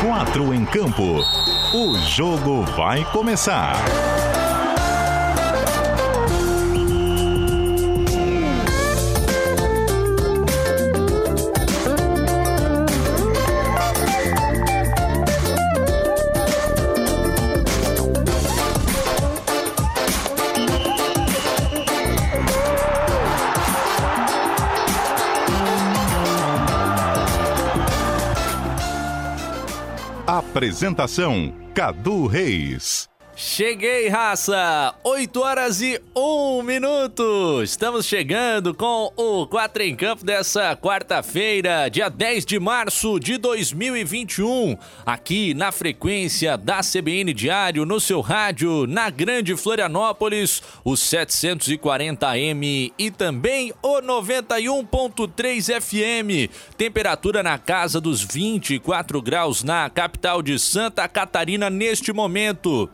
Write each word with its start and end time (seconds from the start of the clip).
Quatro 0.00 0.54
em 0.54 0.64
campo. 0.64 1.22
O 1.74 1.98
jogo 1.98 2.62
vai 2.62 3.04
começar. 3.12 3.74
Apresentação: 30.60 31.54
Cadu 31.72 32.26
Reis. 32.26 33.09
Cheguei, 33.42 34.06
raça! 34.06 34.94
8 35.02 35.40
horas 35.40 35.80
e 35.80 35.98
1 36.14 36.62
minuto! 36.62 37.62
Estamos 37.62 38.04
chegando 38.04 38.74
com 38.74 39.10
o 39.16 39.46
4 39.46 39.82
em 39.82 39.96
Campo 39.96 40.26
dessa 40.26 40.76
quarta-feira, 40.76 41.88
dia 41.88 42.10
10 42.10 42.44
de 42.44 42.60
março 42.60 43.18
de 43.18 43.38
2021, 43.38 44.76
aqui 45.06 45.54
na 45.54 45.72
frequência 45.72 46.58
da 46.58 46.82
CBN 46.82 47.32
Diário, 47.32 47.86
no 47.86 47.98
seu 47.98 48.20
rádio, 48.20 48.86
na 48.86 49.08
Grande 49.08 49.56
Florianópolis, 49.56 50.62
o 50.84 50.92
740M 50.92 52.92
e 52.98 53.10
também 53.10 53.72
o 53.82 54.02
91.3 54.02 55.80
FM. 55.80 56.52
Temperatura 56.76 57.42
na 57.42 57.56
casa 57.56 58.02
dos 58.02 58.22
24 58.22 59.22
graus 59.22 59.64
na 59.64 59.88
capital 59.88 60.42
de 60.42 60.58
Santa 60.58 61.08
Catarina 61.08 61.70
neste 61.70 62.12
momento. 62.12 62.90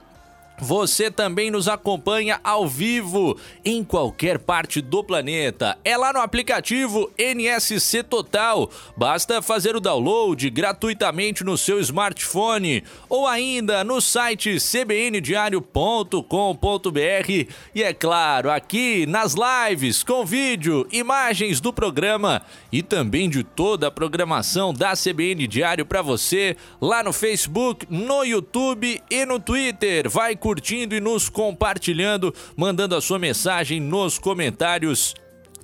Você 0.61 1.11
também 1.11 1.51
nos 1.51 1.69
acompanha 1.69 2.41
ao 2.43 2.67
vivo 2.67 3.39
em 3.65 3.85
qualquer 3.85 4.39
parte 4.39 4.81
do 4.81 5.05
planeta. 5.05 5.77
É 5.85 5.97
lá 5.97 6.13
no 6.13 6.21
aplicativo 6.21 7.11
NSC 7.19 8.03
Total. 8.03 8.71
Basta 8.97 9.43
fazer 9.43 9.77
o 9.77 9.81
download 9.81 10.49
gratuitamente 10.51 11.45
no 11.45 11.59
seu 11.59 11.79
smartphone 11.81 12.83
ou 13.09 13.27
ainda 13.27 13.85
no 13.85 14.01
site 14.01 14.59
cbndiario.com.br. 14.59 17.53
E 17.75 17.83
é 17.83 17.93
claro, 17.93 18.51
aqui 18.51 19.07
nas 19.07 19.35
lives 19.35 20.03
com 20.03 20.25
vídeo, 20.25 20.87
imagens 20.91 21.61
do 21.61 21.73
programa 21.73 22.43
e 22.77 22.83
também 22.83 23.31
de 23.31 23.43
toda 23.43 23.87
a 23.87 23.91
programação 23.91 24.71
da 24.71 24.93
CBN 24.93 25.47
Diário 25.47 25.87
para 25.87 26.03
você 26.03 26.55
lá 26.79 27.03
no 27.03 27.11
Facebook, 27.11 27.87
no 27.89 28.23
YouTube 28.23 29.03
e 29.11 29.25
no 29.25 29.41
Twitter. 29.41 30.11
Vai 30.11 30.37
curtindo 30.37 30.95
e 30.95 31.01
nos 31.01 31.31
compartilhando, 31.31 32.35
mandando 32.55 32.95
a 32.95 33.01
sua 33.01 33.19
mensagem 33.19 33.81
nos 33.81 34.19
comentários 34.19 35.15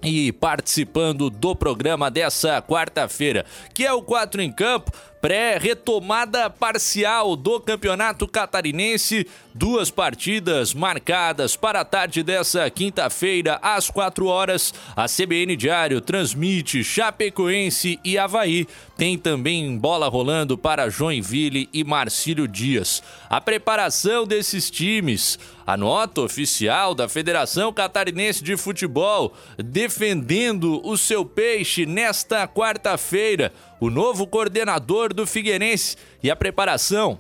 e 0.03 0.33
participando 0.33 1.29
do 1.29 1.55
programa 1.55 2.11
dessa 2.11 2.63
quarta-feira, 2.63 3.45
que 3.75 3.85
é 3.85 3.93
o 3.93 4.01
4 4.01 4.41
em 4.41 4.51
Campo 4.51 4.91
pré-retomada 5.23 6.51
parcial 6.51 7.37
do 7.37 7.61
Campeonato 7.61 8.27
Catarinense. 8.27 9.25
Duas 9.55 9.89
partidas 9.89 10.75
marcadas 10.75 11.55
para 11.55 11.83
a 11.83 11.85
tarde 11.85 12.25
dessa 12.25 12.69
quinta-feira, 12.69 13.61
às 13.63 13.89
4 13.89 14.27
horas. 14.27 14.75
A 14.97 15.07
CBN 15.07 15.55
Diário 15.55 16.01
transmite 16.01 16.83
Chapecoense 16.83 18.01
e 18.03 18.19
Havaí. 18.19 18.67
Tem 18.97 19.17
também 19.17 19.79
bola 19.79 20.09
rolando 20.09 20.59
para 20.59 20.89
Joinville 20.89 21.69
e 21.73 21.85
Marcílio 21.85 22.49
Dias. 22.49 23.01
A 23.31 23.41
preparação 23.41 24.27
desses 24.27 24.71
times. 24.71 25.39
A 25.65 25.77
nota 25.77 26.23
oficial 26.23 26.95
da 26.95 27.09
Federação 27.09 27.73
Catarinense 27.73 28.43
de 28.43 28.57
Futebol 28.57 29.33
defendendo 29.57 30.85
o 30.85 30.97
seu 30.97 31.25
peixe 31.25 31.87
nesta 31.87 32.49
quarta-feira 32.49 33.53
o 33.83 33.91
novo 33.91 34.29
coordenador 34.29 35.13
do 35.13 35.27
Figueirense 35.27 35.97
e 36.23 36.31
a 36.31 36.37
preparação 36.37 37.19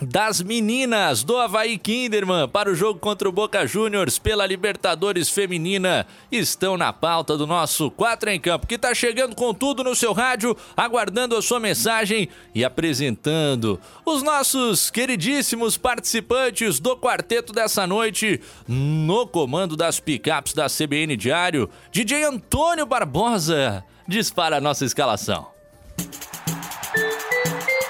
das 0.00 0.40
meninas 0.40 1.22
do 1.22 1.36
Havaí 1.36 1.76
Kinderman 1.76 2.48
para 2.48 2.70
o 2.70 2.74
jogo 2.74 2.98
contra 2.98 3.28
o 3.28 3.32
Boca 3.32 3.66
Juniors 3.66 4.18
pela 4.18 4.46
Libertadores 4.46 5.28
Feminina 5.28 6.06
estão 6.32 6.78
na 6.78 6.90
pauta 6.90 7.36
do 7.36 7.46
nosso 7.46 7.90
4 7.90 8.30
em 8.30 8.40
Campo, 8.40 8.66
que 8.66 8.76
está 8.76 8.94
chegando 8.94 9.36
com 9.36 9.52
tudo 9.52 9.84
no 9.84 9.94
seu 9.94 10.14
rádio, 10.14 10.56
aguardando 10.74 11.36
a 11.36 11.42
sua 11.42 11.60
mensagem 11.60 12.30
e 12.54 12.64
apresentando 12.64 13.78
os 14.02 14.22
nossos 14.22 14.88
queridíssimos 14.90 15.76
participantes 15.76 16.80
do 16.80 16.96
quarteto 16.96 17.52
dessa 17.52 17.86
noite 17.86 18.40
no 18.66 19.26
comando 19.26 19.76
das 19.76 20.00
picapes 20.00 20.54
da 20.54 20.66
CBN 20.66 21.14
Diário, 21.14 21.68
DJ 21.92 22.24
Antônio 22.24 22.86
Barbosa. 22.86 23.84
Dispara 24.08 24.56
a 24.56 24.60
nossa 24.62 24.86
escalação. 24.86 25.59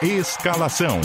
Escalação. 0.03 1.01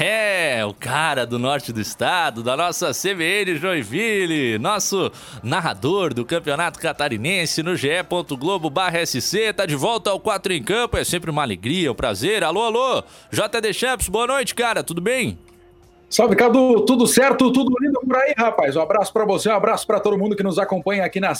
É, 0.00 0.64
o 0.64 0.74
cara 0.74 1.24
do 1.24 1.38
norte 1.38 1.72
do 1.72 1.80
estado, 1.80 2.42
da 2.42 2.56
nossa 2.56 2.90
CBN 2.92 3.56
Joinville, 3.56 4.58
nosso 4.58 5.12
narrador 5.42 6.12
do 6.12 6.24
Campeonato 6.24 6.80
Catarinense 6.80 7.62
no 7.62 7.76
ge 7.76 7.90
Globo 8.38 8.72
SC, 9.06 9.52
tá 9.52 9.66
de 9.66 9.76
volta 9.76 10.10
ao 10.10 10.18
4 10.18 10.54
em 10.54 10.62
Campo, 10.62 10.96
é 10.96 11.04
sempre 11.04 11.30
uma 11.30 11.42
alegria, 11.42 11.92
um 11.92 11.94
prazer. 11.94 12.42
Alô, 12.42 12.64
alô, 12.64 13.04
JD 13.30 13.72
Champs, 13.74 14.08
boa 14.08 14.26
noite, 14.26 14.54
cara, 14.54 14.82
tudo 14.82 15.00
bem? 15.00 15.38
Salve, 16.12 16.36
Cadu! 16.36 16.84
Tudo 16.84 17.06
certo? 17.06 17.50
Tudo 17.50 17.74
lindo 17.80 17.98
por 18.00 18.14
aí, 18.16 18.34
rapaz? 18.36 18.76
Um 18.76 18.82
abraço 18.82 19.10
para 19.10 19.24
você, 19.24 19.48
um 19.48 19.54
abraço 19.54 19.86
para 19.86 19.98
todo 19.98 20.18
mundo 20.18 20.36
que 20.36 20.42
nos 20.42 20.58
acompanha 20.58 21.06
aqui 21.06 21.18
na, 21.18 21.32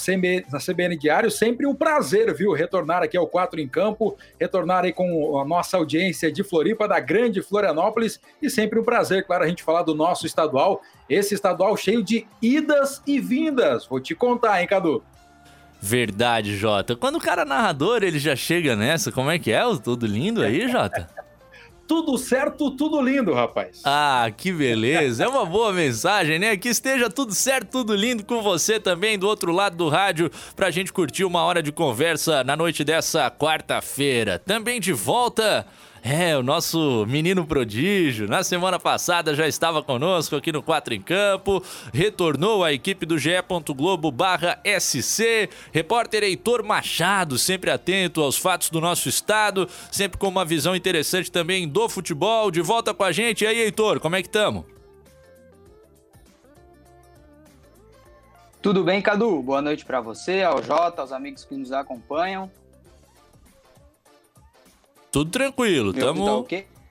na 0.51 0.59
CBN 0.59 0.97
Diário. 0.97 1.31
Sempre 1.31 1.67
um 1.67 1.75
prazer, 1.75 2.35
viu? 2.35 2.53
Retornar 2.55 3.03
aqui 3.03 3.15
ao 3.15 3.27
4 3.27 3.61
em 3.61 3.69
Campo, 3.69 4.17
retornar 4.41 4.85
aí 4.85 4.91
com 4.91 5.39
a 5.39 5.45
nossa 5.45 5.77
audiência 5.77 6.33
de 6.33 6.43
Floripa, 6.43 6.89
da 6.89 6.99
grande 7.01 7.43
Florianópolis. 7.43 8.19
E 8.41 8.49
sempre 8.49 8.81
um 8.81 8.83
prazer, 8.83 9.27
claro, 9.27 9.45
a 9.45 9.47
gente 9.47 9.63
falar 9.63 9.83
do 9.83 9.95
nosso 9.95 10.25
estadual. 10.25 10.81
Esse 11.07 11.35
estadual 11.35 11.77
cheio 11.77 12.03
de 12.03 12.27
idas 12.41 13.03
e 13.07 13.21
vindas. 13.21 13.85
Vou 13.85 14.01
te 14.01 14.15
contar, 14.15 14.63
hein, 14.63 14.67
Cadu? 14.67 15.05
Verdade, 15.83 16.57
Jota. 16.57 16.97
Quando 16.97 17.17
o 17.17 17.21
cara 17.21 17.43
é 17.43 17.45
narrador, 17.45 18.03
ele 18.03 18.19
já 18.19 18.35
chega 18.35 18.75
nessa. 18.75 19.13
Como 19.13 19.31
é 19.31 19.39
que 19.39 19.53
é? 19.53 19.61
Tudo 19.85 20.07
lindo 20.07 20.43
aí, 20.43 20.67
Jota? 20.67 21.11
Tudo 21.93 22.17
certo, 22.17 22.71
tudo 22.71 23.03
lindo, 23.03 23.35
rapaz. 23.35 23.83
Ah, 23.85 24.31
que 24.35 24.51
beleza. 24.51 25.25
É 25.25 25.29
uma 25.29 25.45
boa 25.45 25.75
mensagem, 25.75 26.39
né? 26.39 26.57
Que 26.57 26.71
esteja 26.71 27.11
tudo 27.11 27.35
certo, 27.35 27.71
tudo 27.71 27.95
lindo 27.95 28.25
com 28.25 28.41
você 28.41 28.81
também 28.81 29.19
do 29.19 29.29
outro 29.29 29.53
lado 29.53 29.77
do 29.77 29.91
rádio 29.91 30.31
pra 30.57 30.71
gente 30.71 30.91
curtir 30.91 31.23
uma 31.23 31.43
hora 31.43 31.63
de 31.63 31.71
conversa 31.71 32.43
na 32.45 32.57
noite 32.57 32.83
dessa 32.83 33.31
quarta-feira. 33.31 34.39
Também 34.39 34.81
de 34.81 34.95
volta 34.95 35.67
é, 36.05 36.37
o 36.37 36.43
nosso 36.43 37.07
menino 37.07 37.47
prodígio, 37.47 38.27
na 38.27 38.43
semana 38.43 38.79
passada 38.79 39.35
já 39.37 39.47
estava 39.47 39.83
conosco 39.83 40.35
aqui 40.35 40.51
no 40.51 40.61
Quatro 40.61 40.93
em 40.93 41.01
Campo, 41.01 41.63
retornou 41.93 42.65
à 42.65 42.73
equipe 42.73 43.07
do 43.07 43.19
GE. 43.19 43.31
Globo 43.77 44.11
barra 44.11 44.61
SC, 44.65 45.49
repórter 45.73 46.25
Heitor 46.25 46.65
Machado, 46.65 47.39
sempre 47.39 47.71
atento 47.71 48.21
aos 48.21 48.37
fatos 48.37 48.69
do 48.69 48.81
nosso 48.81 49.09
estado, 49.09 49.69
sempre 49.91 50.19
com 50.19 50.27
uma 50.27 50.45
visão 50.45 50.75
interessante 50.75 51.31
também 51.31 51.69
do 51.69 51.89
futebol, 51.89 52.51
de 52.51 52.61
volta 52.61 52.93
com 52.93 53.05
a 53.05 53.13
gente. 53.13 53.45
E 53.45 53.47
aí, 53.47 53.59
Heitor, 53.61 54.01
como 54.01 54.17
é 54.17 54.23
que 54.23 54.29
estamos? 54.29 54.65
Tudo 58.61 58.83
bem, 58.83 59.01
Cadu? 59.01 59.43
Boa 59.43 59.63
noite 59.63 59.85
para 59.85 60.01
você, 60.01 60.43
ao 60.43 60.63
Jota, 60.63 61.03
aos 61.03 61.13
amigos 61.13 61.45
que 61.45 61.57
nos 61.57 61.73
acompanham. 61.73 62.51
Tudo 65.13 65.31
tranquilo. 65.31 65.93
Tamo, 65.93 66.47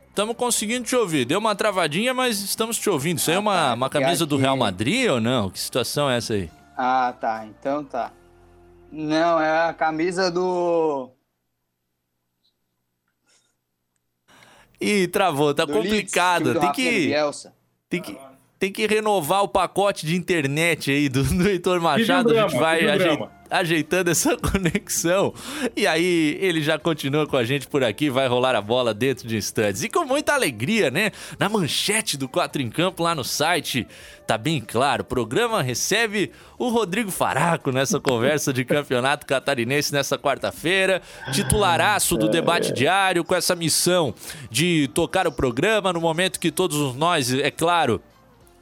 Estamos 0.07 0.35
conseguindo 0.35 0.85
te 0.85 0.95
ouvir. 0.95 1.25
Deu 1.25 1.39
uma 1.39 1.55
travadinha, 1.55 2.13
mas 2.13 2.39
estamos 2.39 2.77
te 2.77 2.87
ouvindo. 2.89 3.17
Isso 3.17 3.31
aí 3.31 3.35
é 3.35 3.39
uma, 3.39 3.53
ah, 3.53 3.67
tá. 3.69 3.73
uma 3.73 3.89
camisa 3.89 4.25
do 4.25 4.37
Real 4.37 4.55
Madrid 4.55 5.09
ou 5.09 5.19
não? 5.19 5.49
Que 5.49 5.59
situação 5.59 6.09
é 6.09 6.17
essa 6.17 6.33
aí? 6.33 6.49
Ah, 6.77 7.15
tá. 7.19 7.45
Então 7.47 7.83
tá. 7.83 8.11
Não, 8.91 9.41
é 9.41 9.69
a 9.69 9.73
camisa 9.73 10.29
do. 10.29 11.09
Ih, 14.79 15.07
travou, 15.07 15.53
tá 15.53 15.65
do 15.65 15.73
complicado. 15.73 16.53
Leeds, 16.53 16.61
tem 16.61 16.71
que. 16.73 17.09
Tem 17.89 18.01
que. 18.01 18.15
tem 18.15 18.15
que 18.15 18.30
renovar 18.87 19.43
o 19.43 19.47
pacote 19.47 20.05
de 20.05 20.15
internet 20.15 20.91
aí 20.91 21.09
do, 21.09 21.23
do 21.23 21.47
Heitor 21.47 21.81
Machado. 21.81 22.29
Drama, 22.29 22.45
a 22.45 22.49
gente 22.49 22.59
vai 22.59 23.29
ajeitando 23.51 24.09
essa 24.09 24.37
conexão. 24.39 25.33
E 25.75 25.85
aí 25.85 26.37
ele 26.39 26.63
já 26.63 26.79
continua 26.79 27.27
com 27.27 27.35
a 27.35 27.43
gente 27.43 27.67
por 27.67 27.83
aqui, 27.83 28.09
vai 28.09 28.27
rolar 28.27 28.55
a 28.55 28.61
bola 28.61 28.93
dentro 28.93 29.27
de 29.27 29.35
instantes. 29.35 29.83
E 29.83 29.89
com 29.89 30.05
muita 30.05 30.33
alegria, 30.33 30.89
né? 30.89 31.11
Na 31.37 31.49
manchete 31.49 32.17
do 32.17 32.29
4 32.29 32.61
em 32.61 32.69
Campo 32.69 33.03
lá 33.03 33.13
no 33.13 33.23
site, 33.23 33.85
tá 34.25 34.37
bem 34.37 34.61
claro, 34.61 35.01
o 35.01 35.05
programa 35.05 35.61
recebe 35.61 36.31
o 36.57 36.69
Rodrigo 36.69 37.11
Faraco 37.11 37.71
nessa 37.71 37.99
conversa 37.99 38.53
de 38.53 38.63
campeonato 38.63 39.25
catarinense 39.25 39.91
nessa 39.91 40.17
quarta-feira, 40.17 41.01
titularaço 41.33 42.15
do 42.15 42.29
debate 42.29 42.71
diário 42.71 43.25
com 43.25 43.35
essa 43.35 43.55
missão 43.55 44.13
de 44.49 44.87
tocar 44.93 45.27
o 45.27 45.31
programa 45.31 45.91
no 45.91 45.99
momento 45.99 46.39
que 46.39 46.51
todos 46.51 46.95
nós, 46.95 47.33
é 47.33 47.51
claro, 47.51 48.01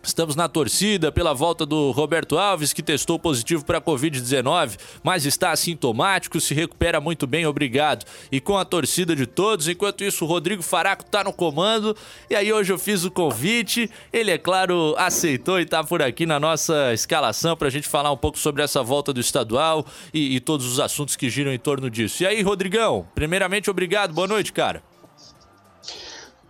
Estamos 0.10 0.36
na 0.36 0.50
torcida 0.50 1.12
pela 1.12 1.36
volta 1.36 1.68
do 1.68 1.92
Roberto 1.92 2.36
Alves, 2.36 2.74
que 2.74 2.82
testou 2.82 3.20
positivo 3.20 3.64
para 3.64 3.78
a 3.78 3.82
Covid-19, 3.82 4.76
mas 5.04 5.24
está 5.24 5.52
assintomático, 5.52 6.42
se 6.42 6.56
recupera 6.56 7.00
muito 7.00 7.28
bem, 7.28 7.46
obrigado. 7.46 8.08
E 8.32 8.42
com 8.42 8.58
a 8.58 8.66
torcida 8.66 9.16
de 9.16 9.28
todos, 9.28 9.68
enquanto 9.68 10.04
isso, 10.04 10.26
o 10.26 10.28
Rodrigo 10.28 10.64
Faraco 10.64 11.04
está 11.04 11.24
no 11.24 11.32
comando. 11.32 11.96
E 12.28 12.36
aí, 12.36 12.52
hoje 12.52 12.74
eu 12.74 12.80
fiz 12.80 13.04
o 13.04 13.12
convite, 13.12 13.88
ele, 14.12 14.32
é 14.32 14.38
claro, 14.40 14.96
aceitou 14.98 15.60
e 15.60 15.64
está 15.64 15.84
por 15.84 16.02
aqui 16.02 16.26
na 16.26 16.40
nossa 16.40 16.92
escalação 16.92 17.56
para 17.56 17.68
a 17.68 17.72
gente 17.72 17.88
falar 17.88 18.12
um 18.12 18.18
pouco 18.18 18.40
sobre 18.40 18.64
essa 18.64 18.82
volta 18.82 19.14
do 19.14 19.20
estadual 19.20 19.86
e, 20.12 20.38
e 20.38 20.40
todos 20.40 20.66
os 20.66 20.80
assuntos 20.80 21.16
que 21.16 21.30
giram 21.30 21.54
em 21.54 21.60
torno 21.60 21.88
disso. 21.88 22.24
E 22.24 22.26
aí, 22.26 22.42
Rodrigão, 22.42 23.08
primeiramente, 23.14 23.70
obrigado, 23.70 24.12
boa 24.12 24.28
noite, 24.28 24.52
cara. 24.52 24.82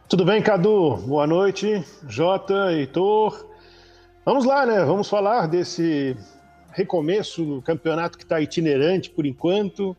Tudo 0.08 0.24
bem, 0.24 0.42
Cadu? 0.42 0.96
Boa 1.06 1.28
noite, 1.28 1.84
Jota, 2.08 2.72
Heitor. 2.72 3.49
Vamos 4.26 4.46
lá, 4.46 4.66
né? 4.66 4.84
Vamos 4.84 5.08
falar 5.08 5.48
desse 5.48 6.16
recomeço 6.72 7.44
do 7.44 7.62
campeonato 7.62 8.18
que 8.18 8.24
está 8.24 8.40
itinerante 8.40 9.10
por 9.10 9.26
enquanto, 9.26 9.96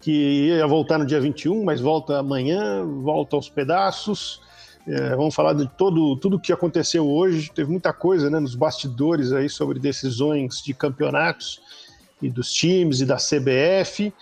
que 0.00 0.46
ia 0.48 0.66
voltar 0.66 0.98
no 0.98 1.04
dia 1.04 1.20
21, 1.20 1.62
mas 1.62 1.80
volta 1.80 2.18
amanhã, 2.18 2.84
volta 2.84 3.36
aos 3.36 3.50
pedaços. 3.50 4.40
É, 4.86 5.14
vamos 5.14 5.34
falar 5.34 5.52
de 5.52 5.68
todo, 5.76 6.16
tudo 6.16 6.36
o 6.36 6.40
que 6.40 6.52
aconteceu 6.52 7.06
hoje. 7.06 7.52
Teve 7.54 7.70
muita 7.70 7.92
coisa 7.92 8.30
né, 8.30 8.40
nos 8.40 8.54
bastidores 8.54 9.30
aí 9.30 9.48
sobre 9.48 9.78
decisões 9.78 10.62
de 10.62 10.72
campeonatos 10.72 11.60
e 12.20 12.30
dos 12.30 12.50
times 12.52 13.00
e 13.00 13.06
da 13.06 13.16
CBF. 13.16 14.12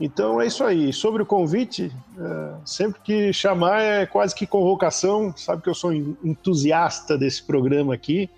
Então 0.00 0.40
é 0.40 0.46
isso 0.46 0.64
aí. 0.64 0.92
Sobre 0.92 1.22
o 1.22 1.26
convite, 1.26 1.92
é, 2.18 2.54
sempre 2.64 3.00
que 3.02 3.32
chamar 3.32 3.80
é 3.80 4.04
quase 4.04 4.34
que 4.34 4.48
convocação. 4.48 5.32
Sabe 5.36 5.62
que 5.62 5.68
eu 5.68 5.74
sou 5.74 5.92
entusiasta 5.92 7.16
desse 7.16 7.40
programa 7.40 7.94
aqui 7.94 8.28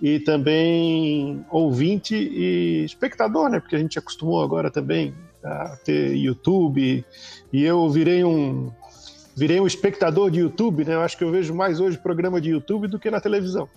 e 0.00 0.20
também 0.20 1.44
ouvinte 1.50 2.14
e 2.14 2.84
espectador, 2.84 3.48
né? 3.48 3.60
Porque 3.60 3.76
a 3.76 3.78
gente 3.78 3.98
acostumou 3.98 4.42
agora 4.42 4.70
também 4.70 5.14
a 5.42 5.76
ter 5.84 6.14
YouTube 6.16 7.04
e 7.52 7.64
eu 7.64 7.88
virei 7.90 8.24
um 8.24 8.70
virei 9.36 9.60
um 9.60 9.66
espectador 9.66 10.30
de 10.30 10.40
YouTube, 10.40 10.84
né? 10.84 10.94
Eu 10.94 11.00
acho 11.00 11.16
que 11.16 11.22
eu 11.22 11.30
vejo 11.30 11.54
mais 11.54 11.78
hoje 11.78 11.96
programa 11.96 12.40
de 12.40 12.50
YouTube 12.50 12.88
do 12.88 12.98
que 12.98 13.10
na 13.10 13.20
televisão. 13.20 13.68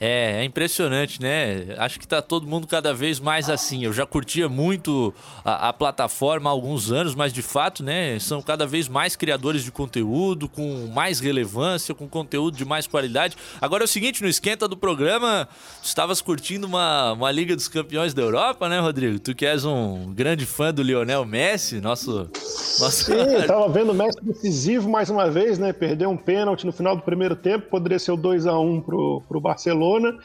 É, 0.00 0.42
é 0.42 0.44
impressionante, 0.44 1.20
né? 1.20 1.74
Acho 1.76 1.98
que 1.98 2.06
tá 2.06 2.22
todo 2.22 2.46
mundo 2.46 2.66
cada 2.66 2.94
vez 2.94 3.18
mais 3.18 3.50
assim. 3.50 3.84
Eu 3.84 3.92
já 3.92 4.06
curtia 4.06 4.48
muito 4.48 5.12
a, 5.44 5.68
a, 5.68 5.72
plataforma 5.72 6.48
há 6.48 6.52
alguns 6.52 6.92
anos, 6.92 7.14
mas 7.14 7.32
de 7.32 7.42
fato, 7.42 7.82
né, 7.82 8.18
são 8.20 8.40
cada 8.40 8.66
vez 8.66 8.88
mais 8.88 9.16
criadores 9.16 9.64
de 9.64 9.72
conteúdo, 9.72 10.48
com 10.48 10.86
mais 10.94 11.18
relevância, 11.18 11.94
com 11.94 12.08
conteúdo 12.08 12.56
de 12.56 12.64
mais 12.64 12.86
qualidade. 12.86 13.36
Agora 13.60 13.82
é 13.82 13.86
o 13.86 13.88
seguinte, 13.88 14.22
no 14.22 14.28
esquenta 14.28 14.68
do 14.68 14.76
programa, 14.76 15.48
estavas 15.82 16.20
curtindo 16.20 16.66
uma, 16.66 17.12
uma 17.12 17.30
Liga 17.32 17.56
dos 17.56 17.66
Campeões 17.66 18.14
da 18.14 18.22
Europa, 18.22 18.68
né, 18.68 18.78
Rodrigo? 18.78 19.18
Tu 19.18 19.34
que 19.34 19.46
és 19.46 19.64
um 19.64 20.12
grande 20.14 20.46
fã 20.46 20.72
do 20.72 20.82
Lionel 20.82 21.24
Messi, 21.24 21.80
nosso... 21.80 22.30
nosso... 22.78 23.04
Sim, 23.04 23.46
tava 23.46 23.68
vendo 23.68 23.90
o 23.90 23.94
Messi 23.94 24.18
decisivo 24.22 24.88
mais 24.88 25.10
uma 25.10 25.28
vez, 25.28 25.58
né? 25.58 25.72
Perdeu 25.72 26.08
um 26.08 26.16
pênalti 26.16 26.64
no 26.64 26.72
final 26.72 26.94
do 26.94 27.02
primeiro 27.02 27.34
tempo, 27.34 27.68
poderia 27.68 27.98
ser 27.98 28.12
o 28.12 28.16
2 28.16 28.46
a 28.46 28.58
1 28.58 28.80
pro, 28.82 29.22
pro 29.28 29.40
Barcelona 29.40 29.87
Barcelona. 29.88 30.18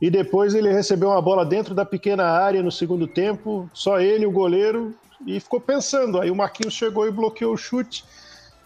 E 0.00 0.10
depois 0.10 0.54
ele 0.54 0.72
recebeu 0.72 1.10
uma 1.10 1.22
bola 1.22 1.44
dentro 1.44 1.74
da 1.74 1.84
pequena 1.84 2.24
área 2.24 2.62
no 2.62 2.72
segundo 2.72 3.06
tempo, 3.06 3.70
só 3.72 4.00
ele, 4.00 4.26
o 4.26 4.32
goleiro, 4.32 4.92
e 5.24 5.38
ficou 5.38 5.60
pensando. 5.60 6.20
Aí 6.20 6.30
o 6.30 6.34
Marquinhos 6.34 6.74
chegou 6.74 7.06
e 7.06 7.10
bloqueou 7.12 7.54
o 7.54 7.56
chute, 7.56 8.04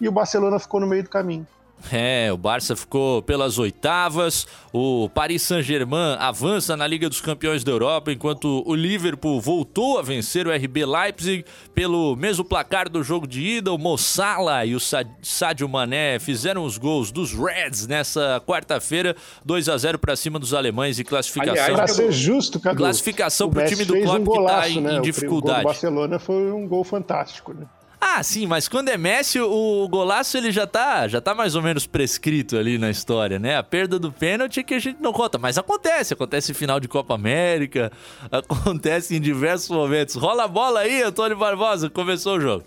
e 0.01 0.09
o 0.09 0.13
Barcelona 0.13 0.59
ficou 0.59 0.81
no 0.81 0.87
meio 0.87 1.03
do 1.03 1.11
caminho. 1.11 1.47
É, 1.93 2.33
o 2.33 2.37
Barça 2.37 2.75
ficou 2.75 3.23
pelas 3.23 3.59
oitavas, 3.59 4.47
o 4.73 5.09
Paris 5.11 5.43
Saint-Germain 5.43 6.17
avança 6.19 6.77
na 6.77 6.87
Liga 6.87 7.09
dos 7.09 7.21
Campeões 7.21 7.63
da 7.63 7.71
Europa, 7.71 8.11
enquanto 8.13 8.63
o 8.67 8.75
Liverpool 8.75 9.41
voltou 9.41 9.99
a 9.99 10.03
vencer 10.03 10.47
o 10.47 10.51
RB 10.51 10.85
Leipzig 10.85 11.45
pelo 11.75 12.17
mesmo 12.17 12.45
placar 12.45 12.89
do 12.89 13.03
jogo 13.03 13.27
de 13.27 13.41
ida. 13.41 13.73
O 13.73 13.79
Mossala 13.79 14.65
e 14.65 14.75
o 14.75 14.81
Sadio 15.23 15.69
Mané 15.69 16.19
fizeram 16.19 16.65
os 16.65 16.77
gols 16.77 17.13
dos 17.13 17.33
Reds 17.33 17.87
nessa 17.87 18.43
quarta-feira, 18.45 19.15
2 19.45 19.69
a 19.69 19.77
0 19.77 19.99
para 19.99 20.17
cima 20.17 20.39
dos 20.39 20.55
alemães 20.55 20.99
e 20.99 21.05
classificação. 21.05 21.75
Para 21.75 21.87
ser 21.87 22.11
justo, 22.11 22.59
Cadu, 22.59 22.79
classificação 22.79 23.49
para 23.49 23.65
o 23.65 23.69
time 23.69 23.85
do 23.85 24.01
Klopp 24.01 24.21
um 24.21 24.33
que 24.33 24.39
está 24.39 24.69
em, 24.69 24.81
né? 24.81 24.97
em 24.97 25.03
dificuldade. 25.03 25.61
O, 25.61 25.63
gol 25.63 25.63
do 25.63 25.65
Barcelona 25.67 26.19
foi 26.19 26.51
um 26.51 26.67
gol 26.67 26.83
fantástico, 26.83 27.55
né? 27.55 27.67
Ah, 28.01 28.23
sim, 28.23 28.47
mas 28.47 28.69
quando 28.69 28.89
é 28.89 28.97
Messi, 28.97 29.41
o 29.41 29.89
golaço 29.89 30.37
ele 30.37 30.51
já 30.53 30.67
tá, 30.67 31.09
já 31.09 31.21
tá 31.21 31.35
mais 31.35 31.55
ou 31.55 31.63
menos 31.63 31.87
prescrito 31.87 32.57
ali 32.57 32.79
na 32.79 32.91
história, 32.91 33.39
né? 33.39 33.57
A 33.57 33.63
perda 33.63 33.99
do 33.99 34.13
pênalti 34.13 34.61
é 34.61 34.63
que 34.63 34.75
a 34.75 34.79
gente 34.79 35.01
não 35.01 35.13
conta, 35.13 35.39
mas 35.39 35.59
acontece, 35.59 36.13
acontece 36.15 36.53
em 36.53 36.55
final 36.55 36.79
de 36.79 36.89
Copa 36.89 37.15
América, 37.15 37.91
acontece 38.31 39.17
em 39.17 39.21
diversos 39.21 39.71
momentos. 39.71 40.15
Rola 40.15 40.45
a 40.45 40.49
bola 40.49 40.81
aí, 40.81 41.03
Antônio 41.03 41.37
Barbosa, 41.37 41.89
começou 41.91 42.37
o 42.37 42.41
jogo. 42.41 42.65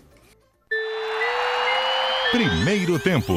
Primeiro 2.32 2.98
tempo. 2.98 3.34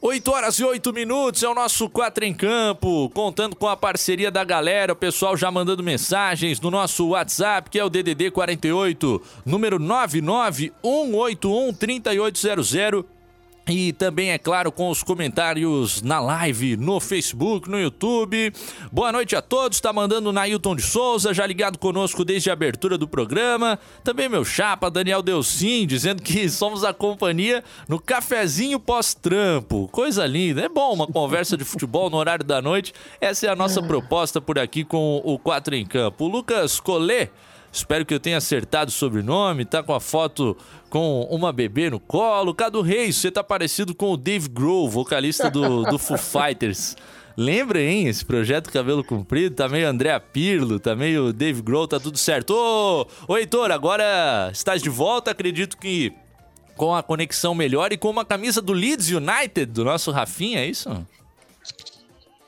8 0.00 0.30
horas 0.30 0.56
e 0.60 0.64
8 0.64 0.92
minutos 0.92 1.42
é 1.42 1.48
o 1.48 1.54
nosso 1.54 1.90
4 1.90 2.24
em 2.24 2.32
Campo, 2.32 3.10
contando 3.10 3.56
com 3.56 3.66
a 3.66 3.76
parceria 3.76 4.30
da 4.30 4.44
galera, 4.44 4.92
o 4.92 4.96
pessoal 4.96 5.36
já 5.36 5.50
mandando 5.50 5.82
mensagens 5.82 6.60
no 6.60 6.70
nosso 6.70 7.08
WhatsApp, 7.08 7.68
que 7.68 7.80
é 7.80 7.84
o 7.84 7.90
DDD 7.90 8.30
48, 8.30 9.20
número 9.44 9.76
99181 9.80 11.72
3800 11.74 13.17
e 13.68 13.92
também, 13.92 14.30
é 14.30 14.38
claro, 14.38 14.72
com 14.72 14.88
os 14.88 15.02
comentários 15.02 16.00
na 16.00 16.18
live, 16.18 16.76
no 16.76 16.98
Facebook, 16.98 17.68
no 17.68 17.78
YouTube. 17.78 18.52
Boa 18.90 19.12
noite 19.12 19.36
a 19.36 19.42
todos. 19.42 19.80
Tá 19.80 19.92
mandando 19.92 20.30
o 20.30 20.32
Nailton 20.32 20.74
de 20.74 20.82
Souza, 20.82 21.34
já 21.34 21.46
ligado 21.46 21.78
conosco 21.78 22.24
desde 22.24 22.48
a 22.48 22.54
abertura 22.54 22.96
do 22.96 23.06
programa. 23.06 23.78
Também 24.02 24.28
meu 24.28 24.44
chapa, 24.44 24.90
Daniel 24.90 25.22
Delcim, 25.22 25.86
dizendo 25.86 26.22
que 26.22 26.48
somos 26.50 26.82
a 26.82 26.94
companhia 26.94 27.62
no 27.86 28.00
cafezinho 28.00 28.80
pós-trampo. 28.80 29.88
Coisa 29.88 30.26
linda. 30.26 30.62
É 30.62 30.68
bom 30.68 30.94
uma 30.94 31.06
conversa 31.06 31.56
de 31.56 31.64
futebol 31.64 32.08
no 32.08 32.16
horário 32.16 32.44
da 32.44 32.62
noite. 32.62 32.94
Essa 33.20 33.46
é 33.46 33.50
a 33.50 33.56
nossa 33.56 33.82
proposta 33.82 34.40
por 34.40 34.58
aqui 34.58 34.82
com 34.84 35.20
o 35.24 35.38
4 35.38 35.74
em 35.74 35.84
Campo. 35.84 36.24
O 36.24 36.28
Lucas 36.28 36.80
Collet 36.80 37.30
Espero 37.78 38.04
que 38.04 38.12
eu 38.12 38.18
tenha 38.18 38.38
acertado 38.38 38.88
o 38.88 38.92
sobrenome. 38.92 39.64
Tá 39.64 39.82
com 39.82 39.94
a 39.94 40.00
foto 40.00 40.56
com 40.90 41.22
uma 41.30 41.52
bebê 41.52 41.88
no 41.88 42.00
colo. 42.00 42.52
Cadu 42.52 42.82
Reis, 42.82 43.16
você 43.16 43.30
tá 43.30 43.44
parecido 43.44 43.94
com 43.94 44.10
o 44.10 44.16
Dave 44.16 44.48
Grohl, 44.48 44.88
vocalista 44.88 45.48
do, 45.48 45.84
do 45.84 45.98
Foo 45.98 46.18
Fighters. 46.18 46.96
Lembra, 47.36 47.80
hein? 47.80 48.08
Esse 48.08 48.24
projeto 48.24 48.72
Cabelo 48.72 49.04
Comprido, 49.04 49.54
tá 49.54 49.68
meio 49.68 49.88
André 49.88 50.18
Pirlo, 50.18 50.80
tá 50.80 50.96
meio 50.96 51.32
Dave 51.32 51.62
Grohl, 51.62 51.86
tá 51.86 52.00
tudo 52.00 52.18
certo. 52.18 52.50
Ô, 52.52 53.06
ô 53.28 53.36
Heitor, 53.36 53.70
agora 53.70 54.50
estás 54.52 54.82
de 54.82 54.90
volta, 54.90 55.30
acredito 55.30 55.76
que 55.76 56.12
com 56.76 56.96
a 56.96 57.02
conexão 57.02 57.54
melhor 57.54 57.92
e 57.92 57.96
com 57.96 58.10
uma 58.10 58.24
camisa 58.24 58.60
do 58.60 58.72
Leeds 58.72 59.10
United, 59.10 59.66
do 59.66 59.84
nosso 59.84 60.10
Rafinha, 60.10 60.60
é 60.60 60.66
isso? 60.66 61.06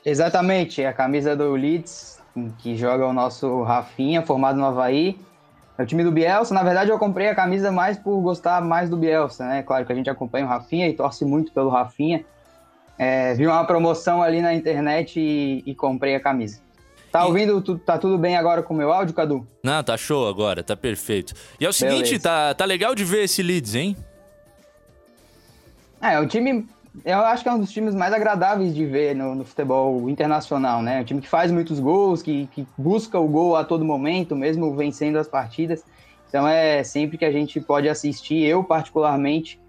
Exatamente, 0.03 0.81
é 0.81 0.87
a 0.87 0.93
camisa 0.93 1.37
do 1.37 1.53
Leeds 1.53 2.10
que 2.59 2.75
joga 2.75 3.05
o 3.05 3.13
nosso 3.13 3.63
Rafinha, 3.63 4.21
formado 4.21 4.57
no 4.57 4.65
Havaí. 4.65 5.19
É 5.77 5.83
o 5.83 5.85
time 5.85 6.03
do 6.03 6.11
Bielsa. 6.11 6.53
Na 6.53 6.63
verdade, 6.63 6.91
eu 6.91 6.99
comprei 6.99 7.27
a 7.27 7.35
camisa 7.35 7.71
mais 7.71 7.97
por 7.97 8.19
gostar 8.21 8.61
mais 8.61 8.89
do 8.89 8.97
Bielsa, 8.97 9.45
né? 9.45 9.63
Claro 9.63 9.85
que 9.85 9.91
a 9.91 9.95
gente 9.95 10.09
acompanha 10.09 10.45
o 10.45 10.49
Rafinha 10.49 10.87
e 10.87 10.93
torce 10.93 11.25
muito 11.25 11.51
pelo 11.51 11.69
Rafinha. 11.69 12.23
É, 12.97 13.33
vi 13.33 13.47
uma 13.47 13.63
promoção 13.65 14.21
ali 14.21 14.41
na 14.41 14.53
internet 14.53 15.19
e, 15.19 15.63
e 15.65 15.73
comprei 15.73 16.15
a 16.15 16.19
camisa. 16.19 16.59
Tá 17.11 17.25
ouvindo? 17.25 17.61
Tá 17.79 17.97
tudo 17.97 18.17
bem 18.17 18.37
agora 18.37 18.63
com 18.63 18.73
o 18.73 18.77
meu 18.77 18.91
áudio, 18.91 19.13
Cadu? 19.13 19.45
Não, 19.63 19.83
tá 19.83 19.97
show 19.97 20.27
agora, 20.27 20.63
tá 20.63 20.77
perfeito. 20.77 21.33
E 21.59 21.65
é 21.65 21.69
o 21.69 21.73
seguinte, 21.73 22.17
tá, 22.19 22.53
tá 22.53 22.63
legal 22.63 22.95
de 22.95 23.03
ver 23.03 23.23
esse 23.23 23.43
Leeds, 23.43 23.75
hein? 23.75 23.97
É, 26.01 26.13
é 26.13 26.19
um 26.19 26.27
time 26.27 26.65
eu 27.05 27.19
acho 27.19 27.43
que 27.43 27.49
é 27.49 27.53
um 27.53 27.59
dos 27.59 27.71
times 27.71 27.95
mais 27.95 28.13
agradáveis 28.13 28.75
de 28.75 28.85
ver 28.85 29.15
no, 29.15 29.33
no 29.33 29.45
futebol 29.45 30.09
internacional, 30.09 30.81
né? 30.81 31.01
Um 31.01 31.03
time 31.05 31.21
que 31.21 31.27
faz 31.27 31.49
muitos 31.49 31.79
gols, 31.79 32.21
que, 32.21 32.47
que, 32.47 32.67
busca 32.77 33.17
o 33.17 33.27
gol 33.27 33.55
a 33.55 33.63
todo 33.63 33.85
momento, 33.85 34.35
mesmo 34.35 34.75
vencendo 34.75 35.17
as 35.17 35.27
partidas. 35.27 35.85
Então 36.27 36.47
é 36.47 36.83
sempre 36.83 37.17
que 37.17 37.25
a 37.25 37.31
gente 37.31 37.61
pode 37.61 37.87
assistir, 37.87 38.43
eu 38.43 38.63
particularmente, 38.63 39.59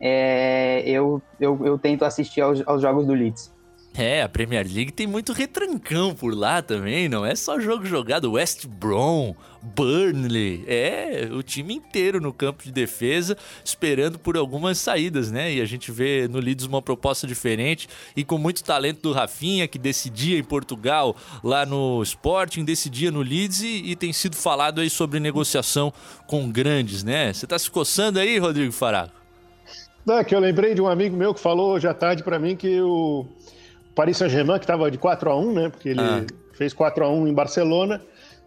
é, 0.00 0.82
eu, 0.84 1.22
eu, 1.40 1.64
eu, 1.64 1.78
tento 1.78 2.04
assistir 2.04 2.40
aos, 2.40 2.66
aos, 2.66 2.82
jogos 2.82 3.06
do 3.06 3.12
Leeds. 3.12 3.51
É, 3.94 4.22
a 4.22 4.28
Premier 4.28 4.66
League 4.66 4.90
tem 4.90 5.06
muito 5.06 5.34
retrancão 5.34 6.14
por 6.14 6.34
lá 6.34 6.62
também, 6.62 7.10
não 7.10 7.26
é 7.26 7.34
só 7.34 7.60
jogo 7.60 7.84
jogado. 7.84 8.32
West 8.32 8.66
Brom, 8.66 9.34
Burnley, 9.60 10.64
é 10.66 11.28
o 11.30 11.42
time 11.42 11.74
inteiro 11.74 12.18
no 12.18 12.32
campo 12.32 12.64
de 12.64 12.72
defesa, 12.72 13.36
esperando 13.62 14.18
por 14.18 14.38
algumas 14.38 14.78
saídas, 14.78 15.30
né? 15.30 15.52
E 15.52 15.60
a 15.60 15.66
gente 15.66 15.92
vê 15.92 16.26
no 16.26 16.40
Leeds 16.40 16.64
uma 16.64 16.80
proposta 16.80 17.26
diferente 17.26 17.86
e 18.16 18.24
com 18.24 18.38
muito 18.38 18.64
talento 18.64 19.02
do 19.02 19.12
Rafinha, 19.12 19.68
que 19.68 19.78
decidia 19.78 20.38
em 20.38 20.44
Portugal, 20.44 21.14
lá 21.44 21.66
no 21.66 22.02
Sporting, 22.02 22.64
decidia 22.64 23.10
no 23.10 23.20
Leeds 23.20 23.60
e, 23.60 23.90
e 23.90 23.94
tem 23.94 24.10
sido 24.10 24.36
falado 24.36 24.80
aí 24.80 24.88
sobre 24.88 25.20
negociação 25.20 25.92
com 26.26 26.50
grandes, 26.50 27.04
né? 27.04 27.30
Você 27.30 27.46
tá 27.46 27.58
se 27.58 27.70
coçando 27.70 28.18
aí, 28.18 28.38
Rodrigo 28.38 28.72
Faraco? 28.72 29.20
Não, 30.04 30.16
é 30.16 30.24
que 30.24 30.34
eu 30.34 30.40
lembrei 30.40 30.74
de 30.74 30.80
um 30.80 30.88
amigo 30.88 31.14
meu 31.14 31.34
que 31.34 31.40
falou 31.40 31.74
hoje 31.74 31.86
à 31.86 31.92
tarde 31.92 32.22
para 32.24 32.38
mim 32.38 32.56
que 32.56 32.80
o 32.80 33.26
Paris 33.94 34.16
Saint-Germain, 34.16 34.58
que 34.58 34.64
estava 34.64 34.90
de 34.90 34.98
4 34.98 35.30
a 35.30 35.36
1 35.36 35.52
né? 35.52 35.68
Porque 35.68 35.90
ele 35.90 36.00
ah. 36.00 36.24
fez 36.52 36.72
4 36.72 37.04
a 37.04 37.10
1 37.10 37.28
em 37.28 37.34
Barcelona 37.34 38.00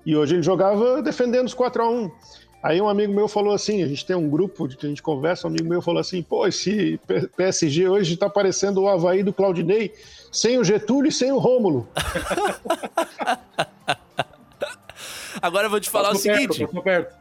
e 0.06 0.16
hoje 0.16 0.36
ele 0.36 0.44
jogava 0.44 1.02
defendendo 1.02 1.48
os 1.48 1.54
4 1.54 1.84
a 1.84 1.90
1 1.90 2.12
Aí 2.66 2.82
um 2.82 2.90
amigo 2.90 3.14
meu 3.14 3.28
falou 3.28 3.54
assim, 3.54 3.84
a 3.84 3.88
gente 3.88 4.04
tem 4.04 4.16
um 4.16 4.28
grupo 4.28 4.68
de 4.68 4.76
que 4.76 4.88
a 4.88 4.90
gente 4.90 5.04
conversa, 5.04 5.46
um 5.46 5.52
amigo 5.52 5.70
meu 5.70 5.84
falou 5.84 6.00
assim, 6.00 6.24
pô, 6.24 6.48
esse 6.48 7.00
PSG 7.38 7.88
hoje 7.88 8.16
está 8.16 8.28
parecendo 8.28 8.82
o 8.82 8.90
Havaí 8.90 9.22
do 9.22 9.32
Claudinei, 9.32 9.94
sem 10.32 10.58
o 10.58 10.64
Getúlio 10.64 11.10
e 11.10 11.12
sem 11.12 11.32
o 11.32 11.38
Rômulo. 11.38 11.88
Agora 15.40 15.68
eu 15.68 15.70
vou 15.70 15.80
te 15.80 15.92
falar 15.92 16.10
o 16.10 16.16
seguinte. 16.16 16.68
Perto, 16.84 17.16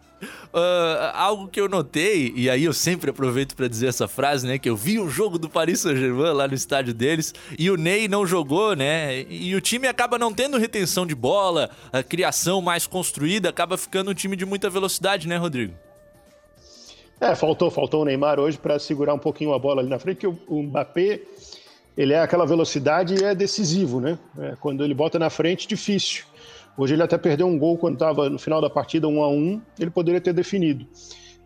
Uh, 0.52 1.10
algo 1.14 1.48
que 1.48 1.60
eu 1.60 1.68
notei, 1.68 2.32
e 2.36 2.48
aí 2.48 2.64
eu 2.64 2.72
sempre 2.72 3.10
aproveito 3.10 3.54
para 3.56 3.68
dizer 3.68 3.88
essa 3.88 4.06
frase, 4.06 4.46
né? 4.46 4.58
Que 4.58 4.70
eu 4.70 4.76
vi 4.76 5.00
um 5.00 5.08
jogo 5.08 5.38
do 5.38 5.48
Paris 5.48 5.80
Saint-Germain 5.80 6.32
lá 6.32 6.46
no 6.46 6.54
estádio 6.54 6.94
deles 6.94 7.34
e 7.58 7.70
o 7.70 7.76
Ney 7.76 8.08
não 8.08 8.26
jogou, 8.26 8.76
né? 8.76 9.22
E 9.28 9.54
o 9.54 9.60
time 9.60 9.86
acaba 9.86 10.18
não 10.18 10.32
tendo 10.32 10.58
retenção 10.58 11.06
de 11.06 11.14
bola, 11.14 11.70
a 11.92 12.02
criação 12.02 12.60
mais 12.60 12.86
construída, 12.86 13.48
acaba 13.48 13.76
ficando 13.76 14.10
um 14.10 14.14
time 14.14 14.36
de 14.36 14.44
muita 14.44 14.70
velocidade, 14.70 15.26
né, 15.26 15.36
Rodrigo? 15.36 15.74
É, 17.20 17.34
faltou, 17.34 17.70
faltou 17.70 18.02
o 18.02 18.04
Neymar 18.04 18.38
hoje 18.38 18.58
para 18.58 18.78
segurar 18.78 19.14
um 19.14 19.18
pouquinho 19.18 19.54
a 19.54 19.58
bola 19.58 19.80
ali 19.80 19.88
na 19.88 19.98
frente, 19.98 20.18
que 20.18 20.26
o, 20.26 20.38
o 20.48 20.62
Mbappé, 20.62 21.20
ele 21.96 22.12
é 22.12 22.20
aquela 22.20 22.44
velocidade 22.44 23.14
e 23.14 23.24
é 23.24 23.34
decisivo, 23.34 24.00
né? 24.00 24.18
É, 24.38 24.54
quando 24.60 24.84
ele 24.84 24.94
bota 24.94 25.18
na 25.18 25.30
frente, 25.30 25.66
difícil. 25.66 26.24
Hoje 26.76 26.94
ele 26.94 27.02
até 27.02 27.16
perdeu 27.16 27.46
um 27.46 27.58
gol 27.58 27.78
quando 27.78 27.94
estava 27.94 28.28
no 28.28 28.38
final 28.38 28.60
da 28.60 28.68
partida, 28.68 29.06
um 29.06 29.22
a 29.22 29.28
um, 29.28 29.60
ele 29.78 29.90
poderia 29.90 30.20
ter 30.20 30.32
definido 30.32 30.86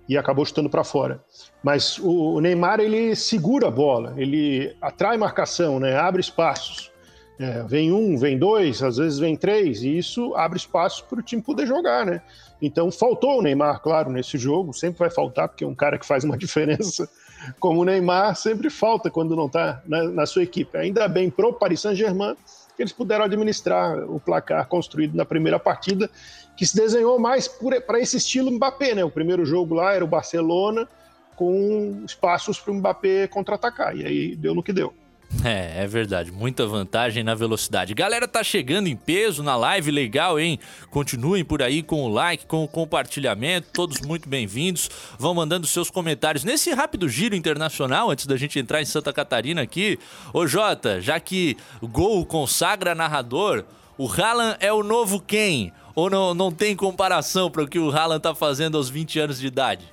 e 0.09 0.17
acabou 0.17 0.45
chutando 0.45 0.71
para 0.71 0.83
fora. 0.83 1.23
Mas 1.63 1.99
o 1.99 2.41
Neymar 2.41 2.81
ele 2.81 3.15
segura 3.15 3.69
a 3.69 3.71
bola, 3.71 4.15
ele 4.17 4.75
atrai 4.81 5.19
marcação, 5.19 5.79
né? 5.79 5.97
abre 5.97 6.21
espaços. 6.21 6.91
É, 7.39 7.63
vem 7.63 7.93
um, 7.93 8.17
vem 8.17 8.37
dois, 8.37 8.83
às 8.83 8.97
vezes 8.97 9.19
vem 9.21 9.37
três, 9.37 9.83
e 9.83 9.97
isso 9.97 10.35
abre 10.35 10.59
espaço 10.59 11.05
para 11.05 11.21
o 11.21 11.23
time 11.23 11.41
poder 11.41 11.69
jogar, 11.69 12.05
né? 12.05 12.21
Então 12.61 12.91
faltou 12.91 13.39
o 13.39 13.43
Neymar, 13.43 13.81
claro, 13.81 14.11
nesse 14.11 14.37
jogo, 14.37 14.75
sempre 14.75 14.99
vai 14.99 15.11
faltar, 15.11 15.49
porque 15.49 15.63
é 15.63 15.67
um 15.67 15.75
cara 15.75 15.99
que 15.99 16.05
faz 16.05 16.25
uma 16.25 16.35
diferença 16.39 17.09
como 17.61 17.81
o 17.81 17.85
Neymar 17.85 18.35
sempre 18.35 18.69
falta 18.69 19.11
quando 19.11 19.37
não 19.37 19.47
está 19.47 19.81
na, 19.87 20.05
na, 20.05 20.27
sua 20.27 20.43
equipe. 20.43 20.77
Ainda 20.77 21.07
bem 21.07 21.31
pro 21.31 21.53
Paris 21.53 21.81
Saint-Germain 21.81 22.35
eles 22.83 22.93
puderam 22.93 23.25
administrar 23.25 23.99
o 24.11 24.21
placar 24.21 24.67
construído 24.67 25.17
na 25.17 25.25
primeira 25.25 25.59
partida, 25.59 26.11
que 26.57 26.67
se 26.67 26.77
desenhou 26.77 27.19
mais 27.19 27.49
para 27.87 28.01
esse 28.01 28.17
estilo 28.17 28.51
Mbappé, 28.51 28.95
né? 28.95 29.05
O 29.05 29.11
primeiro 29.11 29.45
jogo 29.45 29.75
lá 29.75 29.95
era 29.95 30.05
o 30.05 30.09
Barcelona 30.09 30.89
com 31.37 32.03
espaços 32.05 32.59
para 32.59 32.73
o 32.73 32.75
Mbappé 32.75 33.29
contra-atacar, 33.29 33.97
e 33.97 34.05
aí 34.05 34.37
deu 34.37 34.55
no 34.55 34.63
que 34.63 34.73
deu. 34.73 34.93
É, 35.45 35.85
é 35.85 35.87
verdade. 35.87 36.33
Muita 36.33 36.67
vantagem 36.67 37.23
na 37.23 37.35
velocidade. 37.35 37.95
Galera, 37.95 38.27
tá 38.27 38.43
chegando 38.43 38.89
em 38.89 38.97
peso 38.97 39.43
na 39.43 39.57
live, 39.57 39.91
legal, 39.91 40.41
hein? 40.41 40.59
Continuem 40.91 41.45
por 41.45 41.63
aí 41.63 41.83
com 41.83 42.03
o 42.03 42.09
like, 42.09 42.47
com 42.47 42.65
o 42.65 42.69
compartilhamento, 42.69 43.69
todos 43.73 44.01
muito 44.01 44.29
bem-vindos. 44.29 44.91
Vão 45.19 45.35
mandando 45.35 45.67
seus 45.67 45.91
comentários 45.91 46.45
nesse 46.45 46.73
rápido 46.73 47.09
giro 47.09 47.37
internacional, 47.37 48.11
antes 48.11 48.27
da 48.27 48.37
gente 48.37 48.59
entrar 48.59 48.81
em 48.81 48.87
Santa 48.87 49.13
Catarina 49.13 49.63
aqui. 49.63 49.99
Ô 50.33 50.47
Jota, 50.47 51.01
já 51.01 51.21
que 51.21 51.57
gol 51.83 52.25
consagra 52.25 52.95
narrador, 52.95 53.65
o 53.99 54.11
Haaland 54.11 54.57
é 54.61 54.73
o 54.73 54.83
novo 54.83 55.21
quem? 55.21 55.73
Ou 55.95 56.09
não, 56.09 56.33
não 56.33 56.51
tem 56.51 56.75
comparação 56.75 57.51
para 57.51 57.63
o 57.63 57.69
que 57.69 57.79
o 57.79 57.91
Haaland 57.91 58.23
tá 58.23 58.35
fazendo 58.35 58.79
aos 58.79 58.89
20 58.89 59.21
anos 59.21 59.39
de 59.39 59.47
idade? 59.47 59.93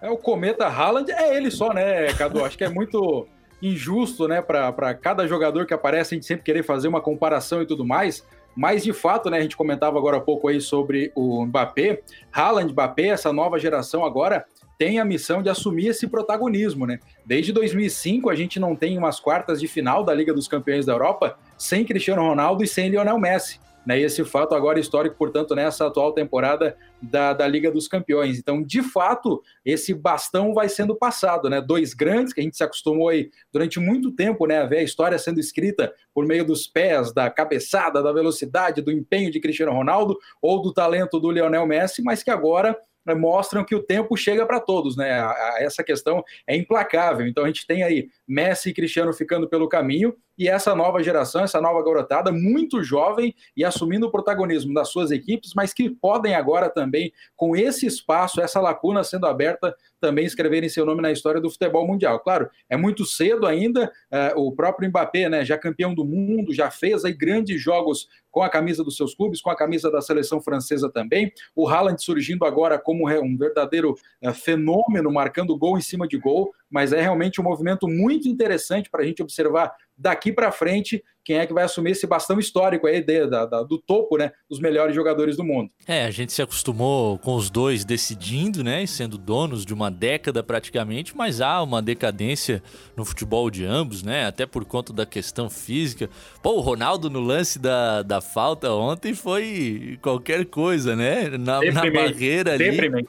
É 0.00 0.08
o 0.08 0.16
cometa 0.16 0.66
Haaland, 0.66 1.12
é 1.12 1.36
ele 1.36 1.50
só, 1.50 1.74
né, 1.74 2.12
Cadu? 2.14 2.42
Acho 2.42 2.56
que 2.56 2.64
é 2.64 2.68
muito 2.70 3.28
injusto, 3.62 4.26
né, 4.26 4.40
para 4.42 4.94
cada 4.94 5.26
jogador 5.26 5.66
que 5.66 5.74
aparece, 5.74 6.14
a 6.14 6.16
gente 6.16 6.26
sempre 6.26 6.44
querer 6.44 6.62
fazer 6.62 6.88
uma 6.88 7.00
comparação 7.00 7.62
e 7.62 7.66
tudo 7.66 7.84
mais. 7.84 8.26
Mas 8.56 8.82
de 8.82 8.92
fato, 8.92 9.30
né, 9.30 9.38
a 9.38 9.42
gente 9.42 9.56
comentava 9.56 9.96
agora 9.98 10.16
há 10.16 10.20
pouco 10.20 10.48
aí 10.48 10.60
sobre 10.60 11.12
o 11.14 11.44
Mbappé, 11.46 12.02
Haaland, 12.32 12.72
Mbappé, 12.72 13.06
essa 13.06 13.32
nova 13.32 13.58
geração 13.58 14.04
agora 14.04 14.44
tem 14.76 14.98
a 14.98 15.04
missão 15.04 15.42
de 15.42 15.50
assumir 15.50 15.88
esse 15.88 16.08
protagonismo, 16.08 16.86
né? 16.86 16.98
Desde 17.26 17.52
2005 17.52 18.30
a 18.30 18.34
gente 18.34 18.58
não 18.58 18.74
tem 18.74 18.96
umas 18.96 19.20
quartas 19.20 19.60
de 19.60 19.68
final 19.68 20.02
da 20.02 20.14
Liga 20.14 20.32
dos 20.32 20.48
Campeões 20.48 20.86
da 20.86 20.94
Europa 20.94 21.38
sem 21.58 21.84
Cristiano 21.84 22.22
Ronaldo 22.22 22.64
e 22.64 22.66
sem 22.66 22.88
Lionel 22.88 23.18
Messi. 23.18 23.60
Né, 23.86 23.98
esse 23.98 24.22
fato 24.24 24.54
agora 24.54 24.78
histórico, 24.78 25.16
portanto, 25.16 25.54
nessa 25.54 25.86
atual 25.86 26.12
temporada 26.12 26.76
da, 27.00 27.32
da 27.32 27.46
Liga 27.46 27.70
dos 27.70 27.88
Campeões. 27.88 28.38
Então, 28.38 28.62
de 28.62 28.82
fato, 28.82 29.42
esse 29.64 29.94
bastão 29.94 30.52
vai 30.52 30.68
sendo 30.68 30.94
passado, 30.94 31.48
né? 31.48 31.62
Dois 31.62 31.94
grandes 31.94 32.34
que 32.34 32.40
a 32.40 32.44
gente 32.44 32.58
se 32.58 32.62
acostumou 32.62 33.08
aí 33.08 33.30
durante 33.50 33.80
muito 33.80 34.12
tempo, 34.12 34.46
né? 34.46 34.58
A 34.58 34.66
ver 34.66 34.78
a 34.78 34.82
história 34.82 35.18
sendo 35.18 35.40
escrita 35.40 35.92
por 36.12 36.26
meio 36.26 36.44
dos 36.44 36.66
pés, 36.66 37.12
da 37.14 37.30
cabeçada, 37.30 38.02
da 38.02 38.12
velocidade, 38.12 38.82
do 38.82 38.92
empenho 38.92 39.30
de 39.30 39.40
Cristiano 39.40 39.72
Ronaldo 39.72 40.18
ou 40.42 40.60
do 40.60 40.74
talento 40.74 41.18
do 41.18 41.30
Lionel 41.30 41.66
Messi, 41.66 42.02
mas 42.02 42.22
que 42.22 42.30
agora 42.30 42.76
mostram 43.14 43.64
que 43.64 43.74
o 43.74 43.82
tempo 43.82 44.16
chega 44.16 44.46
para 44.46 44.60
todos, 44.60 44.96
né? 44.96 45.20
essa 45.58 45.82
questão 45.82 46.24
é 46.46 46.56
implacável. 46.56 47.26
Então 47.26 47.44
a 47.44 47.46
gente 47.46 47.66
tem 47.66 47.82
aí 47.82 48.08
Messi 48.26 48.70
e 48.70 48.74
Cristiano 48.74 49.12
ficando 49.12 49.48
pelo 49.48 49.68
caminho 49.68 50.14
e 50.40 50.48
essa 50.48 50.74
nova 50.74 51.02
geração, 51.02 51.42
essa 51.44 51.60
nova 51.60 51.84
garotada, 51.84 52.32
muito 52.32 52.82
jovem 52.82 53.34
e 53.54 53.62
assumindo 53.62 54.06
o 54.06 54.10
protagonismo 54.10 54.72
das 54.72 54.88
suas 54.88 55.10
equipes, 55.10 55.52
mas 55.54 55.74
que 55.74 55.90
podem 55.90 56.34
agora 56.34 56.70
também, 56.70 57.12
com 57.36 57.54
esse 57.54 57.84
espaço, 57.84 58.40
essa 58.40 58.58
lacuna 58.58 59.04
sendo 59.04 59.26
aberta, 59.26 59.76
também 60.00 60.24
escreverem 60.24 60.70
seu 60.70 60.86
nome 60.86 61.02
na 61.02 61.12
história 61.12 61.42
do 61.42 61.50
futebol 61.50 61.86
mundial. 61.86 62.20
Claro, 62.20 62.48
é 62.70 62.76
muito 62.76 63.04
cedo 63.04 63.46
ainda, 63.46 63.92
uh, 64.10 64.40
o 64.40 64.50
próprio 64.50 64.88
Mbappé, 64.88 65.28
né, 65.28 65.44
já 65.44 65.58
campeão 65.58 65.94
do 65.94 66.06
mundo, 66.06 66.54
já 66.54 66.70
fez 66.70 67.04
aí 67.04 67.12
grandes 67.12 67.60
jogos 67.60 68.08
com 68.30 68.42
a 68.42 68.48
camisa 68.48 68.84
dos 68.84 68.96
seus 68.96 69.14
clubes, 69.14 69.40
com 69.40 69.50
a 69.50 69.56
camisa 69.56 69.90
da 69.90 70.00
seleção 70.00 70.40
francesa 70.40 70.90
também. 70.90 71.32
O 71.54 71.68
Haaland 71.68 72.02
surgindo 72.02 72.44
agora 72.44 72.78
como 72.78 73.08
um 73.08 73.36
verdadeiro 73.36 73.96
uh, 74.22 74.32
fenômeno, 74.32 75.12
marcando 75.12 75.56
gol 75.56 75.76
em 75.76 75.82
cima 75.82 76.06
de 76.06 76.18
gol 76.18 76.52
mas 76.70 76.92
é 76.92 77.00
realmente 77.00 77.40
um 77.40 77.44
movimento 77.44 77.88
muito 77.88 78.28
interessante 78.28 78.88
para 78.88 79.02
a 79.02 79.04
gente 79.04 79.22
observar 79.22 79.74
daqui 80.00 80.32
para 80.32 80.50
frente 80.50 81.04
quem 81.22 81.36
é 81.36 81.46
que 81.46 81.52
vai 81.52 81.64
assumir 81.64 81.90
esse 81.90 82.06
bastão 82.06 82.38
histórico 82.38 82.86
aí 82.86 83.02
de, 83.02 83.26
da, 83.26 83.44
da, 83.44 83.62
do 83.62 83.78
topo, 83.78 84.16
né, 84.16 84.32
dos 84.48 84.58
melhores 84.58 84.94
jogadores 84.94 85.36
do 85.36 85.44
mundo. 85.44 85.70
É, 85.86 86.04
a 86.04 86.10
gente 86.10 86.32
se 86.32 86.40
acostumou 86.40 87.18
com 87.18 87.34
os 87.34 87.50
dois 87.50 87.84
decidindo, 87.84 88.64
né, 88.64 88.82
e 88.82 88.88
sendo 88.88 89.18
donos 89.18 89.64
de 89.64 89.74
uma 89.74 89.90
década 89.90 90.42
praticamente, 90.42 91.14
mas 91.14 91.40
há 91.40 91.62
uma 91.62 91.82
decadência 91.82 92.62
no 92.96 93.04
futebol 93.04 93.50
de 93.50 93.64
ambos, 93.64 94.02
né, 94.02 94.26
até 94.26 94.46
por 94.46 94.64
conta 94.64 94.92
da 94.92 95.04
questão 95.04 95.50
física. 95.50 96.08
Pô, 96.42 96.54
o 96.54 96.60
Ronaldo 96.60 97.10
no 97.10 97.20
lance 97.20 97.58
da, 97.58 98.02
da 98.02 98.20
falta 98.20 98.72
ontem 98.72 99.14
foi 99.14 99.98
qualquer 100.00 100.46
coisa, 100.46 100.96
né, 100.96 101.28
na, 101.38 101.60
na 101.60 101.90
barreira 101.90 102.54
ali. 102.54 103.06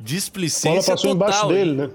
Displicência 0.00 0.94
A 0.94 0.96
bola 0.96 0.96
passou 0.96 1.10
total, 1.10 1.14
embaixo 1.14 1.48
dele, 1.48 1.72
né? 1.72 1.90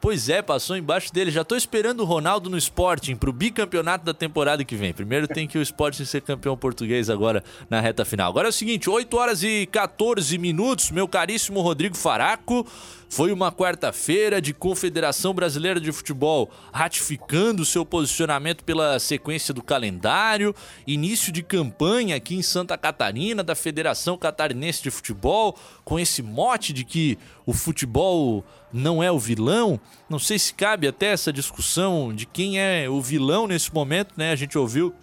Pois 0.00 0.30
é, 0.30 0.40
passou 0.40 0.78
embaixo 0.78 1.12
dele. 1.12 1.30
Já 1.30 1.44
tô 1.44 1.54
esperando 1.54 2.00
o 2.00 2.04
Ronaldo 2.04 2.48
no 2.48 2.56
Sporting 2.56 3.16
pro 3.16 3.34
bicampeonato 3.34 4.02
da 4.02 4.14
temporada 4.14 4.64
que 4.64 4.74
vem. 4.74 4.94
Primeiro 4.94 5.28
tem 5.28 5.46
que 5.46 5.58
o 5.58 5.62
Sporting 5.62 6.06
ser 6.06 6.22
campeão 6.22 6.56
português 6.56 7.10
agora 7.10 7.44
na 7.68 7.80
reta 7.80 8.02
final. 8.02 8.30
Agora 8.30 8.48
é 8.48 8.50
o 8.50 8.52
seguinte, 8.52 8.88
8 8.88 9.14
horas 9.14 9.42
e 9.42 9.66
14 9.66 10.38
minutos, 10.38 10.90
meu 10.90 11.06
caríssimo 11.06 11.60
Rodrigo 11.60 11.98
Faraco. 11.98 12.66
Foi 13.10 13.32
uma 13.32 13.50
quarta-feira 13.50 14.40
de 14.40 14.54
Confederação 14.54 15.34
Brasileira 15.34 15.80
de 15.80 15.90
Futebol 15.90 16.48
ratificando 16.72 17.64
seu 17.64 17.84
posicionamento 17.84 18.62
pela 18.62 19.00
sequência 19.00 19.52
do 19.52 19.62
calendário, 19.62 20.54
início 20.86 21.32
de 21.32 21.42
campanha 21.42 22.14
aqui 22.14 22.36
em 22.36 22.42
Santa 22.42 22.78
Catarina 22.78 23.42
da 23.42 23.56
Federação 23.56 24.16
Catarinense 24.16 24.80
de 24.80 24.92
Futebol, 24.92 25.58
com 25.84 25.98
esse 25.98 26.22
mote 26.22 26.72
de 26.72 26.84
que 26.84 27.18
o 27.44 27.52
futebol 27.52 28.44
não 28.72 29.02
é 29.02 29.10
o 29.10 29.18
vilão. 29.18 29.80
Não 30.08 30.18
sei 30.18 30.38
se 30.38 30.54
cabe 30.54 30.86
até 30.86 31.06
essa 31.06 31.32
discussão 31.32 32.14
de 32.14 32.26
quem 32.26 32.60
é 32.60 32.88
o 32.88 33.00
vilão 33.00 33.46
nesse 33.46 33.72
momento, 33.72 34.14
né? 34.16 34.32
A 34.32 34.36
gente 34.36 34.56
ouviu 34.58 34.94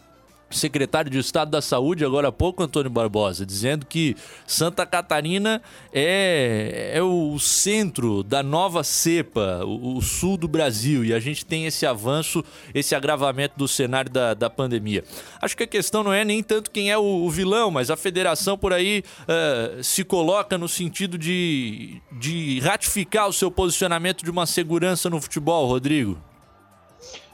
secretário 0.50 1.12
de 1.12 1.20
Estado 1.20 1.52
da 1.52 1.62
Saúde, 1.62 2.06
agora 2.06 2.30
há 2.30 2.32
pouco, 2.32 2.64
Antônio 2.64 2.90
Barbosa, 2.90 3.46
dizendo 3.46 3.86
que 3.86 4.16
Santa 4.46 4.86
Catarina 4.86 5.62
é, 5.94 6.92
é 6.94 7.02
o 7.02 7.38
centro 7.40 8.24
da 8.24 8.42
nova 8.42 8.84
cepa, 8.84 9.62
o, 9.66 9.98
o, 9.98 10.02
sul 10.02 10.38
do 10.38 10.48
Brasil, 10.48 11.04
e 11.04 11.14
a 11.14 11.20
gente 11.20 11.46
tem 11.46 11.66
esse 11.66 11.86
avanço, 11.86 12.44
esse 12.74 12.96
agravamento 12.96 13.58
do 13.58 13.68
cenário 13.68 14.10
da, 14.10 14.34
da 14.34 14.50
pandemia. 14.50 15.04
Acho 15.42 15.56
que 15.56 15.64
a 15.64 15.68
questão 15.68 16.04
não 16.04 16.14
é 16.14 16.24
nem 16.24 16.42
tanto 16.42 16.72
quem 16.72 16.92
é 16.92 16.98
o, 16.98 17.04
o 17.04 17.30
vilão, 17.30 17.70
mas 17.70 17.92
a 17.92 17.98
federação 17.98 18.58
por 18.58 18.74
aí 18.74 19.04
uh, 19.24 19.84
se 19.84 20.04
coloca 20.04 20.58
no 20.58 20.68
sentido 20.68 21.18
de, 21.18 22.02
de 22.12 22.60
ratificar 22.60 23.28
o 23.28 23.34
seu 23.34 23.52
posicionamento 23.52 24.24
de 24.24 24.32
uma 24.32 24.46
segurança 24.46 25.10
no 25.10 25.22
futebol, 25.22 25.68
Rodrigo. 25.68 26.18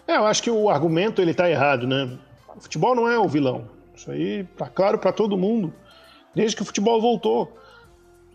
É, 0.07 0.17
eu 0.17 0.25
acho 0.25 0.43
que 0.43 0.49
o 0.49 0.69
argumento 0.69 1.21
ele 1.21 1.31
está 1.31 1.49
errado, 1.49 1.87
né? 1.87 2.17
O 2.55 2.61
futebol 2.61 2.95
não 2.95 3.09
é 3.09 3.17
o 3.17 3.27
vilão. 3.27 3.65
Isso 3.95 4.11
aí 4.11 4.43
tá 4.57 4.67
claro 4.67 4.97
para 4.97 5.11
todo 5.11 5.37
mundo, 5.37 5.73
desde 6.33 6.55
que 6.55 6.61
o 6.61 6.65
futebol 6.65 6.99
voltou. 7.01 7.57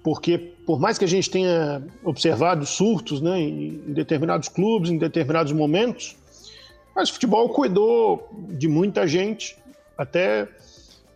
Porque, 0.03 0.39
por 0.39 0.79
mais 0.79 0.97
que 0.97 1.05
a 1.05 1.09
gente 1.09 1.29
tenha 1.29 1.83
observado 2.05 2.65
surtos 2.65 3.21
né, 3.21 3.41
em 3.41 3.93
determinados 3.93 4.49
clubes, 4.49 4.91
em 4.91 4.97
determinados 4.97 5.53
momentos, 5.53 6.17
mas 6.95 7.11
o 7.11 7.13
futebol 7.13 7.49
cuidou 7.51 8.29
de 8.51 8.69
muita 8.69 9.07
gente, 9.07 9.57
até 9.97 10.49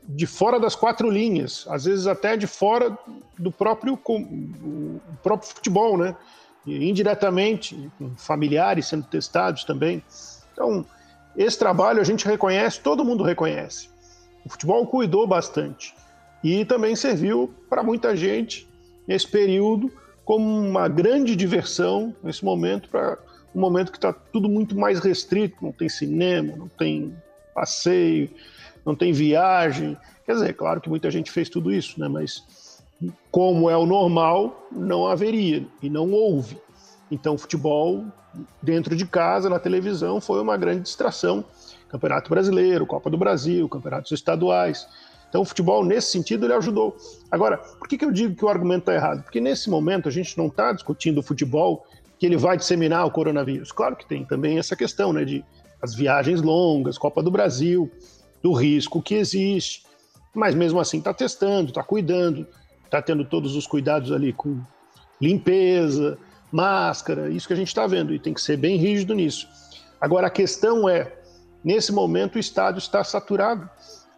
de 0.09 0.27
fora 0.27 0.59
das 0.59 0.75
quatro 0.75 1.09
linhas, 1.09 1.65
às 1.69 1.85
vezes 1.85 2.07
até 2.07 2.37
de 2.37 2.47
fora 2.47 2.97
do 3.39 3.53
próprio, 3.53 3.97
próprio 5.23 5.49
futebol, 5.49 5.97
né? 5.97 6.17
E 6.67 6.89
indiretamente, 6.89 7.91
familiares 8.17 8.87
sendo 8.87 9.05
testados 9.05 9.65
também. 9.65 10.03
Então, 10.53 10.85
esse 11.37 11.59
trabalho 11.59 12.01
a 12.01 12.05
gente 12.05 12.27
reconhece, 12.27 12.81
todo 12.81 13.05
mundo 13.05 13.25
reconhece. 13.25 13.89
O 14.45 14.49
futebol 14.49 14.87
cuidou 14.87 15.27
bastante 15.27 15.95
e 16.43 16.65
também 16.65 16.97
serviu 16.97 17.53
para 17.69 17.83
muita 17.83 18.17
gente 18.17 18.69
nesse 19.07 19.27
período 19.27 19.91
como 20.25 20.45
uma 20.45 20.89
grande 20.89 21.35
diversão 21.35 22.15
nesse 22.23 22.45
momento 22.45 22.89
para 22.89 23.19
um 23.55 23.61
momento 23.61 23.93
que 23.93 23.99
está 23.99 24.13
tudo 24.13 24.49
muito 24.49 24.77
mais 24.79 24.99
restrito, 24.99 25.57
não 25.61 25.73
tem 25.73 25.89
cinema, 25.89 26.57
não 26.57 26.69
tem 26.69 27.15
passeio, 27.55 28.31
não 28.85 28.95
tem 28.95 29.13
viagem. 29.13 29.97
Quer 30.25 30.35
dizer, 30.35 30.51
é 30.51 30.53
claro 30.53 30.81
que 30.81 30.89
muita 30.89 31.11
gente 31.11 31.31
fez 31.31 31.49
tudo 31.49 31.73
isso, 31.73 32.01
né? 32.01 32.09
Mas 32.09 32.83
como 33.31 33.69
é 33.69 33.77
o 33.77 33.85
normal, 33.85 34.69
não 34.71 35.07
haveria 35.07 35.67
e 35.83 35.91
não 35.91 36.11
houve. 36.13 36.57
Então, 37.11 37.35
o 37.35 37.39
futebol 37.39 38.07
dentro 38.61 38.97
de 38.97 39.07
casa, 39.07 39.49
na 39.49 39.59
televisão, 39.59 40.21
foi 40.21 40.41
uma 40.41 40.57
grande 40.57 40.83
distração. 40.83 41.45
Campeonato 41.89 42.31
Brasileiro, 42.31 42.87
Copa 42.87 43.11
do 43.11 43.19
Brasil, 43.19 43.69
campeonatos 43.69 44.13
estaduais. 44.13 44.87
Então, 45.29 45.43
o 45.43 45.45
futebol, 45.45 45.85
nesse 45.85 46.11
sentido, 46.11 46.47
ele 46.47 46.55
ajudou. 46.55 46.97
Agora, 47.31 47.59
por 47.59 47.89
que, 47.89 47.97
que 47.97 48.05
eu 48.05 48.13
digo 48.13 48.35
que 48.35 48.45
o 48.45 48.49
argumento 48.49 48.81
está 48.81 48.95
errado? 48.95 49.23
Porque 49.23 49.41
nesse 49.41 49.71
momento 49.71 50.09
a 50.09 50.13
gente 50.13 50.37
não 50.37 50.47
está 50.47 50.73
discutindo 50.73 51.19
o 51.19 51.23
futebol 51.23 51.87
que 52.19 52.27
ele 52.27 52.37
vai 52.37 52.57
disseminar 52.57 53.07
o 53.07 53.11
coronavírus. 53.11 53.73
Claro 53.73 53.97
que 53.97 54.07
tem 54.07 54.25
também 54.25 54.59
essa 54.59 54.77
questão 54.77 55.13
né, 55.13 55.25
de 55.25 55.45
as 55.83 55.95
viagens 55.95 56.41
longas, 56.41 56.97
Copa 56.97 57.23
do 57.23 57.31
Brasil, 57.31 57.91
do 58.43 58.53
risco 58.53 59.03
que 59.03 59.15
existe. 59.15 59.85
Mas 60.35 60.55
mesmo 60.55 60.79
assim 60.79 60.99
está 60.99 61.13
testando, 61.13 61.71
está 61.71 61.83
cuidando, 61.83 62.47
está 62.85 63.03
tendo 63.03 63.25
todos 63.25 63.57
os 63.57 63.67
cuidados 63.67 64.13
ali 64.13 64.33
com 64.33 64.61
limpeza, 65.21 66.19
máscara, 66.53 67.31
isso 67.31 67.47
que 67.47 67.55
a 67.55 67.57
gente 67.57 67.69
está 67.69 67.87
vendo, 67.87 68.15
e 68.15 68.19
tem 68.19 68.35
que 68.35 68.41
ser 68.41 68.59
bem 68.59 68.77
rígido 68.77 69.15
nisso. 69.15 69.49
Agora, 69.99 70.27
a 70.27 70.31
questão 70.31 70.89
é: 70.89 71.11
nesse 71.65 71.91
momento, 71.91 72.37
o 72.37 72.39
Estado 72.39 72.79
está 72.79 73.03
saturado, 73.03 73.69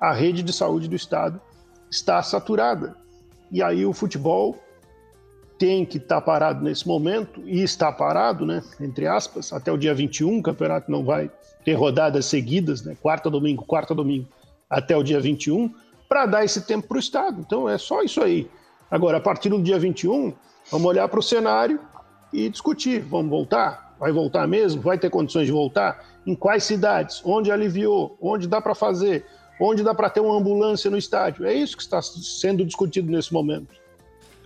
a 0.01 0.13
rede 0.13 0.43
de 0.43 0.53
saúde 0.53 0.89
do 0.89 0.97
Estado 0.97 1.41
está 1.91 2.21
saturada. 2.23 2.97
E 3.53 3.63
aí 3.63 3.87
o 3.87 3.93
futebol 3.93 4.59
tem 5.57 5.87
que 5.87 5.99
estar 5.99 6.17
tá 6.17 6.21
parado 6.21 6.65
nesse 6.65 6.87
momento, 6.87 7.41
e 7.47 7.63
está 7.63 7.93
parado, 7.93 8.45
né, 8.45 8.63
entre 8.81 9.07
aspas, 9.07 9.53
até 9.53 9.71
o 9.71 9.79
dia 9.79 9.95
21, 9.95 10.39
o 10.39 10.43
campeonato 10.43 10.91
não 10.91 11.05
vai 11.05 11.31
ter 11.65 11.75
rodadas 11.75 12.27
seguidas, 12.27 12.83
né, 12.83 12.97
quarta, 13.01 13.31
domingo, 13.31 13.65
quarta, 13.65 13.95
domingo, 13.95 14.27
até 14.69 14.97
o 14.97 15.03
dia 15.05 15.21
21, 15.21 15.73
para 16.09 16.27
dar 16.27 16.45
esse 16.45 16.63
tempo 16.63 16.89
para 16.89 16.97
o 16.97 17.01
Estado. 17.01 17.41
Então 17.41 17.69
é 17.69 17.79
só 17.79 18.03
isso 18.03 18.21
aí. 18.21 18.51
Agora, 18.91 19.19
a 19.19 19.21
partir 19.21 19.49
do 19.49 19.63
dia 19.63 19.79
21, 19.79 20.35
vamos 20.71 20.87
olhar 20.87 21.09
para 21.09 21.21
o 21.21 21.23
cenário 21.23 21.81
e 22.35 22.49
discutir. 22.49 23.01
Vamos 23.01 23.31
voltar? 23.31 23.95
Vai 23.99 24.13
voltar 24.13 24.47
mesmo? 24.47 24.83
Vai 24.83 24.99
ter 24.99 25.09
condições 25.09 25.47
de 25.47 25.53
voltar? 25.53 26.05
Em 26.27 26.35
quais 26.35 26.65
cidades? 26.65 27.23
Onde 27.25 27.53
aliviou? 27.53 28.19
Onde 28.21 28.49
dá 28.49 28.61
para 28.61 28.75
fazer? 28.75 29.25
Onde 29.61 29.85
dá 29.85 29.95
para 29.95 30.11
ter 30.11 30.21
uma 30.21 30.37
ambulância 30.37 30.91
no 30.91 30.99
estádio? 30.99 31.47
É 31.47 31.55
isso 31.55 31.77
que 31.77 31.83
está 31.83 32.03
sendo 32.03 32.65
discutido 32.65 33.11
nesse 33.11 33.33
momento. 33.33 33.69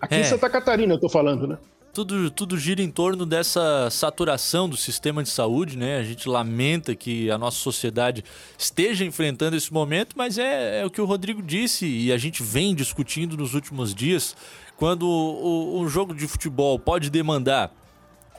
Aqui 0.01 0.17
é. 0.17 0.21
em 0.21 0.25
Santa 0.25 0.51
Catarina 0.51 0.93
eu 0.93 0.97
estou 0.97 1.09
falando, 1.09 1.47
né? 1.47 1.59
Tudo, 1.93 2.31
tudo 2.31 2.57
gira 2.59 2.83
em 2.83 2.91
torno 2.91 3.27
dessa 3.27 3.89
saturação 3.91 4.69
do 4.69 4.77
sistema 4.77 5.23
de 5.23 5.31
saúde, 5.31 5.77
né? 5.77 5.99
A 5.99 6.05
gente 6.05 6.29
lamenta 6.29 6.95
que 6.95 7.31
a 7.31 7.39
nossa 7.39 7.57
sociedade 7.57 8.23
esteja 8.57 9.05
enfrentando 9.05 9.57
esse 9.57 9.73
momento, 9.73 10.15
mas 10.17 10.39
é, 10.39 10.83
é 10.83 10.87
o 10.87 10.91
que 10.91 11.01
o 11.01 11.07
Rodrigo 11.07 11.43
disse 11.43 11.87
e 11.87 12.13
a 12.13 12.19
gente 12.19 12.43
vem 12.43 12.75
discutindo 12.75 13.37
nos 13.37 13.55
últimos 13.55 13.95
dias. 13.95 14.37
Quando 14.77 15.09
o, 15.09 15.81
o 15.81 15.89
jogo 15.89 16.15
de 16.15 16.29
futebol 16.29 16.79
pode 16.79 17.11
demandar 17.11 17.75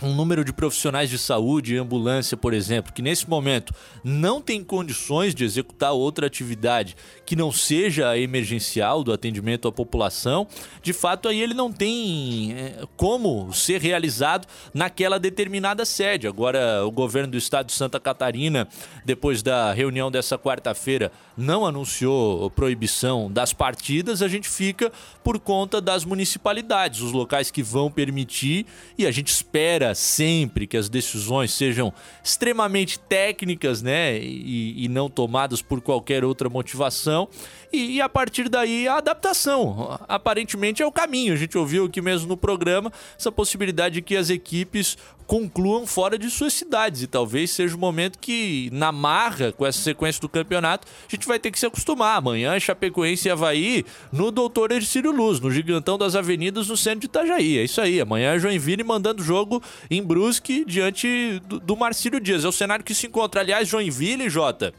um 0.01 0.13
número 0.13 0.45
de 0.45 0.53
profissionais 0.53 1.09
de 1.09 1.17
saúde 1.17 1.75
e 1.75 1.77
ambulância, 1.77 2.37
por 2.37 2.53
exemplo, 2.53 2.93
que 2.93 3.01
nesse 3.01 3.29
momento 3.29 3.73
não 4.03 4.41
tem 4.41 4.63
condições 4.63 5.35
de 5.35 5.43
executar 5.43 5.91
outra 5.91 6.27
atividade 6.27 6.95
que 7.25 7.35
não 7.35 7.51
seja 7.51 8.17
emergencial 8.17 9.03
do 9.03 9.11
atendimento 9.11 9.67
à 9.67 9.71
população, 9.71 10.47
de 10.81 10.93
fato 10.93 11.27
aí 11.27 11.41
ele 11.41 11.53
não 11.53 11.71
tem 11.71 12.53
é, 12.53 12.83
como 12.95 13.53
ser 13.53 13.81
realizado 13.81 14.47
naquela 14.73 15.19
determinada 15.19 15.85
sede. 15.85 16.27
Agora, 16.27 16.85
o 16.85 16.91
governo 16.91 17.31
do 17.31 17.37
estado 17.37 17.67
de 17.67 17.73
Santa 17.73 17.99
Catarina, 17.99 18.67
depois 19.05 19.43
da 19.43 19.73
reunião 19.73 20.09
dessa 20.09 20.37
quarta-feira, 20.37 21.11
não 21.35 21.65
anunciou 21.65 22.49
proibição 22.49 23.31
das 23.31 23.53
partidas, 23.53 24.21
a 24.21 24.27
gente 24.27 24.49
fica 24.49 24.91
por 25.23 25.39
conta 25.39 25.79
das 25.79 26.03
municipalidades, 26.03 27.01
os 27.01 27.11
locais 27.11 27.51
que 27.51 27.63
vão 27.63 27.91
permitir, 27.91 28.65
e 28.97 29.05
a 29.05 29.11
gente 29.11 29.27
espera 29.27 29.88
sempre 29.93 30.67
que 30.67 30.77
as 30.77 30.89
decisões 30.89 31.51
sejam 31.51 31.93
extremamente 32.23 32.99
técnicas, 32.99 33.81
né, 33.81 34.17
e, 34.17 34.85
e 34.85 34.87
não 34.87 35.09
tomadas 35.09 35.61
por 35.61 35.81
qualquer 35.81 36.23
outra 36.23 36.49
motivação. 36.49 37.27
E, 37.71 37.97
e, 37.97 38.01
a 38.01 38.09
partir 38.09 38.49
daí 38.49 38.87
a 38.87 38.97
adaptação. 38.97 39.99
Aparentemente 40.07 40.81
é 40.81 40.85
o 40.85 40.91
caminho. 40.91 41.33
A 41.33 41.37
gente 41.37 41.57
ouviu 41.57 41.85
aqui 41.85 42.01
mesmo 42.01 42.27
no 42.27 42.37
programa 42.37 42.91
essa 43.17 43.31
possibilidade 43.31 43.95
de 43.95 44.01
que 44.01 44.15
as 44.15 44.29
equipes 44.29 44.97
concluam 45.27 45.85
fora 45.85 46.17
de 46.17 46.27
suas 46.31 46.53
cidades. 46.53 47.03
E 47.03 47.07
talvez 47.07 47.51
seja 47.51 47.75
o 47.75 47.79
momento 47.79 48.17
que, 48.17 48.69
na 48.73 48.91
marra, 48.91 49.51
com 49.51 49.63
essa 49.63 49.77
sequência 49.77 50.19
do 50.19 50.27
campeonato, 50.27 50.87
a 51.07 51.15
gente 51.15 51.27
vai 51.27 51.37
ter 51.37 51.51
que 51.51 51.59
se 51.59 51.67
acostumar. 51.67 52.17
Amanhã, 52.17 52.59
Chapecoense 52.59 53.27
e 53.27 53.31
Havaí 53.31 53.85
no 54.11 54.31
Doutor 54.31 54.71
Ercílio 54.71 55.11
Luz, 55.11 55.39
no 55.39 55.51
Gigantão 55.51 55.99
das 55.99 56.15
Avenidas, 56.15 56.69
no 56.69 56.75
centro 56.75 57.01
de 57.01 57.05
Itajaí. 57.05 57.59
É 57.59 57.63
isso 57.63 57.79
aí. 57.79 58.01
Amanhã, 58.01 58.39
Joinville 58.39 58.83
mandando 58.83 59.23
jogo 59.23 59.61
em 59.91 60.01
Brusque 60.01 60.65
diante 60.65 61.39
do, 61.47 61.59
do 61.59 61.77
Marcílio 61.77 62.19
Dias. 62.19 62.43
É 62.43 62.47
o 62.47 62.51
cenário 62.51 62.83
que 62.83 62.95
se 62.95 63.05
encontra. 63.05 63.41
Aliás, 63.41 63.67
Joinville, 63.67 64.27
Jota 64.27 64.73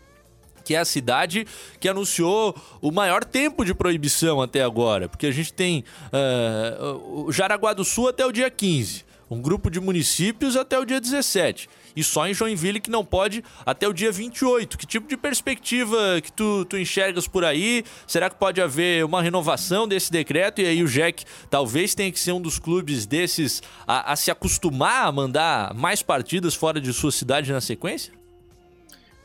que 0.71 0.75
é 0.77 0.79
a 0.79 0.85
cidade 0.85 1.49
que 1.81 1.89
anunciou 1.89 2.55
o 2.81 2.93
maior 2.93 3.25
tempo 3.25 3.65
de 3.65 3.75
proibição 3.75 4.41
até 4.41 4.63
agora, 4.63 5.09
porque 5.09 5.27
a 5.27 5.33
gente 5.33 5.53
tem 5.53 5.83
uh, 6.13 7.25
o 7.27 7.33
Jaraguá 7.33 7.73
do 7.73 7.85
Sul 7.85 8.07
até 8.07 8.25
o 8.25 8.31
dia 8.31 8.49
15, 8.49 9.05
um 9.29 9.43
grupo 9.43 9.69
de 9.69 9.81
municípios 9.81 10.55
até 10.55 10.79
o 10.79 10.85
dia 10.85 11.01
17. 11.01 11.69
E 11.97 12.05
só 12.05 12.29
em 12.29 12.33
Joinville 12.33 12.79
que 12.79 12.89
não 12.89 13.05
pode 13.05 13.43
até 13.67 13.89
o 13.89 13.93
dia 13.93 14.13
28. 14.13 14.79
Que 14.79 14.87
tipo 14.87 15.09
de 15.09 15.17
perspectiva 15.17 16.21
que 16.23 16.31
tu, 16.31 16.65
tu 16.65 16.79
enxergas 16.79 17.27
por 17.27 17.45
aí? 17.45 17.83
Será 18.07 18.31
que 18.31 18.37
pode 18.37 18.63
haver 18.63 19.05
uma 19.05 19.21
renovação 19.21 19.89
desse 19.89 20.13
decreto? 20.13 20.61
E 20.61 20.67
aí 20.67 20.85
o 20.85 20.87
Jack 20.87 21.25
talvez 21.51 21.97
tenha 21.97 22.13
que 22.13 22.21
ser 22.21 22.31
um 22.31 22.41
dos 22.41 22.61
clubes 22.61 23.07
desses 23.07 23.61
a, 23.89 24.13
a 24.13 24.15
se 24.15 24.31
acostumar 24.31 25.09
a 25.09 25.11
mandar 25.11 25.75
mais 25.75 26.01
partidas 26.01 26.55
fora 26.55 26.81
de 26.81 26.93
sua 26.93 27.11
cidade 27.11 27.53
na 27.53 27.61
sequência? 27.61 28.20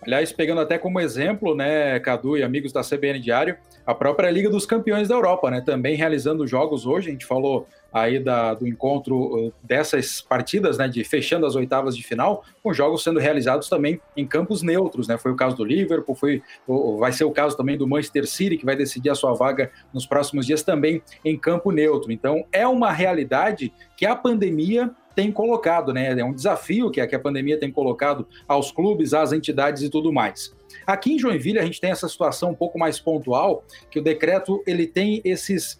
Aliás, 0.05 0.31
pegando 0.31 0.61
até 0.61 0.77
como 0.77 0.99
exemplo, 0.99 1.55
né, 1.55 1.99
Cadu 1.99 2.37
e 2.37 2.43
amigos 2.43 2.71
da 2.71 2.81
CBN 2.81 3.19
Diário, 3.19 3.57
a 3.85 3.93
própria 3.93 4.29
Liga 4.29 4.49
dos 4.49 4.65
Campeões 4.65 5.07
da 5.07 5.15
Europa, 5.15 5.49
né, 5.49 5.61
também 5.61 5.95
realizando 5.95 6.45
jogos 6.45 6.85
hoje. 6.85 7.09
A 7.09 7.11
gente 7.11 7.25
falou 7.25 7.67
aí 7.91 8.19
da, 8.19 8.53
do 8.53 8.67
encontro 8.67 9.47
uh, 9.47 9.53
dessas 9.63 10.21
partidas, 10.21 10.77
né, 10.77 10.87
de 10.87 11.03
fechando 11.03 11.45
as 11.45 11.55
oitavas 11.55 11.95
de 11.95 12.03
final, 12.03 12.43
com 12.61 12.73
jogos 12.73 13.03
sendo 13.03 13.19
realizados 13.19 13.69
também 13.69 13.99
em 14.15 14.27
campos 14.27 14.61
neutros, 14.61 15.07
né? 15.07 15.17
Foi 15.17 15.31
o 15.31 15.35
caso 15.35 15.55
do 15.55 15.63
Liverpool, 15.63 16.13
foi, 16.13 16.43
vai 16.99 17.13
ser 17.13 17.23
o 17.23 17.31
caso 17.31 17.55
também 17.55 17.77
do 17.77 17.87
Manchester 17.87 18.27
City, 18.27 18.57
que 18.57 18.65
vai 18.65 18.75
decidir 18.75 19.09
a 19.09 19.15
sua 19.15 19.33
vaga 19.33 19.71
nos 19.93 20.05
próximos 20.05 20.45
dias 20.45 20.61
também 20.61 21.01
em 21.23 21.37
campo 21.37 21.71
neutro. 21.71 22.11
Então, 22.11 22.45
é 22.51 22.67
uma 22.67 22.91
realidade 22.91 23.73
que 23.95 24.05
a 24.05 24.15
pandemia 24.15 24.91
tem 25.15 25.31
colocado, 25.31 25.93
né? 25.93 26.19
É 26.19 26.25
um 26.25 26.33
desafio 26.33 26.91
que 26.91 26.99
a, 26.99 27.07
que 27.07 27.15
a 27.15 27.19
pandemia 27.19 27.59
tem 27.59 27.71
colocado 27.71 28.27
aos 28.47 28.71
clubes, 28.71 29.13
às 29.13 29.31
entidades 29.31 29.81
e 29.81 29.89
tudo 29.89 30.11
mais. 30.11 30.53
Aqui 30.85 31.13
em 31.13 31.19
Joinville 31.19 31.59
a 31.59 31.65
gente 31.65 31.79
tem 31.79 31.91
essa 31.91 32.07
situação 32.07 32.51
um 32.51 32.55
pouco 32.55 32.77
mais 32.77 32.99
pontual, 32.99 33.63
que 33.89 33.99
o 33.99 34.03
decreto 34.03 34.61
ele 34.67 34.85
tem 34.85 35.21
esses 35.23 35.79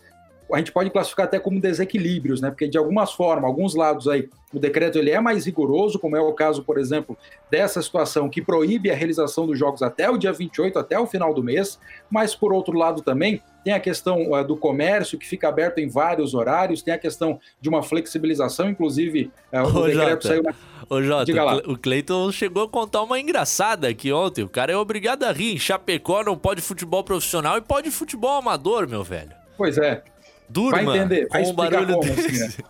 a 0.53 0.57
gente 0.57 0.71
pode 0.71 0.89
classificar 0.89 1.25
até 1.25 1.39
como 1.39 1.59
desequilíbrios, 1.59 2.39
né? 2.41 2.49
Porque 2.49 2.67
de 2.67 2.77
algumas 2.77 3.11
formas, 3.11 3.45
alguns 3.45 3.73
lados 3.75 4.07
aí, 4.07 4.29
o 4.53 4.59
decreto 4.59 4.97
ele 4.97 5.09
é 5.11 5.19
mais 5.19 5.45
rigoroso, 5.45 5.97
como 5.99 6.15
é 6.15 6.21
o 6.21 6.31
caso, 6.33 6.63
por 6.63 6.77
exemplo, 6.77 7.17
dessa 7.49 7.81
situação 7.81 8.29
que 8.29 8.41
proíbe 8.41 8.91
a 8.91 8.95
realização 8.95 9.47
dos 9.47 9.57
jogos 9.57 9.81
até 9.81 10.09
o 10.09 10.17
dia 10.17 10.31
28, 10.31 10.77
até 10.77 10.99
o 10.99 11.07
final 11.07 11.33
do 11.33 11.43
mês, 11.43 11.79
mas 12.09 12.35
por 12.35 12.53
outro 12.53 12.77
lado 12.77 13.01
também 13.01 13.41
tem 13.63 13.73
a 13.73 13.79
questão 13.79 14.31
uh, 14.31 14.43
do 14.45 14.55
comércio 14.55 15.17
que 15.17 15.25
fica 15.25 15.49
aberto 15.49 15.79
em 15.79 15.87
vários 15.89 16.35
horários, 16.35 16.83
tem 16.83 16.93
a 16.93 16.99
questão 16.99 17.39
de 17.59 17.67
uma 17.67 17.81
flexibilização, 17.81 18.69
inclusive 18.69 19.31
uh, 19.51 19.57
o 19.57 19.79
Ô, 19.81 19.85
decreto 19.87 20.09
Jota, 20.09 20.27
saiu 20.27 20.43
na... 20.43 20.53
Ô, 20.87 21.01
Jota, 21.01 21.25
Diga 21.25 21.43
lá. 21.43 21.55
o 21.55 21.61
Cle- 21.61 21.73
o 21.73 21.77
Cleiton 21.79 22.31
chegou 22.31 22.63
a 22.63 22.69
contar 22.69 23.01
uma 23.01 23.19
engraçada 23.19 23.87
aqui 23.87 24.13
ontem. 24.13 24.43
O 24.43 24.49
cara 24.49 24.71
é 24.71 24.77
obrigado 24.77 25.23
a 25.23 25.31
rir. 25.31 25.55
Em 25.55 25.57
Chapecó 25.57 26.23
não 26.23 26.37
pode 26.37 26.61
futebol 26.61 27.03
profissional 27.03 27.57
e 27.57 27.61
pode 27.61 27.89
futebol 27.89 28.37
amador, 28.37 28.87
meu 28.87 29.03
velho. 29.03 29.31
Pois 29.57 29.77
é, 29.79 30.03
Durma 30.49 30.83
vai 30.83 30.97
entender, 30.97 31.27
vai 31.27 31.43
com 31.43 31.49
um 31.49 31.53
barulho 31.53 31.95
como, 31.95 32.15
desse. 32.15 32.43
assim, 32.43 32.59
né? 32.63 32.69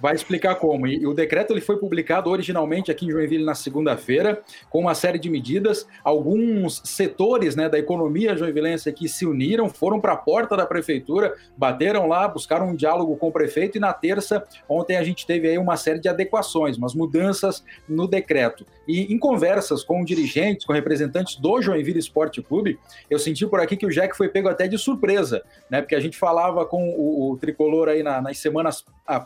Vai 0.00 0.14
explicar 0.14 0.54
como. 0.54 0.86
E, 0.86 1.04
o 1.06 1.12
decreto 1.12 1.52
ele 1.52 1.60
foi 1.60 1.76
publicado 1.76 2.30
originalmente 2.30 2.90
aqui 2.90 3.06
em 3.06 3.10
Joinville 3.10 3.44
na 3.44 3.54
segunda-feira, 3.54 4.40
com 4.70 4.80
uma 4.80 4.94
série 4.94 5.18
de 5.18 5.28
medidas. 5.28 5.88
Alguns 6.04 6.80
setores 6.84 7.56
né, 7.56 7.68
da 7.68 7.78
economia 7.78 8.36
joinvilense 8.36 8.88
aqui 8.88 9.08
se 9.08 9.26
uniram, 9.26 9.68
foram 9.68 10.00
para 10.00 10.12
a 10.12 10.16
porta 10.16 10.56
da 10.56 10.64
prefeitura, 10.64 11.34
bateram 11.56 12.06
lá, 12.06 12.28
buscaram 12.28 12.68
um 12.68 12.76
diálogo 12.76 13.16
com 13.16 13.28
o 13.28 13.32
prefeito. 13.32 13.76
E 13.76 13.80
na 13.80 13.92
terça, 13.92 14.44
ontem, 14.68 14.96
a 14.96 15.02
gente 15.02 15.26
teve 15.26 15.48
aí 15.48 15.58
uma 15.58 15.76
série 15.76 15.98
de 15.98 16.08
adequações, 16.08 16.76
umas 16.78 16.94
mudanças 16.94 17.64
no 17.88 18.06
decreto. 18.06 18.64
E 18.86 19.12
em 19.12 19.18
conversas 19.18 19.82
com 19.82 20.04
dirigentes, 20.04 20.64
com 20.64 20.72
representantes 20.72 21.36
do 21.36 21.60
Joinville 21.60 21.98
Esporte 21.98 22.40
Clube, 22.40 22.78
eu 23.10 23.18
senti 23.18 23.46
por 23.46 23.60
aqui 23.60 23.76
que 23.76 23.84
o 23.84 23.90
Jack 23.90 24.16
foi 24.16 24.28
pego 24.28 24.48
até 24.48 24.68
de 24.68 24.78
surpresa, 24.78 25.42
né? 25.68 25.80
Porque 25.82 25.94
a 25.96 26.00
gente 26.00 26.16
falava 26.16 26.64
com 26.64 26.88
o, 26.90 27.32
o 27.32 27.36
tricolor 27.36 27.88
aí 27.88 28.02
na- 28.02 28.22
nas 28.22 28.38
semanas 28.38 28.84
ah, 29.06 29.18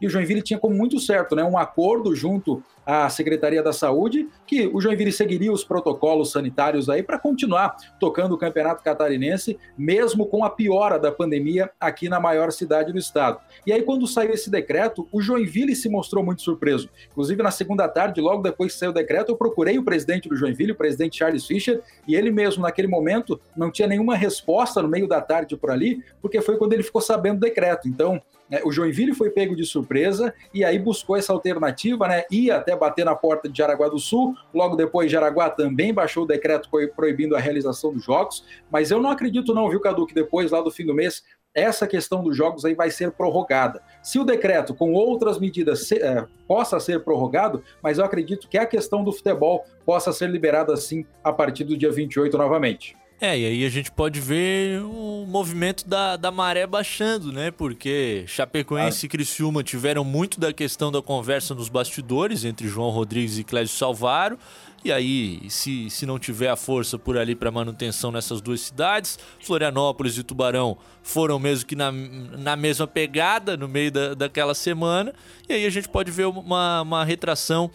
e 0.00 0.06
o 0.06 0.10
Joinville 0.10 0.42
tinha 0.42 0.58
como 0.58 0.74
muito 0.74 0.98
certo, 0.98 1.34
né? 1.34 1.44
Um 1.44 1.58
acordo 1.58 2.14
junto 2.14 2.62
à 2.86 3.08
Secretaria 3.10 3.62
da 3.62 3.72
Saúde 3.72 4.28
que 4.46 4.66
o 4.66 4.80
Joinville 4.80 5.12
seguiria 5.12 5.52
os 5.52 5.62
protocolos 5.62 6.32
sanitários 6.32 6.88
aí 6.88 7.02
para 7.02 7.18
continuar 7.18 7.76
tocando 8.00 8.34
o 8.34 8.38
Campeonato 8.38 8.82
Catarinense, 8.82 9.58
mesmo 9.76 10.24
com 10.24 10.42
a 10.42 10.48
piora 10.48 10.98
da 10.98 11.12
pandemia 11.12 11.70
aqui 11.78 12.08
na 12.08 12.18
maior 12.18 12.50
cidade 12.50 12.90
do 12.90 12.98
estado. 12.98 13.40
E 13.66 13.72
aí, 13.72 13.82
quando 13.82 14.06
saiu 14.06 14.32
esse 14.32 14.50
decreto, 14.50 15.06
o 15.12 15.20
Joinville 15.20 15.76
se 15.76 15.88
mostrou 15.88 16.24
muito 16.24 16.40
surpreso. 16.40 16.88
Inclusive, 17.10 17.42
na 17.42 17.50
segunda 17.50 17.86
tarde, 17.86 18.20
logo 18.20 18.42
depois 18.42 18.72
que 18.72 18.78
saiu 18.78 18.90
o 18.90 18.94
decreto, 18.94 19.32
eu 19.32 19.36
procurei 19.36 19.78
o 19.78 19.84
presidente 19.84 20.28
do 20.28 20.36
Joinville, 20.36 20.72
o 20.72 20.76
presidente 20.76 21.18
Charles 21.18 21.44
Fischer, 21.44 21.82
e 22.06 22.14
ele 22.14 22.30
mesmo, 22.30 22.62
naquele 22.62 22.88
momento, 22.88 23.38
não 23.54 23.70
tinha 23.70 23.86
nenhuma 23.86 24.16
resposta 24.16 24.80
no 24.80 24.88
meio 24.88 25.06
da 25.06 25.20
tarde 25.20 25.56
por 25.56 25.70
ali, 25.70 26.02
porque 26.22 26.40
foi 26.40 26.56
quando 26.56 26.72
ele 26.72 26.82
ficou 26.82 27.02
sabendo 27.02 27.38
do 27.38 27.40
decreto. 27.40 27.86
Então, 27.86 28.22
né, 28.50 28.60
o 28.64 28.72
Joinville 28.72 29.14
foi 29.14 29.30
pego 29.30 29.54
de 29.54 29.64
surpresa 29.64 30.32
e 30.54 30.64
aí 30.64 30.78
buscou 30.78 31.16
essa 31.16 31.32
alternativa, 31.32 32.08
né? 32.08 32.24
Ia 32.30 32.56
até 32.56 32.74
bater 32.76 33.04
na 33.04 33.14
porta 33.14 33.48
de 33.48 33.56
Jaraguá 33.58 33.88
do 33.88 33.98
Sul. 33.98 34.34
Logo 34.54 34.74
depois, 34.76 35.10
Jaraguá 35.10 35.50
também 35.50 35.92
baixou 35.92 36.24
o 36.24 36.26
decreto 36.26 36.68
pro- 36.70 36.88
proibindo 36.94 37.36
a 37.36 37.38
realização 37.40 37.92
dos 37.92 38.04
jogos. 38.04 38.44
Mas 38.70 38.90
eu 38.90 39.00
não 39.00 39.10
acredito, 39.10 39.54
não, 39.54 39.68
viu, 39.68 39.80
Cadu, 39.80 40.06
que 40.06 40.14
depois, 40.14 40.50
lá 40.50 40.60
do 40.60 40.70
fim 40.70 40.86
do 40.86 40.94
mês, 40.94 41.22
essa 41.54 41.86
questão 41.86 42.22
dos 42.22 42.36
jogos 42.36 42.64
aí 42.64 42.74
vai 42.74 42.90
ser 42.90 43.10
prorrogada. 43.10 43.82
Se 44.02 44.18
o 44.18 44.24
decreto, 44.24 44.74
com 44.74 44.92
outras 44.92 45.38
medidas, 45.38 45.86
se- 45.88 46.00
eh, 46.00 46.24
possa 46.46 46.78
ser 46.78 47.02
prorrogado, 47.02 47.62
mas 47.82 47.98
eu 47.98 48.04
acredito 48.04 48.48
que 48.48 48.56
a 48.58 48.66
questão 48.66 49.02
do 49.02 49.12
futebol 49.12 49.64
possa 49.84 50.12
ser 50.12 50.28
liberada 50.30 50.72
assim 50.72 51.04
a 51.24 51.32
partir 51.32 51.64
do 51.64 51.76
dia 51.76 51.90
28 51.90 52.36
novamente. 52.38 52.96
É, 53.20 53.36
e 53.36 53.44
aí 53.44 53.64
a 53.64 53.68
gente 53.68 53.90
pode 53.90 54.20
ver 54.20 54.80
o 54.80 55.26
movimento 55.26 55.88
da, 55.88 56.16
da 56.16 56.30
maré 56.30 56.68
baixando, 56.68 57.32
né? 57.32 57.50
Porque 57.50 58.22
Chapecoense 58.28 59.06
e 59.06 59.08
Criciúma 59.08 59.64
tiveram 59.64 60.04
muito 60.04 60.38
da 60.38 60.52
questão 60.52 60.92
da 60.92 61.02
conversa 61.02 61.52
nos 61.52 61.68
bastidores 61.68 62.44
entre 62.44 62.68
João 62.68 62.90
Rodrigues 62.90 63.36
e 63.36 63.42
Clésio 63.42 63.76
Salvaro. 63.76 64.38
E 64.84 64.92
aí, 64.92 65.40
se, 65.50 65.90
se 65.90 66.06
não 66.06 66.20
tiver 66.20 66.48
a 66.48 66.54
força 66.54 66.96
por 66.96 67.18
ali 67.18 67.34
para 67.34 67.50
manutenção 67.50 68.12
nessas 68.12 68.40
duas 68.40 68.60
cidades, 68.60 69.18
Florianópolis 69.40 70.16
e 70.16 70.22
Tubarão 70.22 70.78
foram 71.02 71.40
mesmo 71.40 71.66
que 71.66 71.74
na, 71.74 71.90
na 71.90 72.54
mesma 72.54 72.86
pegada 72.86 73.56
no 73.56 73.66
meio 73.66 73.90
da, 73.90 74.14
daquela 74.14 74.54
semana. 74.54 75.12
E 75.48 75.52
aí 75.52 75.66
a 75.66 75.70
gente 75.70 75.88
pode 75.88 76.12
ver 76.12 76.26
uma, 76.26 76.82
uma 76.82 77.04
retração 77.04 77.68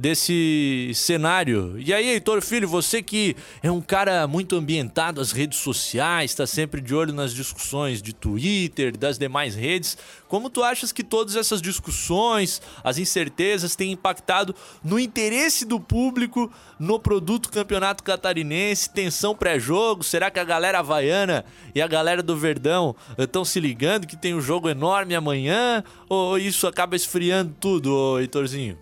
desse 0.00 0.92
cenário. 0.94 1.74
E 1.78 1.92
aí, 1.92 2.08
Heitor 2.08 2.40
Filho, 2.40 2.66
você 2.66 3.02
que 3.02 3.36
é 3.62 3.70
um 3.70 3.82
cara 3.82 4.26
muito 4.26 4.56
ambientado 4.56 5.20
às 5.20 5.30
redes 5.30 5.58
sociais, 5.58 6.30
está 6.30 6.46
sempre 6.46 6.80
de 6.80 6.94
olho 6.94 7.12
nas 7.12 7.34
discussões 7.34 8.00
de 8.00 8.14
Twitter, 8.14 8.96
das 8.96 9.18
demais 9.18 9.54
redes, 9.54 9.98
como 10.26 10.48
tu 10.48 10.62
achas 10.62 10.90
que 10.90 11.04
todas 11.04 11.36
essas 11.36 11.60
discussões, 11.60 12.62
as 12.82 12.96
incertezas 12.96 13.76
têm 13.76 13.92
impactado 13.92 14.54
no 14.82 14.98
interesse 14.98 15.66
do 15.66 15.78
público 15.78 16.50
no 16.78 16.98
produto 16.98 17.50
Campeonato 17.50 18.02
Catarinense, 18.02 18.88
tensão 18.88 19.36
pré-jogo? 19.36 20.02
Será 20.02 20.30
que 20.30 20.40
a 20.40 20.44
galera 20.44 20.78
havaiana 20.78 21.44
e 21.74 21.82
a 21.82 21.86
galera 21.86 22.22
do 22.22 22.34
Verdão 22.38 22.96
estão 23.18 23.44
se 23.44 23.60
ligando 23.60 24.06
que 24.06 24.16
tem 24.16 24.34
um 24.34 24.40
jogo 24.40 24.70
enorme 24.70 25.14
amanhã? 25.14 25.84
Ou 26.08 26.38
isso 26.38 26.66
acaba 26.66 26.96
esfriando 26.96 27.54
tudo, 27.60 28.18
Heitorzinho? 28.18 28.78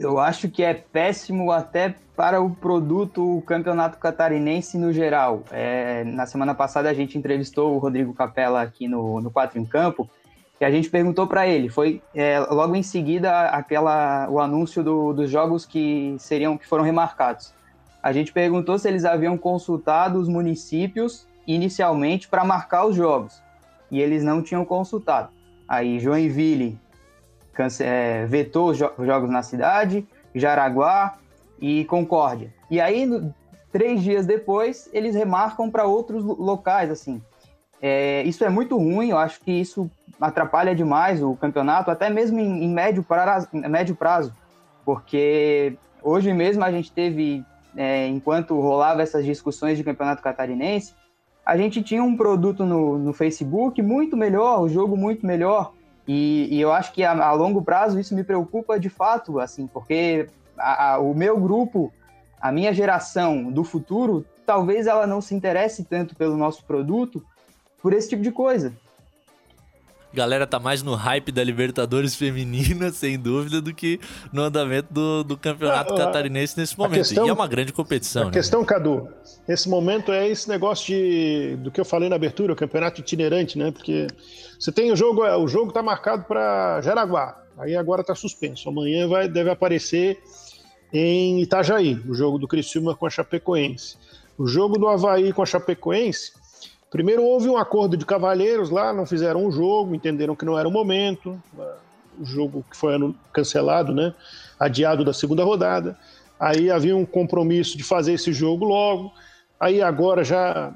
Eu 0.00 0.18
acho 0.18 0.48
que 0.48 0.62
é 0.62 0.72
péssimo 0.72 1.52
até 1.52 1.94
para 2.16 2.40
o 2.40 2.48
produto 2.48 3.36
o 3.36 3.42
campeonato 3.42 3.98
catarinense 3.98 4.78
no 4.78 4.94
geral. 4.94 5.42
É, 5.50 6.04
na 6.04 6.24
semana 6.24 6.54
passada 6.54 6.88
a 6.88 6.94
gente 6.94 7.18
entrevistou 7.18 7.74
o 7.74 7.78
Rodrigo 7.78 8.14
Capella 8.14 8.62
aqui 8.62 8.88
no, 8.88 9.20
no 9.20 9.30
Quatro 9.30 9.58
em 9.58 9.64
Campo 9.66 10.08
e 10.58 10.64
a 10.64 10.70
gente 10.70 10.88
perguntou 10.88 11.26
para 11.26 11.46
ele. 11.46 11.68
Foi 11.68 12.00
é, 12.14 12.40
logo 12.40 12.74
em 12.74 12.82
seguida 12.82 13.48
aquela 13.48 14.26
o 14.30 14.40
anúncio 14.40 14.82
do, 14.82 15.12
dos 15.12 15.28
jogos 15.30 15.66
que 15.66 16.16
seriam 16.18 16.56
que 16.56 16.66
foram 16.66 16.82
remarcados. 16.82 17.52
A 18.02 18.10
gente 18.10 18.32
perguntou 18.32 18.78
se 18.78 18.88
eles 18.88 19.04
haviam 19.04 19.36
consultado 19.36 20.18
os 20.18 20.28
municípios 20.28 21.28
inicialmente 21.46 22.26
para 22.26 22.42
marcar 22.42 22.86
os 22.86 22.96
jogos 22.96 23.42
e 23.90 24.00
eles 24.00 24.24
não 24.24 24.42
tinham 24.42 24.64
consultado. 24.64 25.28
Aí 25.68 26.00
Joinville 26.00 26.78
é, 27.80 28.26
vetou 28.26 28.70
os 28.70 28.78
jo- 28.78 28.92
jogos 29.00 29.30
na 29.30 29.42
cidade, 29.42 30.06
Jaraguá 30.34 31.16
e 31.60 31.84
Concórdia. 31.84 32.52
E 32.70 32.80
aí, 32.80 33.06
no- 33.06 33.34
três 33.72 34.02
dias 34.02 34.26
depois, 34.26 34.88
eles 34.92 35.14
remarcam 35.14 35.70
para 35.70 35.84
outros 35.84 36.24
lo- 36.24 36.40
locais, 36.40 36.90
assim. 36.90 37.20
É, 37.82 38.22
isso 38.24 38.44
é 38.44 38.48
muito 38.48 38.76
ruim, 38.76 39.10
eu 39.10 39.18
acho 39.18 39.40
que 39.40 39.52
isso 39.52 39.90
atrapalha 40.20 40.74
demais 40.74 41.22
o 41.22 41.34
campeonato, 41.34 41.90
até 41.90 42.10
mesmo 42.10 42.38
em, 42.38 42.64
em 42.64 42.68
médio, 42.68 43.02
prazo, 43.02 43.48
médio 43.52 43.94
prazo, 43.96 44.34
porque 44.84 45.76
hoje 46.02 46.32
mesmo 46.32 46.62
a 46.62 46.70
gente 46.70 46.92
teve, 46.92 47.42
é, 47.76 48.06
enquanto 48.06 48.58
rolava 48.60 49.02
essas 49.02 49.24
discussões 49.24 49.78
de 49.78 49.84
campeonato 49.84 50.22
catarinense, 50.22 50.94
a 51.44 51.56
gente 51.56 51.82
tinha 51.82 52.02
um 52.02 52.16
produto 52.16 52.66
no, 52.66 52.98
no 52.98 53.12
Facebook 53.14 53.80
muito 53.80 54.14
melhor, 54.16 54.60
o 54.60 54.68
jogo 54.68 54.94
muito 54.96 55.26
melhor, 55.26 55.72
e, 56.06 56.48
e 56.50 56.60
eu 56.60 56.72
acho 56.72 56.92
que 56.92 57.04
a, 57.04 57.12
a 57.12 57.32
longo 57.32 57.62
prazo 57.62 57.98
isso 57.98 58.14
me 58.14 58.24
preocupa 58.24 58.78
de 58.78 58.88
fato, 58.88 59.38
assim, 59.38 59.66
porque 59.66 60.28
a- 60.58 60.92
a- 60.94 60.98
o 60.98 61.14
meu 61.14 61.38
grupo, 61.38 61.92
a 62.40 62.50
minha 62.50 62.72
geração 62.72 63.50
do 63.50 63.62
futuro, 63.64 64.24
talvez 64.46 64.86
ela 64.86 65.06
não 65.06 65.20
se 65.20 65.34
interesse 65.34 65.84
tanto 65.84 66.16
pelo 66.16 66.36
nosso 66.36 66.64
produto 66.64 67.24
por 67.80 67.92
esse 67.92 68.08
tipo 68.08 68.22
de 68.22 68.32
coisa. 68.32 68.72
Galera 70.12 70.46
tá 70.46 70.58
mais 70.58 70.82
no 70.82 70.94
hype 70.94 71.30
da 71.30 71.42
Libertadores 71.44 72.14
feminina, 72.16 72.90
sem 72.92 73.18
dúvida, 73.18 73.60
do 73.60 73.72
que 73.72 74.00
no 74.32 74.42
andamento 74.42 74.92
do, 74.92 75.22
do 75.22 75.36
campeonato 75.36 75.94
Ah, 75.94 75.96
catarinense 75.98 76.58
nesse 76.58 76.76
momento. 76.78 76.98
questão- 76.98 77.26
e 77.26 77.28
é 77.28 77.32
uma 77.32 77.46
grande 77.46 77.72
competição, 77.72 78.22
A 78.22 78.26
né? 78.26 78.30
questão, 78.32 78.64
Cadu, 78.64 79.08
nesse 79.46 79.68
momento 79.68 80.10
é 80.10 80.28
esse 80.28 80.48
negócio 80.48 80.86
de, 80.86 81.56
do 81.62 81.70
que 81.70 81.80
eu 81.80 81.84
falei 81.84 82.08
na 82.08 82.16
abertura, 82.16 82.52
o 82.52 82.56
campeonato 82.56 83.00
itinerante, 83.00 83.56
né? 83.56 83.70
Porque 83.70 84.08
você 84.58 84.72
tem 84.72 84.90
o 84.92 84.96
jogo, 84.96 85.22
o 85.24 85.46
jogo 85.46 85.72
tá 85.72 85.82
marcado 85.82 86.24
para 86.24 86.80
Jaraguá, 86.82 87.40
aí 87.58 87.76
agora 87.76 88.02
tá 88.02 88.14
suspenso. 88.14 88.68
Amanhã 88.68 89.06
vai, 89.06 89.28
deve 89.28 89.50
aparecer 89.50 90.18
em 90.92 91.40
Itajaí, 91.40 91.94
o 92.08 92.14
jogo 92.14 92.38
do 92.38 92.48
Criciúma 92.48 92.96
com 92.96 93.06
a 93.06 93.10
Chapecoense. 93.10 93.96
O 94.36 94.46
jogo 94.46 94.78
do 94.78 94.88
Havaí 94.88 95.32
com 95.32 95.42
a 95.42 95.46
Chapecoense, 95.46 96.32
primeiro 96.90 97.22
houve 97.22 97.48
um 97.48 97.56
acordo 97.56 97.96
de 97.96 98.04
cavalheiros 98.04 98.68
lá, 98.68 98.92
não 98.92 99.06
fizeram 99.06 99.46
um 99.46 99.50
jogo, 99.50 99.94
entenderam 99.94 100.34
que 100.34 100.44
não 100.44 100.58
era 100.58 100.68
o 100.68 100.72
momento, 100.72 101.40
o 102.18 102.24
jogo 102.24 102.64
que 102.68 102.76
foi 102.76 102.92
cancelado, 103.32 103.94
né? 103.94 104.12
Adiado 104.58 105.04
da 105.04 105.12
segunda 105.12 105.44
rodada. 105.44 105.96
Aí 106.38 106.70
havia 106.70 106.96
um 106.96 107.06
compromisso 107.06 107.78
de 107.78 107.84
fazer 107.84 108.14
esse 108.14 108.32
jogo 108.32 108.64
logo. 108.64 109.12
Aí 109.58 109.80
agora 109.80 110.24
já 110.24 110.72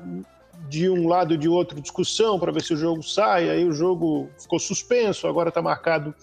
de 0.68 0.88
um 0.88 1.08
lado 1.08 1.34
e 1.34 1.38
de 1.38 1.48
outro 1.48 1.80
discussão 1.80 2.38
para 2.38 2.52
ver 2.52 2.62
se 2.62 2.74
o 2.74 2.76
jogo 2.76 3.02
sai, 3.02 3.50
aí 3.50 3.64
o 3.64 3.72
jogo 3.72 4.28
ficou 4.38 4.58
suspenso, 4.58 5.26
agora 5.26 5.48
está 5.48 5.60
marcado 5.60 6.14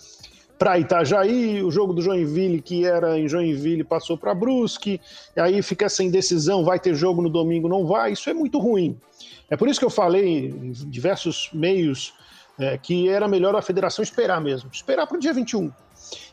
para 0.57 0.77
Itajaí, 0.77 1.63
o 1.63 1.71
jogo 1.71 1.91
do 1.91 2.03
Joinville, 2.03 2.61
que 2.61 2.85
era 2.85 3.17
em 3.19 3.27
Joinville, 3.27 3.83
passou 3.83 4.15
para 4.15 4.33
Brusque, 4.33 5.01
aí 5.35 5.59
fica 5.63 5.85
essa 5.85 6.03
indecisão, 6.03 6.63
vai 6.63 6.79
ter 6.79 6.93
jogo 6.93 7.19
no 7.19 7.29
domingo, 7.29 7.67
não 7.67 7.87
vai, 7.87 8.13
isso 8.13 8.29
é 8.29 8.33
muito 8.33 8.59
ruim. 8.59 8.95
É 9.51 9.57
por 9.57 9.67
isso 9.67 9.79
que 9.79 9.85
eu 9.85 9.89
falei 9.89 10.47
em 10.47 10.71
diversos 10.71 11.49
meios 11.53 12.13
é, 12.57 12.77
que 12.77 13.09
era 13.09 13.27
melhor 13.27 13.55
a 13.55 13.61
federação 13.61 14.01
esperar 14.01 14.39
mesmo, 14.39 14.69
esperar 14.71 15.05
para 15.05 15.17
o 15.17 15.19
dia 15.19 15.33
21. 15.33 15.71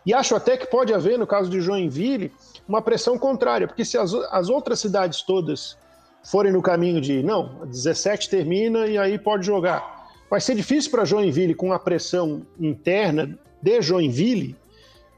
E 0.06 0.14
acho 0.14 0.36
até 0.36 0.56
que 0.56 0.66
pode 0.66 0.94
haver, 0.94 1.18
no 1.18 1.26
caso 1.26 1.50
de 1.50 1.60
Joinville, 1.60 2.32
uma 2.66 2.80
pressão 2.80 3.18
contrária, 3.18 3.66
porque 3.66 3.84
se 3.84 3.98
as, 3.98 4.14
as 4.14 4.48
outras 4.48 4.78
cidades 4.78 5.22
todas 5.22 5.76
forem 6.22 6.52
no 6.52 6.62
caminho 6.62 7.00
de 7.00 7.22
não, 7.22 7.66
17 7.66 8.30
termina 8.30 8.86
e 8.86 8.96
aí 8.96 9.18
pode 9.18 9.44
jogar. 9.44 10.08
Vai 10.30 10.40
ser 10.40 10.54
difícil 10.54 10.90
para 10.90 11.04
Joinville, 11.04 11.54
com 11.54 11.72
a 11.72 11.78
pressão 11.78 12.46
interna 12.60 13.38
de 13.60 13.82
Joinville, 13.82 14.54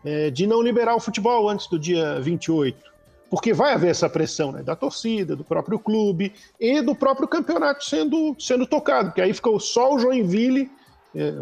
é, 0.05 0.31
de 0.31 0.47
não 0.47 0.63
liberar 0.63 0.95
o 0.95 1.01
futebol 1.01 1.49
antes 1.49 1.67
do 1.67 1.79
dia 1.79 2.19
28. 2.21 2.90
Porque 3.31 3.55
vai 3.55 3.73
haver 3.73 3.91
essa 3.91 4.09
pressão 4.09 4.51
né, 4.51 4.63
da 4.63 4.75
torcida, 4.75 5.37
do 5.37 5.45
próprio 5.45 5.79
clube 5.79 6.33
e 6.59 6.83
do 6.83 6.95
próprio 6.95 7.29
campeonato 7.29 7.85
sendo, 7.85 8.35
sendo 8.39 8.67
tocado, 8.67 9.11
porque 9.11 9.23
aí 9.23 9.33
ficou 9.33 9.61
só 9.61 9.95
o 9.95 9.99
Joinville, 9.99 10.71
é, 11.15 11.33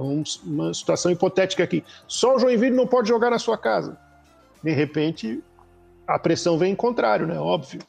uma 0.44 0.72
situação 0.74 1.10
hipotética 1.10 1.64
aqui, 1.64 1.82
só 2.06 2.36
o 2.36 2.38
Joinville 2.38 2.76
não 2.76 2.86
pode 2.86 3.08
jogar 3.08 3.30
na 3.30 3.38
sua 3.38 3.56
casa. 3.56 3.98
De 4.62 4.72
repente, 4.72 5.42
a 6.06 6.18
pressão 6.18 6.58
vem 6.58 6.72
em 6.72 6.76
contrário, 6.76 7.26
né? 7.26 7.38
Óbvio. 7.38 7.80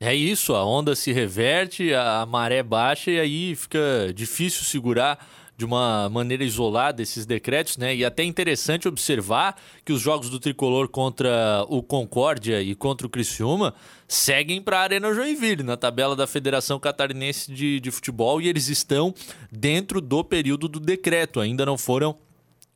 É 0.00 0.12
isso, 0.12 0.54
a 0.54 0.64
onda 0.64 0.96
se 0.96 1.12
reverte, 1.12 1.94
a 1.94 2.26
maré 2.26 2.60
baixa 2.60 3.08
e 3.08 3.20
aí 3.20 3.54
fica 3.54 4.12
difícil 4.12 4.64
segurar 4.64 5.24
de 5.62 5.64
uma 5.64 6.08
maneira 6.08 6.42
isolada 6.42 7.00
esses 7.00 7.24
decretos, 7.24 7.76
né? 7.76 7.94
E 7.94 8.04
até 8.04 8.24
interessante 8.24 8.88
observar 8.88 9.54
que 9.84 9.92
os 9.92 10.00
jogos 10.00 10.28
do 10.28 10.40
Tricolor 10.40 10.88
contra 10.88 11.64
o 11.68 11.80
Concórdia 11.80 12.60
e 12.60 12.74
contra 12.74 13.06
o 13.06 13.10
Criciúma 13.10 13.72
seguem 14.08 14.60
para 14.60 14.80
a 14.80 14.82
Arena 14.82 15.14
Joinville, 15.14 15.62
na 15.62 15.76
tabela 15.76 16.16
da 16.16 16.26
Federação 16.26 16.80
Catarinense 16.80 17.52
de, 17.52 17.78
de 17.78 17.90
Futebol, 17.92 18.40
e 18.40 18.48
eles 18.48 18.66
estão 18.66 19.14
dentro 19.52 20.00
do 20.00 20.24
período 20.24 20.66
do 20.66 20.80
decreto, 20.80 21.38
ainda 21.38 21.64
não 21.64 21.78
foram 21.78 22.18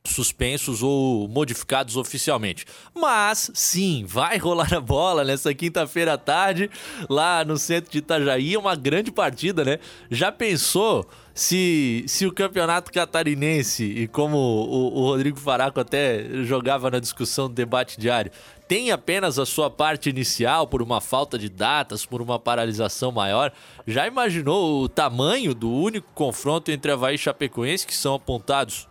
suspensos 0.05 0.81
ou 0.81 1.27
modificados 1.27 1.97
oficialmente. 1.97 2.65
Mas 2.95 3.51
sim, 3.53 4.05
vai 4.07 4.39
rolar 4.39 4.73
a 4.73 4.81
bola 4.81 5.25
nessa 5.25 5.53
quinta-feira 5.53 6.13
à 6.13 6.19
tarde 6.19 6.71
lá 7.11 7.45
no 7.45 7.59
centro 7.59 7.91
de 7.91 7.99
Itajaí, 7.99 8.55
é 8.55 8.59
uma 8.59 8.77
grande 8.77 9.11
partida, 9.11 9.65
né? 9.65 9.81
Já 10.09 10.31
pensou 10.31 11.05
se, 11.37 12.03
se 12.09 12.27
o 12.27 12.33
campeonato 12.33 12.91
catarinense, 12.91 13.85
e 13.85 14.09
como 14.09 14.39
o, 14.39 15.01
o 15.01 15.03
Rodrigo 15.03 15.39
Faraco 15.39 15.79
até 15.79 16.25
jogava 16.45 16.91
na 16.91 16.99
discussão 16.99 17.47
do 17.47 17.55
debate 17.55 18.01
diário, 18.01 18.33
tem 18.67 18.91
apenas 18.91 19.39
a 19.39 19.45
sua 19.45 19.69
parte 19.69 20.09
inicial 20.09 20.67
por 20.67 20.81
uma 20.81 20.99
falta 20.99 21.39
de 21.39 21.51
datas, 21.51 22.07
por 22.07 22.23
uma 22.23 22.39
paralisação 22.39 23.13
maior. 23.13 23.53
Já 23.87 24.07
imaginou 24.07 24.83
o 24.83 24.89
tamanho 24.89 25.55
do 25.55 25.71
único 25.71 26.09
confronto 26.15 26.71
entre 26.71 26.91
Havaí 26.91 27.17
e 27.17 27.19
Chapecoense, 27.19 27.87
que 27.87 27.95
são 27.95 28.15
apontados 28.15 28.89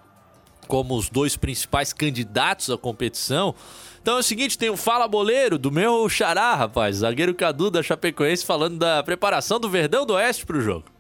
como 0.68 0.96
os 0.96 1.10
dois 1.10 1.36
principais 1.36 1.92
candidatos 1.94 2.70
à 2.70 2.78
competição. 2.78 3.56
Então 4.04 4.18
é 4.18 4.20
o 4.20 4.24
seguinte, 4.24 4.56
tem 4.56 4.70
o 4.70 4.78
Fala 4.78 5.08
Boleiro 5.08 5.58
do 5.58 5.72
meu 5.72 6.08
xará, 6.08 6.54
rapaz, 6.54 6.98
zagueiro 6.98 7.34
Cadu 7.34 7.72
da 7.72 7.82
Chapecoense, 7.82 8.46
falando 8.46 8.78
da 8.78 9.02
preparação 9.02 9.60
do 9.60 9.68
Verdão 9.68 10.06
do 10.06 10.14
Oeste 10.14 10.46
para 10.46 10.58
o 10.58 10.62
jogo. 10.62 10.95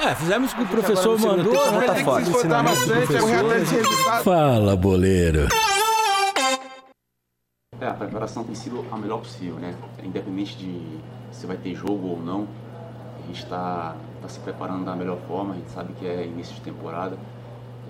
É, 0.00 0.14
fizemos 0.14 0.52
o 0.52 0.56
que 0.56 0.62
o 0.62 0.66
professor 0.66 1.18
mandou, 1.18 1.54
tá 1.54 1.94
forte. 1.96 2.30
Fala, 4.22 4.76
boleiro. 4.76 5.48
É, 7.80 7.86
a 7.86 7.94
preparação 7.94 8.44
tem 8.44 8.54
sido 8.54 8.84
a 8.90 8.96
melhor 8.96 9.18
possível, 9.18 9.56
né? 9.56 9.74
Independente 10.02 10.56
de 10.56 10.98
se 11.30 11.46
vai 11.46 11.56
ter 11.56 11.74
jogo 11.74 12.08
ou 12.08 12.20
não, 12.20 12.46
a 13.22 13.26
gente 13.26 13.42
está 13.42 13.96
tá 14.20 14.28
se 14.28 14.38
preparando 14.40 14.84
da 14.84 14.94
melhor 14.94 15.18
forma, 15.26 15.54
a 15.54 15.56
gente 15.56 15.70
sabe 15.70 15.92
que 15.94 16.06
é 16.06 16.24
início 16.26 16.54
de 16.54 16.60
temporada. 16.60 17.16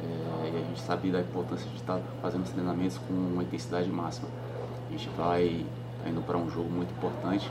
É, 0.02 0.50
e 0.50 0.56
a 0.56 0.66
gente 0.66 0.80
sabe 0.80 1.10
da 1.10 1.20
importância 1.20 1.68
de 1.70 1.76
estar 1.76 2.00
fazendo 2.20 2.42
os 2.44 2.50
treinamentos 2.50 2.98
com 2.98 3.12
uma 3.12 3.42
intensidade 3.42 3.88
máxima. 3.88 4.28
A 4.88 4.92
gente 4.92 5.08
vai 5.16 5.64
tá 6.02 6.10
indo 6.10 6.20
para 6.22 6.36
um 6.36 6.50
jogo 6.50 6.68
muito 6.70 6.92
importante, 6.92 7.50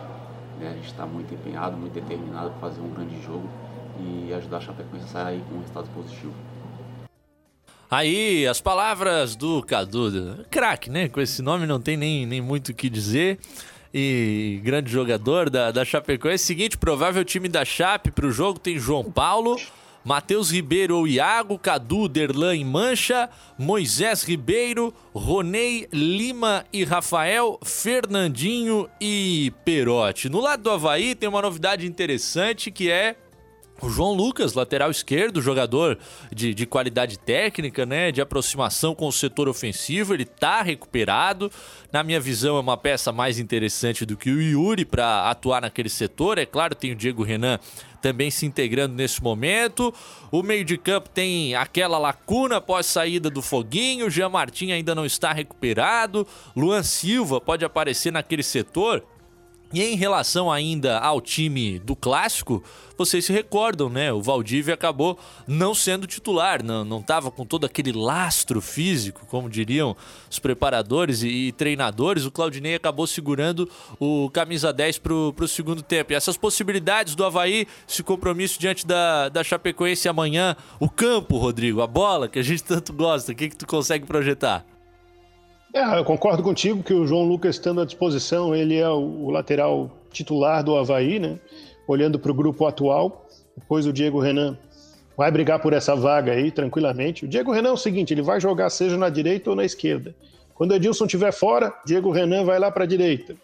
né? 0.60 0.70
a 0.70 0.74
gente 0.74 0.88
está 0.88 1.06
muito 1.06 1.34
empenhado, 1.34 1.76
muito 1.76 1.94
determinado 1.94 2.52
para 2.52 2.70
fazer 2.70 2.82
um 2.82 2.90
grande 2.90 3.20
jogo 3.24 3.48
e 4.00 4.34
ajudar 4.34 4.58
a 4.58 4.62
Chapecoense 4.62 5.06
a 5.06 5.08
sair 5.08 5.42
com 5.48 5.56
um 5.56 5.60
resultado 5.60 5.90
positivo. 5.94 6.34
Aí, 7.90 8.48
as 8.48 8.60
palavras 8.60 9.36
do 9.36 9.62
Cadu, 9.62 10.46
craque, 10.50 10.90
né? 10.90 11.08
Com 11.08 11.22
esse 11.22 11.44
nome 11.44 11.68
não 11.68 11.80
tem 11.80 11.96
nem, 11.96 12.26
nem 12.26 12.42
muito 12.42 12.70
o 12.70 12.74
que 12.74 12.90
dizer. 12.90 13.38
E 13.94 14.60
grande 14.64 14.92
jogador 14.92 15.48
da, 15.48 15.70
da 15.70 15.86
Chapecoense. 15.86 16.44
Seguinte, 16.44 16.76
provável 16.76 17.24
time 17.24 17.48
da 17.48 17.64
Chape 17.64 18.10
para 18.10 18.26
o 18.26 18.32
jogo 18.32 18.58
tem 18.58 18.80
João 18.80 19.04
Paulo, 19.04 19.60
Matheus 20.04 20.50
Ribeiro 20.50 20.98
ou 20.98 21.08
Iago, 21.08 21.60
Cadu, 21.60 22.10
Derlan 22.10 22.56
e 22.56 22.66
Mancha, 22.66 23.30
Moisés 23.60 24.24
Ribeiro, 24.24 24.92
Ronei, 25.14 25.88
Lima 25.94 26.66
e 26.74 26.84
Rafael, 26.84 27.60
Fernandinho 27.64 28.90
e 29.00 29.54
Perotti. 29.64 30.30
No 30.30 30.40
lado 30.40 30.64
do 30.64 30.72
Havaí 30.72 31.14
tem 31.14 31.30
uma 31.30 31.44
novidade 31.44 31.86
interessante 31.86 32.72
que 32.72 32.90
é 32.90 33.16
o 33.84 33.90
João 33.90 34.14
Lucas, 34.14 34.54
lateral 34.54 34.90
esquerdo, 34.90 35.42
jogador 35.42 35.98
de, 36.32 36.54
de 36.54 36.66
qualidade 36.66 37.20
técnica, 37.20 37.86
né? 37.86 38.12
De 38.12 38.22
aproximação 38.22 38.96
com 38.96 39.08
o 39.08 39.12
setor 39.12 39.50
ofensivo, 39.50 40.14
ele 40.14 40.26
tá 40.26 40.62
recuperado. 40.62 41.52
Na 41.92 42.02
minha 42.02 42.20
visão, 42.20 42.56
é 42.58 42.60
uma 42.62 42.78
peça 42.78 43.12
mais 43.12 43.40
interessante 43.40 44.06
do 44.06 44.16
que 44.16 44.32
o 44.32 44.42
Yuri 44.42 44.86
para 44.86 45.30
atuar 45.30 45.62
naquele 45.62 45.90
setor. 45.90 46.38
É 46.38 46.46
claro, 46.46 46.74
tem 46.74 46.94
o 46.94 46.96
Diego 46.96 47.24
Renan 47.24 47.60
também 48.02 48.30
se 48.30 48.46
integrando 48.46 48.96
nesse 48.96 49.24
momento. 49.24 49.94
O 50.32 50.44
meio 50.44 50.66
de 50.66 50.78
campo 50.78 51.10
tem 51.10 51.56
aquela 51.56 51.98
lacuna 51.98 52.58
após 52.58 52.86
saída 52.86 53.30
do 53.30 53.42
Foguinho. 53.42 54.10
Jean 54.10 54.30
Martin 54.30 54.72
ainda 54.72 54.94
não 54.94 55.06
está 55.06 55.32
recuperado. 55.32 56.28
Luan 56.56 56.84
Silva 56.84 57.40
pode 57.40 57.64
aparecer 57.64 58.12
naquele 58.12 58.44
setor. 58.44 59.04
E 59.74 59.82
em 59.82 59.96
relação 59.96 60.52
ainda 60.52 61.00
ao 61.00 61.20
time 61.20 61.80
do 61.80 61.96
clássico, 61.96 62.64
vocês 62.96 63.26
se 63.26 63.34
recordam, 63.34 63.90
né? 63.90 64.14
O 64.14 64.22
Valdívia 64.22 64.76
acabou 64.76 65.18
não 65.48 65.74
sendo 65.74 66.06
titular, 66.06 66.64
não, 66.64 66.86
não 66.86 67.02
tava 67.02 67.32
com 67.32 67.44
todo 67.44 67.66
aquele 67.66 67.92
lastro 67.92 68.62
físico, 68.62 69.26
como 69.26 69.50
diriam 69.50 69.98
os 70.30 70.38
preparadores 70.38 71.24
e, 71.24 71.28
e 71.28 71.52
treinadores. 71.52 72.24
O 72.24 72.32
Claudinei 72.32 72.76
acabou 72.76 73.08
segurando 73.08 73.68
o 74.00 74.30
camisa 74.30 74.72
10 74.72 75.00
pro, 75.00 75.34
pro 75.34 75.48
segundo 75.48 75.82
tempo. 75.82 76.14
E 76.14 76.16
essas 76.16 76.38
possibilidades 76.38 77.16
do 77.16 77.26
Havaí, 77.26 77.68
esse 77.90 78.04
compromisso 78.04 78.60
diante 78.60 78.86
da, 78.86 79.28
da 79.30 79.44
Chapecoense 79.44 80.08
amanhã, 80.08 80.56
o 80.80 80.88
campo, 80.88 81.38
Rodrigo, 81.38 81.82
a 81.82 81.88
bola 81.88 82.30
que 82.30 82.38
a 82.38 82.44
gente 82.44 82.64
tanto 82.64 82.94
gosta, 82.94 83.32
o 83.32 83.36
que, 83.36 83.50
que 83.50 83.58
tu 83.58 83.66
consegue 83.66 84.06
projetar? 84.06 84.66
É, 85.74 85.98
eu 85.98 86.06
concordo 86.06 86.44
contigo 86.44 86.84
que 86.84 86.94
o 86.94 87.08
João 87.08 87.24
Lucas 87.24 87.56
estando 87.56 87.82
à 87.82 87.86
disposição, 87.86 88.56
ele 88.56 88.78
é 88.78 88.88
o, 88.88 89.32
lateral 89.32 89.90
titular 90.12 90.64
do 90.64 90.78
Havaí, 90.78 91.18
né? 91.18 91.40
Olhando 91.88 92.20
para 92.20 92.32
o 92.32 92.36
grupo 92.36 92.68
atual. 92.68 93.28
Depois 93.58 93.88
o 93.88 93.92
Diego 93.92 94.20
Renan 94.20 94.56
vai 95.18 95.32
brigar 95.32 95.60
por 95.60 95.74
essa 95.74 95.96
vaga 95.96 96.32
aí 96.32 96.52
tranquilamente. 96.52 97.26
O 97.26 97.28
Diego 97.28 97.52
Renan 97.52 97.70
é 97.70 97.72
o 97.72 97.78
seguinte, 97.78 98.14
ele 98.14 98.22
vai 98.22 98.40
jogar 98.40 98.70
seja 98.70 98.96
na 99.00 99.10
direita 99.10 99.50
ou 99.50 99.56
na 99.56 99.66
esquerda. 99.66 100.14
Quando 100.54 100.72
o 100.72 100.76
Edilson 100.76 101.06
estiver 101.06 101.34
fora, 101.34 101.74
Diego 101.84 102.12
Renan 102.12 102.46
vai 102.46 102.60
lá 102.60 102.70
para 102.70 102.84
a 102.84 102.88
direita. 102.88 103.36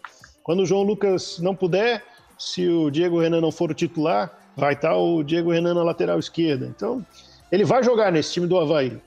Quando 0.44 0.60
o 0.60 0.66
João 0.66 0.84
Lucas 0.84 1.40
não 1.40 1.56
puder, 1.56 2.04
se 2.38 2.68
o 2.68 2.90
Diego 2.90 3.20
Renan 3.20 3.40
não 3.40 3.50
for 3.50 3.72
o 3.72 3.74
titular, 3.74 4.52
vai 4.56 4.74
estar 4.74 4.96
o 4.96 5.24
Diego 5.24 5.50
Renan 5.50 5.74
na 5.74 5.82
lateral 5.82 6.20
esquerda. 6.20 6.66
Então, 6.66 7.04
ele 7.50 7.64
vai 7.64 7.82
jogar 7.82 8.12
nesse 8.12 8.32
time 8.34 8.46
do 8.46 8.56
Havaí. 8.56 9.00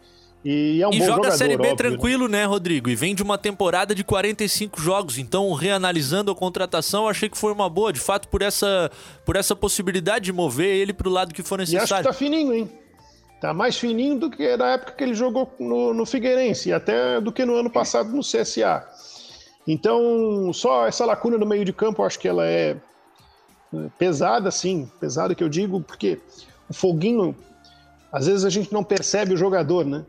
E 0.46 0.82
é 0.82 0.88
um 0.88 0.92
e 0.92 0.98
joga 0.98 1.12
jogador, 1.12 1.28
a 1.30 1.38
Série 1.38 1.56
B 1.56 1.70
óbvio, 1.70 1.76
tranquilo, 1.78 2.28
né? 2.28 2.44
Rodrigo? 2.44 2.90
E 2.90 2.96
vem 2.96 3.16
de 3.16 3.24
uma 3.24 3.38
temporada 3.38 3.96
de 3.96 4.04
45 4.04 4.82
jogos. 4.82 5.18
Então, 5.18 5.52
reanalisando 5.54 6.32
a 6.32 6.36
contratação, 6.36 7.08
achei 7.08 7.30
que 7.30 7.38
foi 7.38 7.54
uma 7.54 7.70
boa, 7.70 7.94
de 7.94 8.00
fato, 8.00 8.28
por 8.28 8.42
essa, 8.42 8.92
por 9.26 9.38
essa 9.38 9.56
possibilidade 9.56 10.26
de 10.26 10.34
mover 10.34 10.76
ele 10.76 10.92
para 10.92 11.08
o 11.08 11.12
lado 11.12 11.34
que 11.34 11.42
for 11.42 11.58
necessário. 11.58 11.90
E 11.90 11.94
acho 11.94 12.04
que 12.04 12.04
tá 12.04 12.14
fininho, 12.14 12.54
hein? 12.54 12.70
Tá 13.40 13.54
mais 13.54 13.78
fininho 13.78 14.20
do 14.20 14.30
que 14.30 14.56
na 14.58 14.72
época 14.72 14.94
que 14.94 15.04
ele 15.04 15.14
jogou 15.14 15.54
no, 15.60 15.94
no 15.94 16.06
Figueirense, 16.06 16.70
e 16.70 16.74
até 16.74 17.22
do 17.22 17.32
que 17.32 17.46
no 17.46 17.56
ano 17.56 17.70
passado 17.70 18.10
no 18.10 18.22
CSA. 18.22 18.86
Então, 19.66 20.52
só 20.54 20.88
essa 20.88 21.06
lacuna 21.06 21.38
no 21.38 21.46
meio 21.46 21.64
de 21.64 21.72
campo, 21.72 22.04
acho 22.04 22.20
que 22.20 22.28
ela 22.28 22.46
é 22.46 22.76
pesada, 23.98 24.52
sim. 24.52 24.90
Pesada 25.00 25.34
que 25.34 25.44
eu 25.44 25.50
digo, 25.50 25.82
porque 25.82 26.20
o 26.70 26.74
Foguinho, 26.74 27.36
às 28.12 28.28
vezes 28.28 28.44
a 28.44 28.50
gente 28.50 28.74
não 28.74 28.84
percebe 28.84 29.34
o 29.34 29.38
jogador, 29.38 29.86
né? 29.86 30.06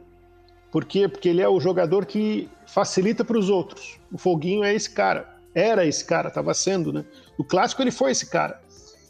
Por 0.74 0.84
quê? 0.84 1.06
Porque 1.06 1.28
ele 1.28 1.40
é 1.40 1.48
o 1.48 1.60
jogador 1.60 2.04
que 2.04 2.48
facilita 2.66 3.24
para 3.24 3.38
os 3.38 3.48
outros. 3.48 4.00
O 4.10 4.18
Foguinho 4.18 4.64
é 4.64 4.74
esse 4.74 4.90
cara. 4.90 5.32
Era 5.54 5.86
esse 5.86 6.04
cara, 6.04 6.26
estava 6.26 6.52
sendo, 6.52 6.92
né? 6.92 7.04
No 7.38 7.44
clássico 7.44 7.80
ele 7.80 7.92
foi 7.92 8.10
esse 8.10 8.26
cara. 8.26 8.60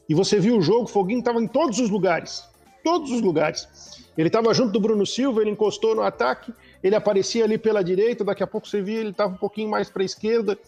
E 0.07 0.15
você 0.15 0.39
viu 0.39 0.59
o 0.59 0.61
jogo, 0.61 0.83
o 0.83 0.87
Foguinho 0.87 1.21
estava 1.21 1.41
em 1.41 1.47
todos 1.47 1.79
os 1.79 1.89
lugares. 1.89 2.45
Todos 2.85 3.11
os 3.11 3.23
lugares. 3.23 3.67
Ele 4.15 4.29
estava 4.29 4.53
junto 4.53 4.73
do 4.73 4.79
Bruno 4.79 5.07
Silva, 5.07 5.41
ele 5.41 5.53
encostou 5.53 5.95
no 5.95 6.03
ataque, 6.03 6.53
ele 6.83 6.95
aparecia 6.95 7.45
ali 7.45 7.57
pela 7.57 7.83
direita, 7.83 8.23
daqui 8.23 8.43
a 8.43 8.47
pouco 8.47 8.69
você 8.69 8.83
via 8.83 9.01
ele 9.01 9.13
estava 9.13 9.33
um 9.33 9.39
pouquinho 9.39 9.71
mais 9.71 9.89
para 9.89 10.03
a 10.03 10.05
esquerda. 10.05 10.59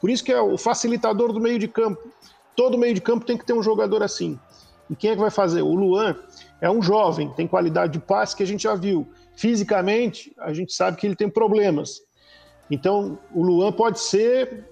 Por 0.00 0.08
isso 0.08 0.24
que 0.24 0.32
é 0.32 0.40
o 0.40 0.56
facilitador 0.56 1.34
do 1.34 1.38
meio 1.38 1.58
de 1.58 1.68
campo. 1.68 2.00
Todo 2.56 2.78
meio 2.78 2.94
de 2.94 3.02
campo 3.02 3.26
tem 3.26 3.36
que 3.36 3.44
ter 3.44 3.52
um 3.52 3.62
jogador 3.62 4.02
assim. 4.02 4.40
E 4.88 4.96
quem 4.96 5.10
é 5.10 5.14
que 5.14 5.20
vai 5.20 5.30
fazer? 5.30 5.60
O 5.60 5.74
Luan 5.74 6.16
é 6.62 6.70
um 6.70 6.80
jovem, 6.80 7.28
tem 7.28 7.46
qualidade 7.46 7.92
de 7.92 7.98
passe 7.98 8.34
que 8.34 8.42
a 8.42 8.46
gente 8.46 8.62
já 8.62 8.74
viu. 8.74 9.06
Fisicamente, 9.36 10.32
a 10.38 10.52
gente 10.52 10.72
sabe 10.72 10.96
que 10.96 11.06
ele 11.06 11.16
tem 11.16 11.28
problemas. 11.28 12.02
Então, 12.70 13.18
o 13.34 13.42
Luan 13.42 13.72
pode 13.72 14.00
ser 14.00 14.64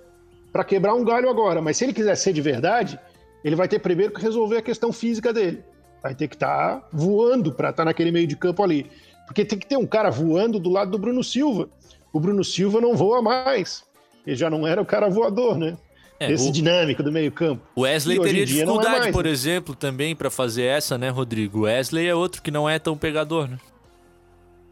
para 0.53 0.65
quebrar 0.65 0.95
um 0.95 1.05
galho 1.05 1.29
agora, 1.29 1.61
mas 1.61 1.77
se 1.77 1.85
ele 1.85 1.93
quiser 1.93 2.17
ser 2.17 2.33
de 2.33 2.41
verdade, 2.41 2.99
ele 3.45 3.57
vai 3.57 3.69
ter 3.69 3.79
primeiro 3.79 4.13
que 4.13 4.21
resolver 4.21 4.59
a 4.59 4.63
questão 4.63 4.93
física 4.93 5.33
dele. 5.33 5.63
Vai 6.03 6.15
ter 6.15 6.29
que 6.29 6.37
estar 6.37 6.81
tá 6.81 6.89
voando 6.93 7.53
para 7.53 7.71
estar 7.71 7.83
tá 7.83 7.85
naquele 7.87 8.13
meio 8.13 8.27
de 8.27 8.37
campo 8.37 8.63
ali. 8.63 8.91
Porque 9.27 9.45
tem 9.45 9.59
que 9.59 9.67
ter 9.67 9.77
um 9.77 9.87
cara 9.87 10.11
voando 10.11 10.59
do 10.59 10.71
lado 10.71 10.91
do 10.91 10.99
Bruno 10.99 11.23
Silva. 11.23 11.69
O 12.13 12.21
Bruno 12.21 12.43
Silva 12.43 12.81
não 12.81 12.97
voa 12.97 13.21
mais. 13.21 13.85
Ele 14.27 14.37
já 14.37 14.49
não 14.49 14.67
era 14.67 14.81
o 14.81 14.87
cara 14.87 15.09
voador, 15.09 15.59
né? 15.59 15.77
É, 16.21 16.33
Esse 16.33 16.49
o... 16.49 16.53
dinâmico 16.53 17.03
do 17.03 17.13
meio-campo. 17.13 17.63
O 17.77 17.83
Wesley 17.83 18.21
teria 18.21 18.43
é 18.43 18.47
dificuldade, 18.47 18.97
é 18.97 18.99
mais, 19.01 19.13
por 19.13 19.25
né? 19.25 19.31
exemplo, 19.31 19.75
também 19.75 20.17
para 20.17 20.31
fazer 20.31 20.65
essa, 20.65 20.99
né, 20.99 21.11
Rodrigo? 21.11 21.61
O 21.61 21.63
Wesley 21.63 22.09
é 22.09 22.15
outro 22.15 22.43
que 22.43 22.51
não 22.51 22.69
é 22.69 22.79
tão 22.79 22.97
pegador, 22.97 23.49
né? 23.49 23.59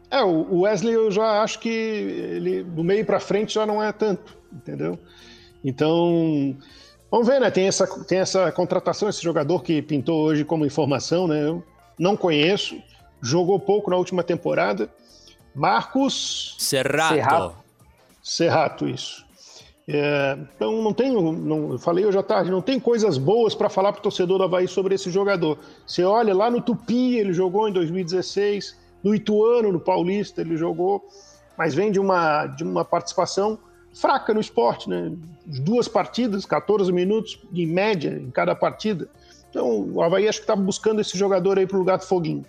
É, 0.09 0.23
o 0.23 0.61
Wesley 0.61 0.93
eu 0.93 1.11
já 1.11 1.41
acho 1.41 1.59
que 1.59 1.69
ele 1.69 2.63
do 2.63 2.83
meio 2.83 3.05
para 3.05 3.19
frente 3.19 3.53
já 3.53 3.65
não 3.65 3.83
é 3.83 3.91
tanto, 3.91 4.37
entendeu? 4.53 4.97
Então, 5.63 6.55
vamos 7.11 7.27
ver, 7.27 7.41
né? 7.41 7.51
Tem 7.51 7.67
essa, 7.67 7.85
tem 8.05 8.19
essa 8.19 8.51
contratação, 8.51 9.09
esse 9.09 9.21
jogador 9.21 9.61
que 9.61 9.81
pintou 9.81 10.21
hoje 10.21 10.45
como 10.45 10.65
informação, 10.65 11.27
né? 11.27 11.43
Eu 11.43 11.61
não 11.99 12.15
conheço, 12.15 12.81
jogou 13.21 13.59
pouco 13.59 13.89
na 13.89 13.97
última 13.97 14.23
temporada. 14.23 14.89
Marcos 15.53 16.55
Serrato. 16.57 17.15
Serrato, 17.15 17.55
Serrato 18.21 18.87
isso. 18.87 19.27
É, 19.89 20.37
então 20.55 20.81
não 20.81 20.91
tenho, 20.93 21.31
não, 21.31 21.71
eu 21.71 21.79
falei 21.79 22.05
hoje 22.05 22.17
à 22.17 22.23
tarde, 22.23 22.51
não 22.51 22.61
tem 22.61 22.77
coisas 22.77 23.17
boas 23.17 23.55
para 23.55 23.69
falar 23.69 23.93
para 23.93 23.99
o 23.99 24.03
torcedor 24.03 24.37
do 24.37 24.43
Havaí 24.43 24.67
sobre 24.67 24.95
esse 24.95 25.09
jogador. 25.09 25.57
Você 25.85 26.03
olha 26.03 26.35
lá 26.35 26.51
no 26.51 26.61
Tupi, 26.61 27.17
ele 27.17 27.31
jogou 27.31 27.69
em 27.69 27.71
2016, 27.71 28.77
no 29.07 29.15
Ituano, 29.15 29.71
no 29.71 29.79
Paulista, 29.79 30.41
ele 30.41 30.57
jogou, 30.57 31.07
mas 31.57 31.73
vem 31.73 31.91
de 31.91 31.99
uma, 31.99 32.45
de 32.45 32.63
uma 32.63 32.83
participação 32.83 33.57
fraca 33.93 34.33
no 34.33 34.41
esporte, 34.41 34.89
né? 34.89 35.13
Duas 35.45 35.87
partidas, 35.87 36.45
14 36.45 36.91
minutos 36.91 37.39
em 37.53 37.65
média 37.65 38.09
em 38.21 38.29
cada 38.29 38.53
partida. 38.53 39.07
Então 39.49 39.89
o 39.93 40.01
Havaí 40.01 40.27
acho 40.27 40.39
que 40.39 40.43
estava 40.43 40.61
buscando 40.61 40.99
esse 40.99 41.17
jogador 41.17 41.57
aí 41.57 41.65
para 41.65 41.77
o 41.77 41.79
lugar 41.79 41.97
do 41.97 42.05
Foguinho. 42.05 42.45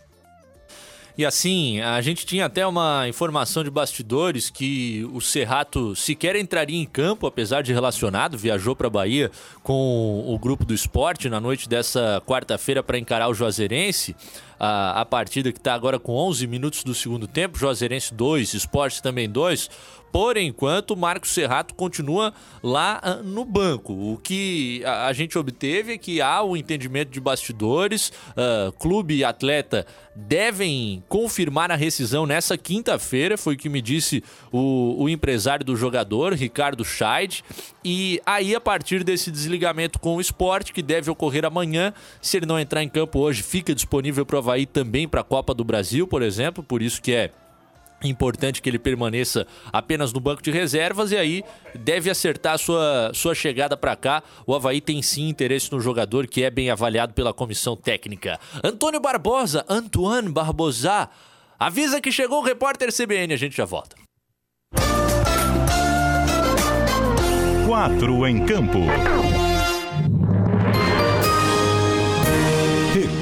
E 1.17 1.27
assim, 1.27 1.81
a 1.81 2.01
gente 2.01 2.25
tinha 2.25 2.47
até 2.47 2.65
uma 2.65 3.09
informação 3.09 3.65
de 3.65 3.71
bastidores 3.71 4.51
que 4.51 5.05
o 5.13 5.21
Serrato 5.21 5.97
sequer 5.97 6.37
entraria 6.37 6.81
em 6.81 6.87
campo, 6.87 7.27
apesar 7.27 7.61
de 7.61 7.73
relacionado, 7.73 8.39
viajou 8.39 8.77
para 8.77 8.89
Bahia 8.89 9.29
com 9.61 10.25
o 10.29 10.39
grupo 10.39 10.65
do 10.65 10.73
esporte 10.73 11.29
na 11.29 11.41
noite 11.41 11.69
dessa 11.69 12.23
quarta-feira 12.25 12.85
para 12.85 12.99
encarar 12.99 13.29
o 13.29 13.35
Juazeirense. 13.35 14.15
A, 14.59 15.01
a 15.01 15.05
partida 15.05 15.53
que 15.53 15.59
está 15.59 15.75
agora 15.75 15.99
com 15.99 16.15
11 16.15 16.47
minutos 16.47 16.83
do 16.83 16.95
segundo 16.95 17.27
tempo, 17.27 17.59
Juazeirense 17.59 18.13
2, 18.13 18.55
Esporte 18.55 19.03
também 19.03 19.29
2. 19.29 19.71
Por 20.11 20.37
enquanto, 20.37 20.93
o 20.93 20.97
Marcos 20.97 21.31
Serrato 21.31 21.75
continua 21.75 22.33
lá 22.63 23.01
uh, 23.05 23.23
no 23.23 23.45
banco. 23.45 23.93
O 23.93 24.17
que 24.17 24.83
a, 24.85 25.13
gente 25.13 25.37
obteve 25.39 25.93
é 25.93 25.99
que 25.99 26.21
há 26.21 26.41
o 26.43 26.53
um 26.53 26.57
entendimento 26.57 27.11
de 27.11 27.21
bastidores, 27.21 28.09
uh, 28.31 28.73
clube 28.73 29.17
e 29.17 29.25
atleta 29.25 29.87
devem 30.21 31.03
confirmar 31.09 31.71
a 31.71 31.77
rescisão 31.77 32.27
nessa 32.27 32.59
quinta-feira, 32.59 33.39
foi 33.39 33.55
o 33.55 33.57
que 33.57 33.69
me 33.69 33.81
disse 33.81 34.25
o, 34.51 35.05
o 35.05 35.09
empresário 35.09 35.65
do 35.65 35.77
jogador, 35.77 36.33
Ricardo 36.33 36.85
Scheid. 36.85 37.45
E 37.85 38.21
aí, 38.27 38.53
a 38.55 38.61
partir 38.61 39.05
desse 39.05 39.31
desligamento 39.31 40.01
com 40.01 40.17
o 40.17 40.21
esporte, 40.21 40.73
que 40.73 40.83
deve 40.83 41.09
ocorrer 41.09 41.45
amanhã, 41.45 41.95
se 42.21 42.37
ele 42.37 42.47
não 42.47 42.59
entrar 42.59 42.83
em 42.83 42.89
campo 42.89 43.21
hoje, 43.21 43.43
fica 43.45 43.73
disponível 43.73 44.27
para 44.27 44.41
Havaí 44.49 44.65
também 44.65 45.07
para 45.07 45.21
a 45.21 45.25
Copa 45.25 45.53
do 45.53 45.63
Brasil, 45.63 46.09
por 46.09 46.23
exemplo, 46.23 46.65
por 46.65 46.81
isso 46.81 47.03
que 47.03 47.13
é 47.13 47.31
importante 48.03 48.63
que 48.63 48.71
ele 48.71 48.79
permaneça 48.79 49.47
apenas 49.71 50.11
no 50.11 50.21
banco 50.21 50.41
de 50.41 50.51
reservas 50.51 51.13
e 51.13 51.17
aí 51.17 51.45
deve 51.75 52.09
acertar 52.09 52.59
sua, 52.59 53.11
sua 53.13 53.35
chegada 53.35 53.77
para 53.77 53.95
cá. 53.95 54.23
O 54.47 54.55
Havaí 54.55 54.81
tem 54.81 55.03
sim 55.03 55.29
interesse 55.29 55.71
no 55.71 55.81
jogador 55.81 56.27
que 56.27 56.45
é 56.45 56.51
bem 56.51 56.71
avaliado 56.71 57.13
pela 57.13 57.35
comissão 57.35 57.77
técnica. 57.77 58.41
Antônio 58.65 59.01
Barbosa, 59.01 59.67
Antoine 59.69 60.31
Barbosa, 60.31 61.11
avisa 61.59 62.01
que 62.01 62.11
chegou 62.11 62.41
o 62.41 62.45
repórter 62.45 62.91
CBN, 62.91 63.35
a 63.35 63.37
gente 63.37 63.55
já 63.55 63.67
volta. 63.67 63.97
Quatro 67.67 68.27
em 68.27 68.47
campo. 68.47 68.79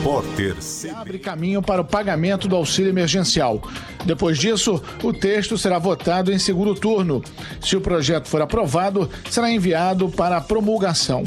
Repórter 0.07 0.55
abre 0.95 1.19
caminho 1.19 1.61
para 1.61 1.83
o 1.83 1.85
pagamento 1.85 2.47
do 2.47 2.55
auxílio 2.55 2.91
emergencial. 2.91 3.61
Depois 4.05 4.39
disso, 4.39 4.81
o 5.03 5.13
texto 5.13 5.59
será 5.59 5.81
votado 5.81 6.33
em 6.33 6.39
segundo 6.39 6.77
turno. 6.77 7.25
Se 7.61 7.77
o 7.77 7.81
projeto 7.81 8.29
for 8.29 8.41
aprovado, 8.41 9.11
será 9.29 9.51
enviado 9.51 10.09
para 10.09 10.41
promulgação. 10.41 11.25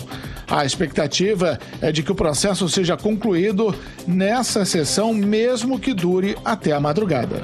A 0.49 0.63
expectativa 0.63 1.59
é 1.81 1.91
de 1.91 2.01
que 2.01 2.11
o 2.13 2.15
processo 2.15 2.69
seja 2.69 2.95
concluído 2.95 3.75
nessa 4.07 4.63
sessão, 4.63 5.13
mesmo 5.13 5.77
que 5.77 5.93
dure 5.93 6.37
até 6.45 6.71
a 6.71 6.79
madrugada. 6.79 7.43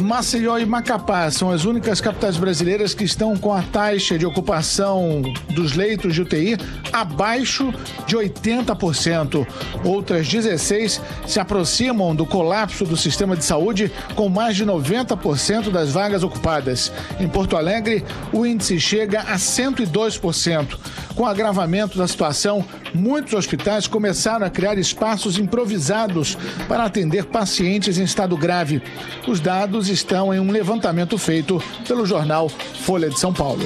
Maceió 0.00 0.58
e 0.58 0.66
Macapá 0.66 1.30
são 1.30 1.50
as 1.50 1.64
únicas 1.64 2.00
capitais 2.02 2.36
brasileiras 2.36 2.92
que 2.92 3.04
estão 3.04 3.36
com 3.36 3.52
a 3.52 3.62
taxa 3.62 4.18
de 4.18 4.26
ocupação 4.26 5.22
dos 5.50 5.72
leitos 5.74 6.14
de 6.14 6.20
UTI 6.20 6.58
abaixo 6.92 7.72
de 8.06 8.14
80%. 8.14 9.46
Outras 9.84 10.28
16 10.28 11.00
se 11.26 11.40
aproximam 11.40 12.14
do 12.14 12.26
colapso 12.26 12.84
do 12.84 12.96
sistema 12.96 13.36
de 13.36 13.44
saúde, 13.44 13.90
com 14.14 14.28
mais 14.28 14.56
de 14.56 14.66
90% 14.66 15.70
das 15.70 15.92
vagas 15.92 16.22
ocupadas. 16.22 16.92
Em 17.18 17.28
Porto 17.28 17.56
Alegre, 17.56 18.04
o 18.32 18.44
índice 18.44 18.78
chega 18.78 19.20
a 19.20 19.36
102%. 19.36 20.78
Com 21.16 21.22
o 21.22 21.26
agravamento 21.26 21.96
da 21.96 22.06
situação, 22.06 22.62
muitos 22.92 23.32
hospitais 23.32 23.86
começaram 23.86 24.44
a 24.44 24.50
criar 24.50 24.76
espaços 24.76 25.38
improvisados 25.38 26.36
para 26.68 26.84
atender 26.84 27.24
pacientes 27.24 27.96
em 27.96 28.04
estado 28.04 28.36
grave. 28.36 28.82
Os 29.26 29.40
dados 29.40 29.85
estão 29.88 30.32
em 30.32 30.40
um 30.40 30.50
levantamento 30.50 31.16
feito 31.18 31.62
pelo 31.86 32.06
jornal 32.06 32.48
Folha 32.48 33.08
de 33.08 33.18
São 33.18 33.32
Paulo. 33.32 33.64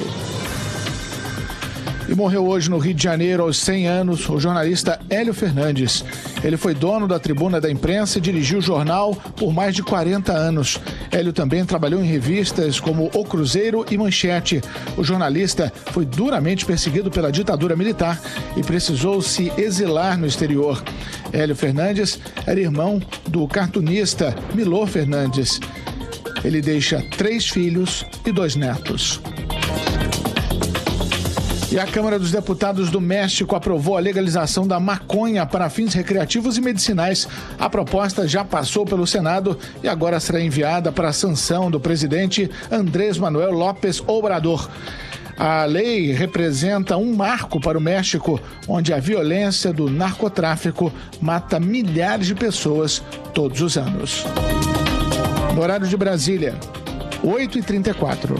E 2.11 2.13
morreu 2.13 2.45
hoje 2.45 2.69
no 2.69 2.77
Rio 2.77 2.93
de 2.93 3.03
Janeiro, 3.03 3.43
aos 3.43 3.57
100 3.57 3.87
anos, 3.87 4.27
o 4.27 4.37
jornalista 4.37 4.99
Hélio 5.09 5.33
Fernandes. 5.33 6.03
Ele 6.43 6.57
foi 6.57 6.73
dono 6.73 7.07
da 7.07 7.17
tribuna 7.17 7.61
da 7.61 7.71
imprensa 7.71 8.17
e 8.17 8.21
dirigiu 8.21 8.59
o 8.59 8.61
jornal 8.61 9.15
por 9.37 9.53
mais 9.53 9.73
de 9.73 9.81
40 9.81 10.33
anos. 10.33 10.77
Hélio 11.09 11.31
também 11.31 11.63
trabalhou 11.63 12.03
em 12.03 12.07
revistas 12.07 12.81
como 12.81 13.09
O 13.13 13.23
Cruzeiro 13.23 13.85
e 13.89 13.97
Manchete. 13.97 14.61
O 14.97 15.03
jornalista 15.05 15.71
foi 15.93 16.03
duramente 16.03 16.65
perseguido 16.65 17.09
pela 17.09 17.31
ditadura 17.31 17.77
militar 17.77 18.19
e 18.57 18.61
precisou 18.61 19.21
se 19.21 19.49
exilar 19.57 20.17
no 20.17 20.27
exterior. 20.27 20.83
Hélio 21.31 21.55
Fernandes 21.55 22.19
era 22.45 22.59
irmão 22.59 23.01
do 23.27 23.47
cartunista 23.47 24.35
Milor 24.53 24.87
Fernandes. 24.87 25.61
Ele 26.43 26.61
deixa 26.61 27.03
três 27.17 27.47
filhos 27.47 28.05
e 28.25 28.31
dois 28.31 28.55
netos. 28.55 29.21
E 31.71 31.79
a 31.79 31.87
Câmara 31.87 32.19
dos 32.19 32.31
Deputados 32.31 32.89
do 32.89 32.99
México 32.99 33.55
aprovou 33.55 33.95
a 33.95 34.01
legalização 34.01 34.67
da 34.67 34.77
maconha 34.77 35.45
para 35.45 35.69
fins 35.69 35.93
recreativos 35.93 36.57
e 36.57 36.61
medicinais. 36.61 37.29
A 37.57 37.69
proposta 37.69 38.27
já 38.27 38.43
passou 38.43 38.85
pelo 38.85 39.07
Senado 39.07 39.57
e 39.81 39.87
agora 39.87 40.19
será 40.19 40.41
enviada 40.41 40.91
para 40.91 41.07
a 41.07 41.13
sanção 41.13 41.71
do 41.71 41.79
presidente 41.79 42.51
Andrés 42.69 43.17
Manuel 43.17 43.51
López 43.51 44.03
Obrador. 44.05 44.69
A 45.37 45.63
lei 45.63 46.11
representa 46.11 46.97
um 46.97 47.15
marco 47.15 47.57
para 47.61 47.77
o 47.77 47.81
México, 47.81 48.37
onde 48.67 48.93
a 48.93 48.99
violência 48.99 49.71
do 49.71 49.89
narcotráfico 49.89 50.91
mata 51.21 51.57
milhares 51.57 52.27
de 52.27 52.35
pessoas 52.35 53.01
todos 53.33 53.61
os 53.61 53.77
anos. 53.77 54.25
No 55.55 55.61
horário 55.61 55.85
de 55.85 55.97
Brasília, 55.97 56.55
8h34. 57.23 58.35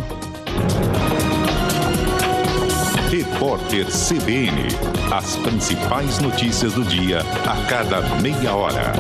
Repórter 3.12 3.86
CBN. 3.88 4.68
As 5.12 5.36
principais 5.36 6.20
notícias 6.20 6.74
do 6.74 6.86
dia 6.86 7.20
a 7.20 7.66
cada 7.68 8.02
meia 8.22 8.56
hora. 8.56 8.94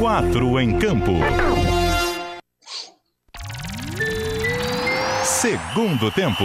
Quatro 0.00 0.60
em 0.60 0.76
campo. 0.80 1.12
Segundo 5.22 6.10
tempo. 6.10 6.44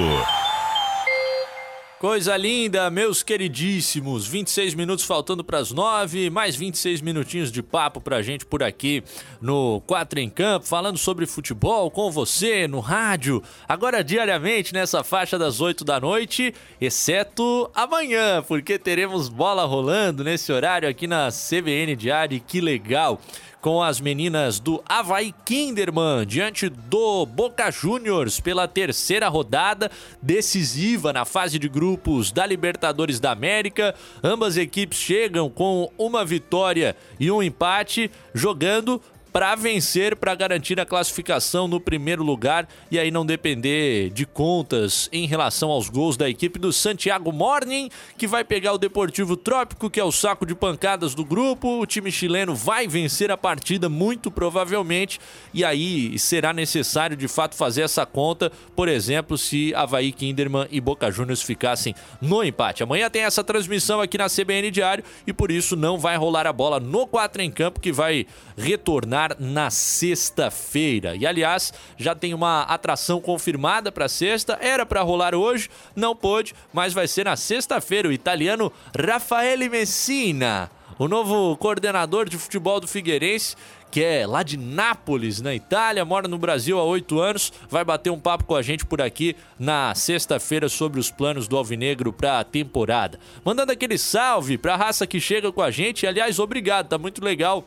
Coisa 1.99 2.37
linda, 2.37 2.91
meus 2.91 3.23
queridíssimos. 3.23 4.27
26 4.27 4.75
minutos 4.75 5.03
faltando 5.03 5.43
para 5.43 5.57
as 5.57 5.71
9, 5.71 6.29
mais 6.29 6.55
26 6.55 7.01
minutinhos 7.01 7.51
de 7.51 7.63
papo 7.63 7.99
pra 7.99 8.21
gente 8.21 8.45
por 8.45 8.61
aqui 8.61 9.03
no 9.41 9.81
Quatro 9.81 10.19
em 10.19 10.29
Campo, 10.29 10.67
falando 10.67 10.99
sobre 10.99 11.25
futebol 11.25 11.89
com 11.89 12.11
você 12.11 12.67
no 12.67 12.81
rádio, 12.81 13.41
agora 13.67 14.03
diariamente 14.03 14.75
nessa 14.75 15.03
faixa 15.03 15.39
das 15.39 15.59
8 15.59 15.83
da 15.83 15.99
noite, 15.99 16.53
exceto 16.79 17.67
amanhã, 17.73 18.43
porque 18.47 18.77
teremos 18.77 19.27
bola 19.27 19.65
rolando 19.65 20.23
nesse 20.23 20.51
horário 20.51 20.87
aqui 20.87 21.07
na 21.07 21.29
CBN 21.31 21.95
Diário. 21.95 22.39
Que 22.45 22.61
legal! 22.61 23.19
Com 23.67 23.83
as 23.83 23.99
meninas 23.99 24.61
do 24.61 24.81
Havaí 24.87 25.35
Kinderman 25.43 26.25
diante 26.25 26.69
do 26.69 27.25
Boca 27.25 27.69
Juniors 27.69 28.39
pela 28.39 28.65
terceira 28.65 29.27
rodada 29.27 29.91
decisiva 30.21 31.11
na 31.11 31.25
fase 31.25 31.59
de 31.59 31.67
grupos 31.67 32.31
da 32.31 32.45
Libertadores 32.45 33.19
da 33.19 33.31
América. 33.31 33.93
Ambas 34.23 34.55
equipes 34.55 34.97
chegam 34.97 35.49
com 35.49 35.91
uma 35.97 36.23
vitória 36.23 36.95
e 37.19 37.29
um 37.29 37.43
empate, 37.43 38.09
jogando 38.33 39.01
para 39.37 39.53
vencer, 39.53 40.15
para 40.15 40.33
garantir 40.33 40.79
a 40.79 40.85
classificação 40.85 41.67
no 41.67 41.79
primeiro 41.79 42.23
lugar 42.23 42.67
e 42.89 42.97
aí 42.97 43.11
não 43.11 43.23
depender 43.23 44.09
de 44.09 44.25
contas 44.25 45.07
em 45.13 45.27
relação 45.27 45.69
aos 45.69 45.89
gols 45.89 46.17
da 46.17 46.27
equipe 46.27 46.57
do 46.57 46.73
Santiago 46.73 47.31
Morning, 47.31 47.87
que 48.17 48.25
vai 48.25 48.43
pegar 48.43 48.73
o 48.73 48.79
Deportivo 48.79 49.37
Trópico, 49.37 49.91
que 49.91 49.99
é 49.99 50.03
o 50.03 50.11
saco 50.11 50.43
de 50.43 50.55
pancadas 50.55 51.13
do 51.13 51.23
grupo. 51.23 51.79
O 51.79 51.85
time 51.85 52.11
chileno 52.11 52.55
vai 52.55 52.87
vencer 52.87 53.29
a 53.29 53.37
partida 53.37 53.87
muito 53.87 54.31
provavelmente 54.31 55.19
e 55.53 55.63
aí 55.63 56.17
será 56.17 56.51
necessário 56.51 57.15
de 57.15 57.27
fato 57.27 57.55
fazer 57.55 57.83
essa 57.83 58.07
conta, 58.07 58.51
por 58.75 58.89
exemplo, 58.89 59.37
se 59.37 59.71
Havaí 59.75 60.11
Kinderman 60.11 60.65
e 60.71 60.81
Boca 60.81 61.11
Juniors 61.11 61.43
ficassem 61.43 61.93
no 62.19 62.43
empate. 62.43 62.81
Amanhã 62.81 63.07
tem 63.07 63.21
essa 63.21 63.43
transmissão 63.43 64.01
aqui 64.01 64.17
na 64.17 64.29
CBN 64.29 64.71
Diário 64.71 65.03
e 65.27 65.31
por 65.31 65.51
isso 65.51 65.75
não 65.75 65.99
vai 65.99 66.17
rolar 66.17 66.47
a 66.47 66.51
bola 66.51 66.79
no 66.79 67.05
4 67.05 67.43
em 67.43 67.51
campo 67.51 67.79
que 67.79 67.91
vai 67.91 68.25
retornar 68.57 69.26
na 69.39 69.69
sexta-feira. 69.69 71.15
E 71.15 71.25
aliás, 71.25 71.73
já 71.97 72.15
tem 72.15 72.33
uma 72.33 72.61
atração 72.63 73.19
confirmada 73.19 73.91
para 73.91 74.07
sexta, 74.07 74.57
era 74.61 74.85
para 74.85 75.01
rolar 75.01 75.35
hoje, 75.35 75.69
não 75.95 76.15
pôde, 76.15 76.53
mas 76.73 76.93
vai 76.93 77.07
ser 77.07 77.25
na 77.25 77.35
sexta-feira. 77.35 78.07
O 78.07 78.13
italiano 78.13 78.71
Raffaele 78.97 79.69
Messina, 79.69 80.69
o 80.99 81.07
novo 81.07 81.55
coordenador 81.57 82.27
de 82.27 82.37
futebol 82.37 82.79
do 82.79 82.87
Figueirense, 82.87 83.55
que 83.89 84.03
é 84.03 84.27
lá 84.27 84.43
de 84.43 84.57
Nápoles, 84.57 85.41
na 85.41 85.55
Itália, 85.55 86.03
mora 86.03 86.27
no 86.27 86.37
Brasil 86.37 86.77
há 86.79 86.83
oito 86.83 87.19
anos, 87.19 87.53
vai 87.69 87.83
bater 87.83 88.09
um 88.09 88.19
papo 88.19 88.43
com 88.43 88.55
a 88.55 88.61
gente 88.61 88.85
por 88.85 89.01
aqui 89.01 89.35
na 89.57 89.95
sexta-feira 89.95 90.67
sobre 90.67 90.99
os 90.99 91.09
planos 91.09 91.47
do 91.47 91.57
Alvinegro 91.57 92.11
para 92.11 92.39
a 92.39 92.43
temporada. 92.43 93.19
Mandando 93.45 93.71
aquele 93.71 93.97
salve 93.97 94.57
para 94.57 94.73
a 94.73 94.77
raça 94.77 95.07
que 95.07 95.19
chega 95.19 95.51
com 95.51 95.61
a 95.61 95.71
gente, 95.71 96.05
aliás, 96.05 96.39
obrigado, 96.39 96.89
tá 96.89 96.97
muito 96.97 97.23
legal 97.23 97.65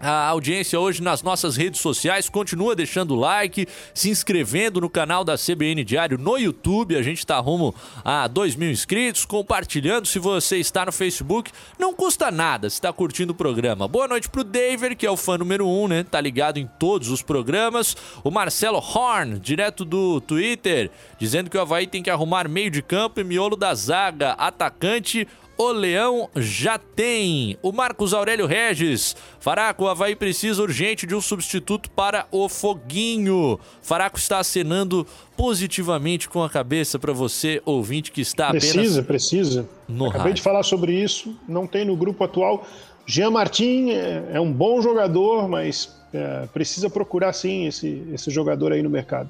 a 0.00 0.28
audiência 0.28 0.78
hoje 0.78 1.02
nas 1.02 1.22
nossas 1.22 1.56
redes 1.56 1.80
sociais. 1.80 2.28
Continua 2.28 2.74
deixando 2.74 3.14
o 3.14 3.16
like, 3.16 3.66
se 3.92 4.10
inscrevendo 4.10 4.80
no 4.80 4.88
canal 4.88 5.24
da 5.24 5.36
CBN 5.36 5.84
Diário 5.84 6.18
no 6.18 6.36
YouTube. 6.36 6.96
A 6.96 7.02
gente 7.02 7.18
está 7.18 7.38
rumo 7.38 7.74
a 8.04 8.26
2 8.28 8.56
mil 8.56 8.70
inscritos. 8.70 9.24
Compartilhando 9.24 10.06
se 10.06 10.18
você 10.18 10.58
está 10.58 10.86
no 10.86 10.92
Facebook. 10.92 11.50
Não 11.78 11.92
custa 11.92 12.30
nada 12.30 12.70
se 12.70 12.74
está 12.74 12.92
curtindo 12.92 13.32
o 13.32 13.36
programa. 13.36 13.88
Boa 13.88 14.08
noite 14.08 14.28
pro 14.28 14.44
David, 14.44 14.96
que 14.96 15.06
é 15.06 15.10
o 15.10 15.16
fã 15.16 15.36
número 15.36 15.66
1, 15.66 15.82
um, 15.82 15.88
né? 15.88 16.04
Tá 16.04 16.20
ligado 16.20 16.58
em 16.58 16.68
todos 16.78 17.10
os 17.10 17.22
programas. 17.22 17.96
O 18.22 18.30
Marcelo 18.30 18.78
Horn, 18.78 19.38
direto 19.38 19.84
do 19.84 20.20
Twitter, 20.20 20.90
dizendo 21.18 21.50
que 21.50 21.56
o 21.56 21.60
Havaí 21.60 21.86
tem 21.86 22.02
que 22.02 22.10
arrumar 22.10 22.48
meio 22.48 22.70
de 22.70 22.82
campo 22.82 23.20
e 23.20 23.24
miolo 23.24 23.56
da 23.56 23.74
zaga. 23.74 24.32
Atacante 24.32 25.26
o 25.58 25.72
Leão 25.72 26.30
já 26.36 26.78
tem. 26.78 27.58
O 27.60 27.72
Marcos 27.72 28.14
Aurélio 28.14 28.46
Regis. 28.46 29.16
Faraco, 29.40 29.84
o 29.84 29.88
Havaí 29.88 30.14
precisa 30.14 30.62
urgente 30.62 31.04
de 31.04 31.16
um 31.16 31.20
substituto 31.20 31.90
para 31.90 32.26
o 32.30 32.48
Foguinho. 32.48 33.58
Faraco 33.82 34.16
está 34.18 34.38
acenando 34.38 35.04
positivamente 35.36 36.28
com 36.28 36.44
a 36.44 36.48
cabeça 36.48 36.96
para 36.96 37.12
você, 37.12 37.60
ouvinte, 37.64 38.12
que 38.12 38.20
está 38.20 38.48
apenas. 38.48 38.72
Precisa, 38.72 39.02
precisa. 39.02 39.68
Acabei 39.88 40.10
rádio. 40.10 40.34
de 40.34 40.42
falar 40.42 40.62
sobre 40.62 40.92
isso. 40.92 41.36
Não 41.48 41.66
tem 41.66 41.84
no 41.84 41.96
grupo 41.96 42.22
atual. 42.22 42.64
Jean 43.04 43.30
Martin 43.30 43.90
é, 43.90 44.30
é 44.34 44.40
um 44.40 44.52
bom 44.52 44.80
jogador, 44.80 45.48
mas 45.48 45.92
é, 46.12 46.46
precisa 46.52 46.88
procurar 46.88 47.32
sim 47.32 47.66
esse, 47.66 48.04
esse 48.12 48.30
jogador 48.30 48.72
aí 48.72 48.82
no 48.82 48.90
mercado. 48.90 49.28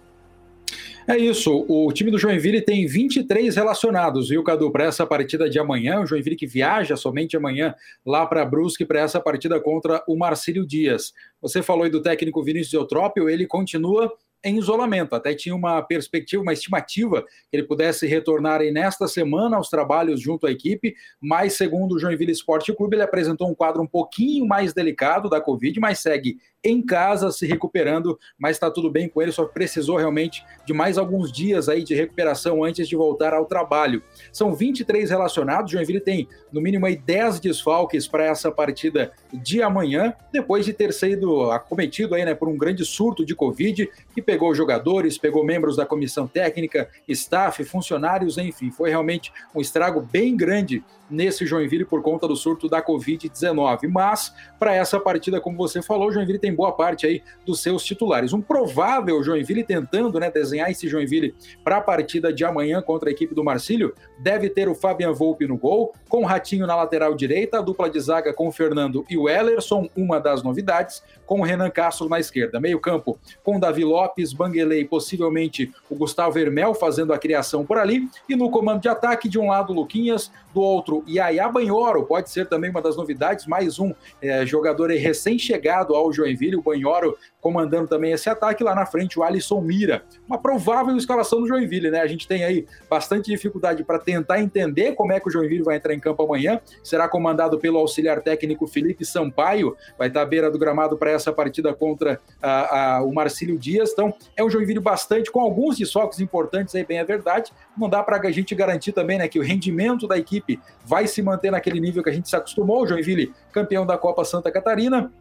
É 1.06 1.18
isso, 1.18 1.66
o 1.68 1.92
time 1.92 2.10
do 2.10 2.18
Joinville 2.18 2.62
tem 2.62 2.88
23 2.88 3.56
relacionados, 3.56 4.30
viu, 4.30 4.42
Cadu, 4.42 4.72
para 4.72 4.86
essa 4.86 5.06
partida 5.06 5.50
de 5.50 5.60
amanhã. 5.60 6.00
O 6.00 6.06
Joinville 6.06 6.38
que 6.38 6.48
viaja 6.48 6.96
somente 6.96 7.36
amanhã 7.36 7.76
lá 8.06 8.26
para 8.26 8.46
Brusque 8.46 8.86
para 8.86 9.02
essa 9.02 9.20
partida 9.20 9.60
contra 9.60 10.02
o 10.08 10.18
Marcílio 10.18 10.66
Dias. 10.66 11.12
Você 11.42 11.62
falou 11.62 11.84
aí 11.84 11.90
do 11.90 12.02
técnico 12.02 12.42
Vinícius 12.42 12.74
Eutrópio, 12.74 13.30
ele 13.30 13.46
continua 13.46 14.14
em 14.44 14.58
isolamento. 14.58 15.14
Até 15.14 15.34
tinha 15.34 15.56
uma 15.56 15.82
perspectiva, 15.82 16.42
uma 16.42 16.54
estimativa 16.54 17.22
que 17.50 17.58
ele 17.58 17.64
pudesse 17.64 18.06
retornar 18.06 18.62
aí 18.62 18.72
nesta 18.72 19.08
semana 19.08 19.58
aos 19.58 19.70
trabalhos 19.70 20.22
junto 20.22 20.46
à 20.46 20.52
equipe, 20.52 20.94
mas 21.20 21.54
segundo 21.54 21.96
o 21.96 22.00
Joinville 22.00 22.32
Esporte 22.32 22.74
Clube, 22.74 22.96
ele 22.96 23.04
apresentou 23.04 23.50
um 23.50 23.56
quadro 23.56 23.82
um 23.82 23.88
pouquinho 23.88 24.46
mais 24.46 24.74
delicado 24.74 25.30
da 25.30 25.40
Covid, 25.40 25.80
mas 25.80 26.00
segue 26.00 26.38
em 26.64 26.82
casa 26.82 27.32
se 27.32 27.46
recuperando, 27.46 28.18
mas 28.38 28.56
está 28.56 28.72
tudo 28.72 28.90
bem 28.90 29.10
com 29.10 29.22
ele, 29.22 29.32
só 29.32 29.46
precisou 29.46 29.98
realmente 29.98 30.46
de 30.66 30.74
mais 30.74 30.98
alguns 30.98 31.32
dias 31.32 31.68
aí 31.68 31.84
de 31.84 31.94
recuperação 31.94 32.64
antes 32.64 32.88
de 32.88 32.96
voltar 32.96 33.34
ao 33.34 33.46
trabalho. 33.46 34.02
São 34.32 34.54
23 34.54 35.10
relacionados, 35.10 35.72
Joinville 35.72 36.00
tem 36.00 36.28
no 36.52 36.62
mínimo 36.62 36.86
aí 36.86 36.96
10 36.96 37.40
desfalques 37.40 38.08
para 38.08 38.26
essa 38.26 38.52
partida 38.52 39.12
de 39.34 39.62
amanhã, 39.62 40.14
depois 40.32 40.66
de 40.66 40.74
ter 40.74 40.94
sido 40.94 41.52
acometido 41.52 42.16
aí, 42.16 42.24
né, 42.24 42.34
por 42.34 42.48
um 42.48 42.58
grande 42.58 42.86
surto 42.86 43.26
de 43.26 43.36
Covid, 43.36 43.90
que 44.14 44.22
pegou 44.22 44.56
jogadores, 44.56 45.18
pegou 45.18 45.44
membros 45.44 45.76
da 45.76 45.86
comissão 45.86 46.28
técnica, 46.28 46.90
staff, 47.08 47.64
funcionários, 47.66 48.38
enfim, 48.38 48.72
foi 48.72 48.90
realmente 48.90 49.32
um 49.54 49.60
estrago 49.60 50.02
bem 50.02 50.36
grande 50.38 50.84
nesse 51.10 51.46
Joinville 51.46 51.86
por 51.86 52.02
conta 52.02 52.28
do 52.28 52.36
surto 52.36 52.68
da 52.68 52.82
Covid-19. 52.82 53.88
Mas, 53.90 54.34
para 54.60 54.74
essa 54.74 55.00
partida, 55.00 55.40
como 55.40 55.58
você 55.58 55.82
falou, 55.82 56.12
Joinville 56.12 56.40
tem 56.40 56.53
tem 56.54 56.56
boa 56.56 56.72
parte 56.72 57.08
aí 57.08 57.24
dos 57.46 57.62
seus 57.62 57.84
titulares. 57.84 58.32
Um 58.32 58.42
provável 58.42 59.24
Joinville 59.24 59.64
tentando 59.64 60.20
né, 60.20 60.30
desenhar 60.30 60.70
esse 60.70 60.88
Joinville 60.88 61.36
para 61.64 61.78
a 61.78 61.82
partida 61.82 62.32
de 62.32 62.46
amanhã 62.46 62.82
contra 62.82 63.10
a 63.10 63.12
equipe 63.12 63.34
do 63.34 63.44
Marcílio, 63.44 63.94
deve 64.20 64.50
ter 64.50 64.70
o 64.70 64.76
Fabian 64.76 65.12
Volpe 65.12 65.48
no 65.48 65.58
gol, 65.58 65.94
com 66.08 66.22
o 66.22 66.26
Ratinho 66.26 66.68
na 66.68 66.76
lateral 66.76 67.16
direita, 67.16 67.58
a 67.58 67.62
dupla 67.62 67.90
de 67.90 68.00
zaga 68.00 68.34
com 68.34 68.48
o 68.48 68.52
Fernando 68.52 69.04
e 69.10 69.18
o 69.18 69.28
Ellerson, 69.28 69.90
uma 69.98 70.20
das 70.20 70.44
novidades, 70.44 71.04
com 71.26 71.40
o 71.40 71.44
Renan 71.44 71.70
Castro 71.70 72.08
na 72.08 72.20
esquerda. 72.20 72.60
Meio 72.60 72.80
campo 72.80 73.18
com 73.44 73.60
Davi 73.60 73.84
Lopes, 73.84 74.32
Banguelei, 74.32 74.86
possivelmente 74.86 75.72
o 75.90 75.96
Gustavo 75.96 76.34
Vermel 76.34 76.74
fazendo 76.74 77.14
a 77.14 77.18
criação 77.18 77.66
por 77.66 77.78
ali, 77.78 78.08
e 78.30 78.36
no 78.36 78.52
comando 78.52 78.82
de 78.82 78.90
ataque, 78.90 79.28
de 79.28 79.40
um 79.40 79.48
lado 79.48 79.74
Luquinhas, 79.74 80.32
do 80.54 80.62
outro 80.62 81.04
Yaya 81.08 81.50
Banhoro, 81.50 82.06
pode 82.06 82.30
ser 82.30 82.48
também 82.48 82.70
uma 82.70 82.82
das 82.82 82.96
novidades, 82.96 83.48
mais 83.48 83.80
um 83.80 83.92
é, 84.22 84.46
jogador 84.46 84.92
recém-chegado 84.92 85.96
ao 85.96 86.14
Joinville, 86.14 86.43
o 86.58 86.62
Banhoro 86.62 87.18
comandando 87.40 87.88
também 87.88 88.12
esse 88.12 88.30
ataque, 88.30 88.64
lá 88.64 88.74
na 88.74 88.86
frente 88.86 89.20
o 89.20 89.24
Alisson 89.24 89.60
Mira. 89.62 90.04
Uma 90.28 90.38
provável 90.38 90.96
escalação 90.96 91.42
do 91.42 91.48
Joinville, 91.48 91.92
né? 91.92 92.00
A 92.00 92.08
gente 92.08 92.28
tem 92.28 92.44
aí 92.44 92.66
bastante 92.90 93.30
dificuldade 93.30 93.84
para 93.84 94.00
tentar 94.00 94.40
entender 94.40 94.94
como 94.94 95.12
é 95.12 95.20
que 95.20 95.28
o 95.28 95.32
Joinville 95.32 95.64
vai 95.64 95.76
entrar 95.76 95.94
em 95.94 96.00
campo 96.00 96.24
amanhã. 96.24 96.60
Será 96.84 97.08
comandado 97.08 97.60
pelo 97.60 97.78
auxiliar 97.78 98.22
técnico 98.22 98.66
Felipe 98.66 99.06
Sampaio, 99.06 99.76
vai 99.98 100.08
estar 100.08 100.22
à 100.22 100.26
beira 100.26 100.50
do 100.50 100.58
gramado 100.58 100.98
para 100.98 101.12
essa 101.12 101.34
partida 101.34 101.74
contra 101.74 102.20
a, 102.42 102.96
a, 102.96 103.04
o 103.04 103.14
Marcílio 103.14 103.58
Dias. 103.58 103.92
Então, 103.92 104.14
é 104.38 104.44
um 104.44 104.50
Joinville 104.50 104.80
bastante 104.80 105.32
com 105.32 105.42
alguns 105.42 105.78
desfalques 105.78 106.20
importantes 106.20 106.74
aí, 106.76 106.86
bem 106.86 107.00
é 107.00 107.04
verdade. 107.04 107.52
Não 107.78 107.90
dá 107.90 108.02
para 108.02 108.18
a 108.18 108.32
gente 108.32 108.56
garantir 108.56 108.94
também, 108.94 109.18
né, 109.18 109.28
que 109.28 109.40
o 109.40 109.44
rendimento 109.44 110.08
da 110.08 110.18
equipe 110.18 110.60
vai 110.86 111.08
se 111.08 111.22
manter 111.22 111.52
naquele 111.52 111.80
nível 111.80 112.04
que 112.04 112.10
a 112.10 112.14
gente 112.14 112.30
se 112.30 112.36
acostumou. 112.36 112.84
O 112.84 112.88
Joinville, 112.88 113.34
campeão 113.52 113.86
da 113.86 113.98
Copa 113.98 114.24
Santa 114.24 114.52
Catarina, 114.52 115.12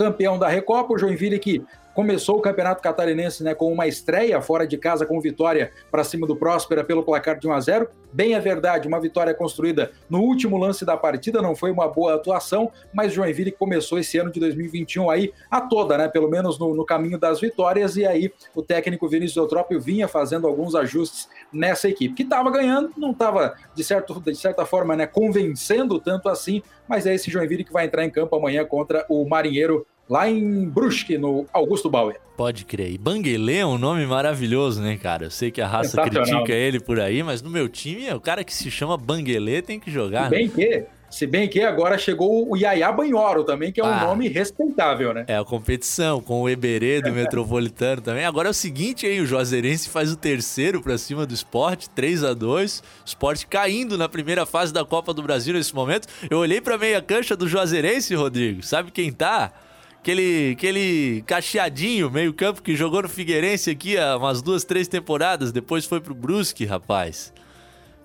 campeão 0.00 0.38
da 0.38 0.48
Recopa, 0.48 0.94
o 0.94 0.98
Joinville 0.98 1.38
que 1.38 1.62
começou 1.94 2.36
o 2.38 2.40
Campeonato 2.40 2.82
Catarinense 2.82 3.42
né, 3.42 3.54
com 3.54 3.72
uma 3.72 3.86
estreia 3.86 4.40
fora 4.40 4.66
de 4.66 4.76
casa 4.76 5.04
com 5.06 5.20
vitória 5.20 5.72
para 5.90 6.04
cima 6.04 6.26
do 6.26 6.36
Próspera 6.36 6.84
pelo 6.84 7.02
placar 7.02 7.38
de 7.38 7.48
1 7.48 7.52
a 7.52 7.60
0. 7.60 7.88
Bem 8.12 8.34
é 8.34 8.40
verdade, 8.40 8.88
uma 8.88 9.00
vitória 9.00 9.32
construída 9.32 9.92
no 10.08 10.20
último 10.20 10.56
lance 10.56 10.84
da 10.84 10.96
partida, 10.96 11.40
não 11.40 11.54
foi 11.54 11.70
uma 11.70 11.86
boa 11.86 12.16
atuação, 12.16 12.72
mas 12.92 13.12
Joinville 13.12 13.52
começou 13.52 14.00
esse 14.00 14.18
ano 14.18 14.32
de 14.32 14.40
2021 14.40 15.08
aí 15.08 15.32
a 15.48 15.60
toda, 15.60 15.96
né, 15.96 16.08
pelo 16.08 16.28
menos 16.28 16.58
no, 16.58 16.74
no 16.74 16.84
caminho 16.84 17.18
das 17.18 17.40
vitórias 17.40 17.96
e 17.96 18.04
aí 18.04 18.32
o 18.54 18.62
técnico 18.62 19.08
Vinícius 19.08 19.36
Eutrópio 19.36 19.80
vinha 19.80 20.08
fazendo 20.08 20.48
alguns 20.48 20.74
ajustes 20.74 21.28
nessa 21.52 21.88
equipe, 21.88 22.14
que 22.14 22.24
estava 22.24 22.50
ganhando, 22.50 22.90
não 22.96 23.12
estava 23.12 23.54
de, 23.74 23.84
certo, 23.84 24.20
de 24.20 24.34
certa 24.34 24.66
forma, 24.66 24.96
né, 24.96 25.06
convencendo 25.06 26.00
tanto 26.00 26.28
assim, 26.28 26.62
mas 26.88 27.06
é 27.06 27.14
esse 27.14 27.30
Joinville 27.30 27.64
que 27.64 27.72
vai 27.72 27.86
entrar 27.86 28.04
em 28.04 28.10
campo 28.10 28.34
amanhã 28.34 28.64
contra 28.64 29.06
o 29.08 29.24
Marinheiro 29.28 29.86
lá 30.10 30.28
em 30.28 30.68
Brusque, 30.68 31.16
no 31.16 31.46
Augusto 31.52 31.88
Bauer. 31.88 32.20
Pode 32.36 32.64
crer. 32.64 32.90
E 32.90 32.98
Banguelê 32.98 33.58
é 33.58 33.66
um 33.66 33.78
nome 33.78 34.04
maravilhoso, 34.06 34.82
né, 34.82 34.96
cara? 34.96 35.26
Eu 35.26 35.30
sei 35.30 35.52
que 35.52 35.60
a 35.60 35.68
raça 35.68 36.02
critica 36.02 36.52
ele 36.52 36.80
por 36.80 36.98
aí, 36.98 37.22
mas 37.22 37.40
no 37.40 37.48
meu 37.48 37.68
time, 37.68 38.12
o 38.12 38.20
cara 38.20 38.42
que 38.42 38.52
se 38.52 38.70
chama 38.70 38.96
Banguelê 38.96 39.62
tem 39.62 39.78
que 39.78 39.90
jogar. 39.90 40.24
Se 40.24 40.30
bem 40.30 40.48
né? 40.48 40.52
que, 40.52 40.84
se 41.10 41.26
bem 41.26 41.48
que 41.48 41.60
agora 41.60 41.96
chegou 41.96 42.50
o 42.50 42.56
Yaya 42.56 42.90
Banhoro 42.90 43.44
também, 43.44 43.70
que 43.70 43.80
é 43.80 43.84
um 43.84 43.88
ah, 43.88 44.06
nome 44.06 44.26
respeitável, 44.26 45.14
né? 45.14 45.26
É 45.28 45.36
a 45.36 45.44
competição 45.44 46.20
com 46.20 46.42
o 46.42 46.48
Eberê 46.48 47.00
do 47.00 47.12
Metropolitano 47.14 48.00
também. 48.00 48.24
Agora 48.24 48.48
é 48.48 48.50
o 48.50 48.54
seguinte 48.54 49.06
aí, 49.06 49.20
o 49.20 49.26
Juazeirense 49.26 49.90
faz 49.90 50.10
o 50.10 50.16
terceiro 50.16 50.80
para 50.80 50.98
cima 50.98 51.24
do 51.24 51.34
esporte, 51.34 51.88
3 51.90 52.24
a 52.24 52.34
2 52.34 52.80
O 52.80 52.82
esporte 53.06 53.46
caindo 53.46 53.96
na 53.98 54.08
primeira 54.08 54.44
fase 54.44 54.72
da 54.72 54.84
Copa 54.84 55.14
do 55.14 55.22
Brasil 55.22 55.54
nesse 55.54 55.74
momento. 55.74 56.08
Eu 56.28 56.38
olhei 56.38 56.60
pra 56.60 56.78
meia 56.78 57.00
cancha 57.00 57.36
do 57.36 57.46
Juazeirense, 57.46 58.14
Rodrigo. 58.14 58.62
Sabe 58.64 58.90
quem 58.90 59.12
tá? 59.12 59.52
Aquele, 60.00 60.52
aquele 60.56 61.22
cacheadinho, 61.26 62.10
meio 62.10 62.32
campo, 62.32 62.62
que 62.62 62.74
jogou 62.74 63.02
no 63.02 63.08
Figueirense 63.08 63.70
aqui 63.70 63.98
há 63.98 64.16
umas 64.16 64.40
duas, 64.40 64.64
três 64.64 64.88
temporadas. 64.88 65.52
Depois 65.52 65.84
foi 65.84 66.00
pro 66.00 66.14
Brusque, 66.14 66.64
rapaz. 66.64 67.34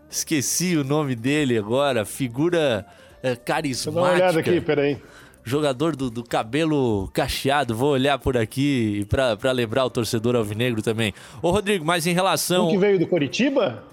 Esqueci 0.09 0.75
o 0.75 0.83
nome 0.83 1.15
dele 1.15 1.57
agora. 1.57 2.03
Figura 2.03 2.85
é, 3.23 3.37
carismática. 3.37 3.91
Dá 3.91 4.01
uma 4.01 4.13
olhada 4.13 4.39
aqui, 4.41 4.59
peraí. 4.59 4.97
Jogador 5.41 5.95
do, 5.95 6.09
do 6.09 6.21
cabelo 6.21 7.09
cacheado. 7.13 7.73
Vou 7.73 7.91
olhar 7.91 8.19
por 8.19 8.35
aqui 8.35 9.07
para 9.09 9.51
lembrar 9.53 9.85
o 9.85 9.89
torcedor 9.89 10.35
alvinegro 10.35 10.81
também. 10.81 11.13
Ô, 11.41 11.49
Rodrigo, 11.49 11.85
mas 11.85 12.05
em 12.05 12.13
relação... 12.13 12.67
Um 12.67 12.71
que 12.71 12.77
veio 12.77 12.99
do 12.99 13.07
Coritiba? 13.07 13.83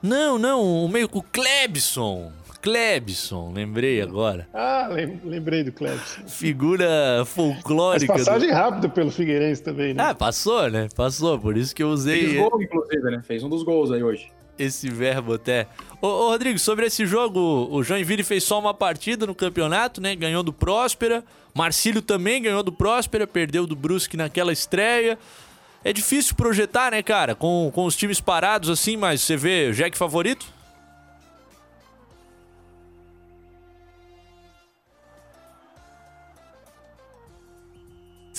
Não, 0.00 0.38
não. 0.38 0.84
O 0.84 0.88
meio 0.88 1.08
com 1.08 1.18
o 1.18 1.22
Klebson. 1.22 2.30
Klebson, 2.60 3.52
lembrei 3.52 4.02
agora. 4.02 4.46
Ah, 4.52 4.88
lembrei 5.24 5.64
do 5.64 5.72
Klebson. 5.72 6.26
Figura 6.26 7.24
folclórica. 7.24 8.12
Mas 8.12 8.24
passagem 8.24 8.50
do... 8.50 8.54
rápida 8.54 8.88
pelo 8.88 9.10
Figueirense 9.10 9.62
também, 9.62 9.94
né? 9.94 10.02
Ah, 10.02 10.14
passou, 10.14 10.70
né? 10.70 10.88
Passou, 10.94 11.38
por 11.38 11.56
isso 11.56 11.74
que 11.74 11.82
eu 11.82 11.88
usei. 11.88 12.28
Fez 12.28 12.36
gol, 12.36 12.62
inclusive, 12.62 13.10
né? 13.10 13.22
Fez 13.26 13.42
um 13.42 13.48
dos 13.48 13.62
gols 13.62 13.90
aí 13.90 14.02
hoje. 14.02 14.30
Esse 14.58 14.90
verbo 14.90 15.34
até. 15.34 15.66
Ô, 16.02 16.06
ô, 16.06 16.28
Rodrigo, 16.30 16.58
sobre 16.58 16.84
esse 16.84 17.06
jogo, 17.06 17.68
o 17.70 17.82
Joinville 17.82 18.22
fez 18.22 18.44
só 18.44 18.58
uma 18.58 18.74
partida 18.74 19.26
no 19.26 19.34
campeonato, 19.34 20.00
né? 20.00 20.14
Ganhou 20.14 20.42
do 20.42 20.52
Próspera. 20.52 21.24
Marcílio 21.54 22.02
também 22.02 22.42
ganhou 22.42 22.62
do 22.62 22.70
Próspera, 22.70 23.26
perdeu 23.26 23.66
do 23.66 23.74
Brusque 23.74 24.18
naquela 24.18 24.52
estreia. 24.52 25.18
É 25.82 25.94
difícil 25.94 26.34
projetar, 26.34 26.90
né, 26.90 27.02
cara? 27.02 27.34
Com, 27.34 27.70
com 27.74 27.86
os 27.86 27.96
times 27.96 28.20
parados 28.20 28.68
assim, 28.68 28.98
mas 28.98 29.22
você 29.22 29.34
vê 29.34 29.68
o 29.70 29.72
Jack 29.72 29.96
favorito? 29.96 30.59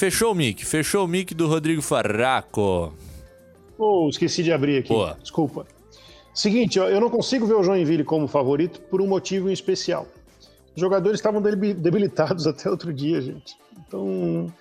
Fechou 0.01 0.31
o 0.31 0.33
mic, 0.33 0.65
fechou 0.65 1.05
o 1.05 1.07
mic 1.07 1.31
do 1.35 1.47
Rodrigo 1.47 1.79
Farraco. 1.79 2.91
Oh, 3.77 4.09
esqueci 4.09 4.41
de 4.41 4.51
abrir 4.51 4.79
aqui. 4.79 4.89
Boa. 4.89 5.15
Desculpa. 5.21 5.67
Seguinte, 6.33 6.79
eu 6.79 6.99
não 6.99 7.07
consigo 7.07 7.45
ver 7.45 7.53
o 7.53 7.61
Joinville 7.61 8.03
como 8.03 8.27
favorito 8.27 8.81
por 8.89 8.99
um 8.99 9.05
motivo 9.05 9.47
em 9.47 9.53
especial. 9.53 10.07
Os 10.75 10.81
jogadores 10.81 11.19
estavam 11.19 11.39
debilitados 11.39 12.47
até 12.49 12.67
outro 12.67 12.91
dia, 12.91 13.21
gente. 13.21 13.55
Então, 13.77 14.51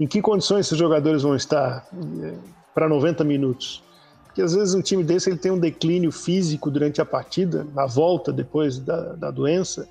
em 0.00 0.06
que 0.08 0.20
condições 0.20 0.66
esses 0.66 0.76
jogadores 0.76 1.22
vão 1.22 1.36
estar 1.36 1.86
eh, 2.24 2.34
para 2.74 2.88
90 2.88 3.22
minutos? 3.22 3.84
Porque 4.24 4.42
às 4.42 4.52
vezes 4.52 4.74
um 4.74 4.82
time 4.82 5.04
desse 5.04 5.30
ele 5.30 5.38
tem 5.38 5.52
um 5.52 5.60
declínio 5.60 6.10
físico 6.10 6.72
durante 6.72 7.00
a 7.00 7.04
partida, 7.04 7.64
na 7.72 7.86
volta 7.86 8.32
depois 8.32 8.80
da, 8.80 9.12
da 9.12 9.30
doença, 9.30 9.88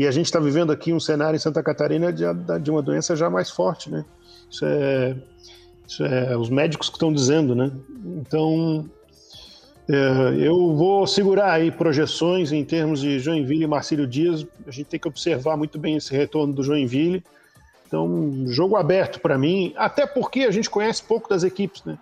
e 0.00 0.06
a 0.06 0.10
gente 0.10 0.24
está 0.24 0.40
vivendo 0.40 0.72
aqui 0.72 0.94
um 0.94 0.98
cenário 0.98 1.36
em 1.36 1.38
Santa 1.38 1.62
Catarina 1.62 2.10
de, 2.10 2.24
de, 2.62 2.70
uma 2.70 2.80
doença 2.80 3.14
já 3.14 3.28
mais 3.28 3.50
forte, 3.50 3.90
né? 3.90 4.02
Isso 4.50 4.64
é, 4.64 5.14
isso 5.86 6.02
é 6.02 6.34
os 6.38 6.48
médicos 6.48 6.88
que 6.88 6.96
estão 6.96 7.12
dizendo, 7.12 7.54
né? 7.54 7.70
Então, 8.16 8.88
é, 9.86 10.36
eu 10.38 10.74
vou 10.74 11.06
segurar 11.06 11.52
aí 11.52 11.70
projeções 11.70 12.50
em 12.50 12.64
termos 12.64 13.02
de 13.02 13.18
Joinville 13.18 13.64
e 13.64 13.66
Marcílio 13.66 14.06
Dias. 14.06 14.46
A 14.66 14.70
gente 14.70 14.86
tem 14.86 14.98
que 14.98 15.06
observar 15.06 15.54
muito 15.58 15.78
bem 15.78 15.96
esse 15.96 16.16
retorno 16.16 16.54
do 16.54 16.62
Joinville. 16.62 17.22
Então, 17.86 18.46
jogo 18.46 18.76
aberto 18.76 19.20
para 19.20 19.36
mim, 19.36 19.74
até 19.76 20.06
porque 20.06 20.44
a 20.44 20.50
gente 20.50 20.70
conhece 20.70 21.02
pouco 21.02 21.28
das 21.28 21.42
equipes, 21.42 21.84
né? 21.84 21.98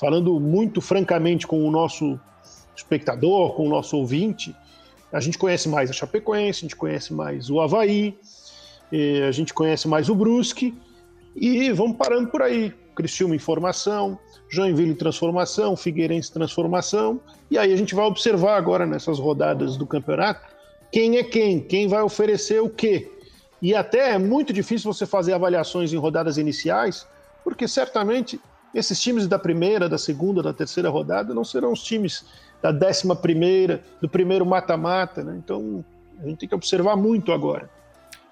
Falando 0.00 0.40
muito 0.40 0.80
francamente 0.80 1.46
com 1.46 1.62
o 1.68 1.70
nosso 1.70 2.18
espectador, 2.74 3.52
com 3.52 3.66
o 3.66 3.68
nosso 3.68 3.94
ouvinte, 3.98 4.56
a 5.12 5.20
gente 5.20 5.36
conhece 5.36 5.68
mais 5.68 5.90
a 5.90 5.92
Chapecoense, 5.92 6.60
a 6.60 6.62
gente 6.62 6.76
conhece 6.76 7.12
mais 7.12 7.50
o 7.50 7.60
Havaí, 7.60 8.18
a 9.26 9.30
gente 9.30 9.52
conhece 9.52 9.86
mais 9.86 10.08
o 10.08 10.14
Brusque, 10.14 10.74
e 11.34 11.70
vamos 11.72 11.96
parando 11.96 12.28
por 12.28 12.42
aí. 12.42 12.72
Criciúma 12.94 13.34
em 13.34 13.38
formação, 13.38 14.18
Joinville 14.50 14.90
em 14.90 14.94
transformação, 14.94 15.74
Figueirense 15.74 16.30
em 16.30 16.34
transformação, 16.34 17.20
e 17.50 17.56
aí 17.56 17.72
a 17.72 17.76
gente 17.76 17.94
vai 17.94 18.04
observar 18.04 18.56
agora 18.56 18.84
nessas 18.84 19.18
rodadas 19.18 19.78
do 19.78 19.86
campeonato 19.86 20.46
quem 20.90 21.16
é 21.16 21.24
quem, 21.24 21.60
quem 21.60 21.88
vai 21.88 22.02
oferecer 22.02 22.60
o 22.60 22.68
quê. 22.68 23.10
E 23.62 23.74
até 23.74 24.10
é 24.10 24.18
muito 24.18 24.52
difícil 24.52 24.92
você 24.92 25.06
fazer 25.06 25.32
avaliações 25.32 25.92
em 25.92 25.96
rodadas 25.96 26.36
iniciais, 26.36 27.06
porque 27.42 27.66
certamente 27.66 28.38
esses 28.74 29.00
times 29.00 29.26
da 29.26 29.38
primeira, 29.38 29.88
da 29.88 29.96
segunda, 29.96 30.42
da 30.42 30.52
terceira 30.52 30.90
rodada 30.90 31.32
não 31.32 31.44
serão 31.44 31.72
os 31.72 31.82
times 31.82 32.24
da 32.62 32.70
décima 32.70 33.16
primeira, 33.16 33.82
do 34.00 34.08
primeiro 34.08 34.46
mata-mata, 34.46 35.24
né? 35.24 35.34
Então 35.36 35.84
a 36.22 36.28
gente 36.28 36.38
tem 36.38 36.48
que 36.48 36.54
observar 36.54 36.96
muito 36.96 37.32
agora. 37.32 37.68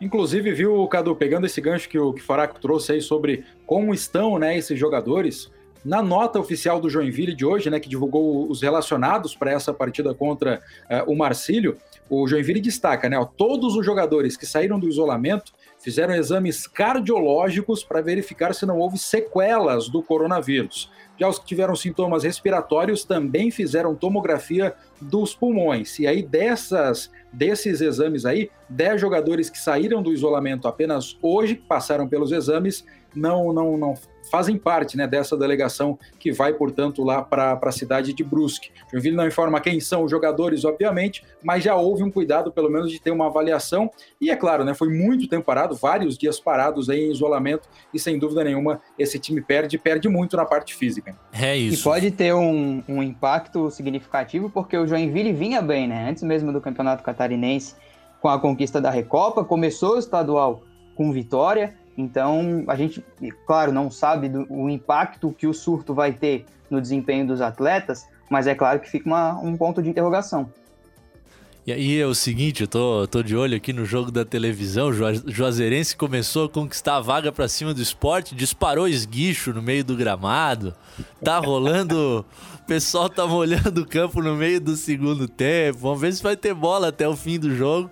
Inclusive, 0.00 0.52
viu, 0.52 0.86
Cadu, 0.88 1.14
pegando 1.14 1.46
esse 1.46 1.60
gancho 1.60 1.88
que 1.88 1.98
o 1.98 2.12
que 2.14 2.22
Faraco 2.22 2.58
trouxe 2.58 2.92
aí 2.92 3.02
sobre 3.02 3.44
como 3.66 3.92
estão 3.92 4.38
né, 4.38 4.56
esses 4.56 4.78
jogadores, 4.78 5.50
na 5.84 6.02
nota 6.02 6.38
oficial 6.38 6.80
do 6.80 6.88
Joinville 6.88 7.34
de 7.34 7.44
hoje, 7.44 7.68
né, 7.68 7.78
que 7.78 7.88
divulgou 7.88 8.48
os 8.50 8.62
relacionados 8.62 9.34
para 9.34 9.50
essa 9.50 9.74
partida 9.74 10.14
contra 10.14 10.60
uh, 10.90 11.10
o 11.10 11.16
Marcílio, 11.16 11.76
o 12.08 12.26
Joinville 12.26 12.60
destaca, 12.60 13.08
né, 13.08 13.18
ó, 13.18 13.24
todos 13.24 13.76
os 13.76 13.84
jogadores 13.84 14.36
que 14.36 14.46
saíram 14.46 14.80
do 14.80 14.88
isolamento 14.88 15.52
fizeram 15.80 16.14
exames 16.14 16.66
cardiológicos 16.66 17.82
para 17.82 18.00
verificar 18.00 18.54
se 18.54 18.66
não 18.66 18.78
houve 18.78 18.98
sequelas 18.98 19.88
do 19.88 20.02
coronavírus. 20.02 20.90
Já 21.18 21.28
os 21.28 21.38
que 21.38 21.46
tiveram 21.46 21.76
sintomas 21.76 22.22
respiratórios 22.22 23.04
também 23.04 23.50
fizeram 23.50 23.94
tomografia 23.94 24.74
dos 25.00 25.34
pulmões. 25.34 25.98
E 25.98 26.06
aí, 26.06 26.22
dessas, 26.22 27.10
desses 27.32 27.80
exames 27.80 28.24
aí, 28.24 28.50
10 28.68 29.00
jogadores 29.00 29.50
que 29.50 29.58
saíram 29.58 30.02
do 30.02 30.12
isolamento 30.12 30.66
apenas 30.66 31.18
hoje, 31.20 31.56
passaram 31.56 32.08
pelos 32.08 32.32
exames, 32.32 32.84
não, 33.14 33.52
não, 33.52 33.76
não 33.76 33.94
fazem 34.30 34.56
parte 34.56 34.96
né, 34.96 35.06
dessa 35.06 35.36
delegação 35.36 35.98
que 36.18 36.32
vai, 36.32 36.52
portanto, 36.52 37.02
lá 37.02 37.22
para 37.22 37.58
a 37.60 37.72
cidade 37.72 38.12
de 38.12 38.22
Brusque. 38.22 38.70
Joinville 38.90 39.16
não 39.16 39.26
informa 39.26 39.60
quem 39.60 39.80
são 39.80 40.04
os 40.04 40.10
jogadores, 40.10 40.64
obviamente, 40.64 41.24
mas 41.42 41.64
já 41.64 41.74
houve 41.74 42.02
um 42.02 42.10
cuidado, 42.10 42.52
pelo 42.52 42.70
menos, 42.70 42.90
de 42.90 43.00
ter 43.00 43.10
uma 43.10 43.26
avaliação. 43.26 43.90
E 44.20 44.30
é 44.30 44.36
claro, 44.36 44.64
né, 44.64 44.72
foi 44.74 44.88
muito 44.88 45.28
tempo 45.28 45.44
parado, 45.44 45.74
vários 45.74 46.16
dias 46.16 46.38
parados 46.38 46.88
aí 46.88 47.00
em 47.00 47.10
isolamento, 47.10 47.68
e 47.92 47.98
sem 47.98 48.18
dúvida 48.18 48.44
nenhuma, 48.44 48.80
esse 48.98 49.18
time 49.18 49.40
perde, 49.40 49.76
perde 49.78 50.08
muito 50.08 50.36
na 50.36 50.44
parte 50.44 50.74
física. 50.74 51.16
É 51.32 51.56
isso. 51.56 51.80
E 51.80 51.84
pode 51.84 52.10
ter 52.10 52.34
um, 52.34 52.82
um 52.88 53.02
impacto 53.02 53.70
significativo, 53.70 54.48
porque 54.48 54.76
o 54.76 54.86
Joinville 54.86 55.32
vinha 55.32 55.60
bem, 55.60 55.88
né? 55.88 56.08
Antes 56.08 56.22
mesmo 56.22 56.52
do 56.52 56.60
campeonato 56.60 57.02
catarinense, 57.02 57.74
com 58.20 58.28
a 58.28 58.38
conquista 58.38 58.80
da 58.80 58.90
Recopa, 58.90 59.44
começou 59.44 59.96
o 59.96 59.98
estadual 59.98 60.62
com 60.94 61.10
vitória 61.10 61.74
então, 62.00 62.64
a 62.66 62.74
gente, 62.74 63.04
claro, 63.46 63.72
não 63.72 63.90
sabe 63.90 64.28
do, 64.28 64.46
o 64.48 64.68
impacto 64.70 65.34
que 65.36 65.46
o 65.46 65.52
surto 65.52 65.92
vai 65.92 66.12
ter 66.12 66.46
no 66.70 66.80
desempenho 66.80 67.26
dos 67.26 67.40
atletas, 67.40 68.06
mas 68.28 68.46
é 68.46 68.54
claro 68.54 68.80
que 68.80 68.88
fica 68.88 69.06
uma, 69.06 69.38
um 69.40 69.56
ponto 69.56 69.82
de 69.82 69.90
interrogação. 69.90 70.50
E 71.66 71.72
aí 71.72 72.00
é 72.00 72.06
o 72.06 72.14
seguinte, 72.14 72.62
eu 72.62 72.68
tô, 72.68 73.06
tô 73.06 73.22
de 73.22 73.36
olho 73.36 73.54
aqui 73.54 73.72
no 73.72 73.84
jogo 73.84 74.10
da 74.10 74.24
televisão, 74.24 74.88
o 74.88 75.30
Juazeirense 75.30 75.94
começou 75.94 76.46
a 76.46 76.48
conquistar 76.48 76.96
a 76.96 77.00
vaga 77.00 77.30
para 77.30 77.46
cima 77.48 77.74
do 77.74 77.82
esporte, 77.82 78.34
disparou 78.34 78.88
esguicho 78.88 79.52
no 79.52 79.60
meio 79.60 79.84
do 79.84 79.94
gramado, 79.94 80.74
tá 81.22 81.38
rolando, 81.38 82.24
o 82.54 82.66
pessoal 82.66 83.10
tá 83.10 83.26
molhando 83.26 83.82
o 83.82 83.86
campo 83.86 84.22
no 84.22 84.36
meio 84.36 84.58
do 84.58 84.74
segundo 84.74 85.28
tempo, 85.28 85.80
vamos 85.80 86.00
ver 86.00 86.14
se 86.14 86.22
vai 86.22 86.34
ter 86.34 86.54
bola 86.54 86.88
até 86.88 87.06
o 87.06 87.14
fim 87.14 87.38
do 87.38 87.54
jogo. 87.54 87.90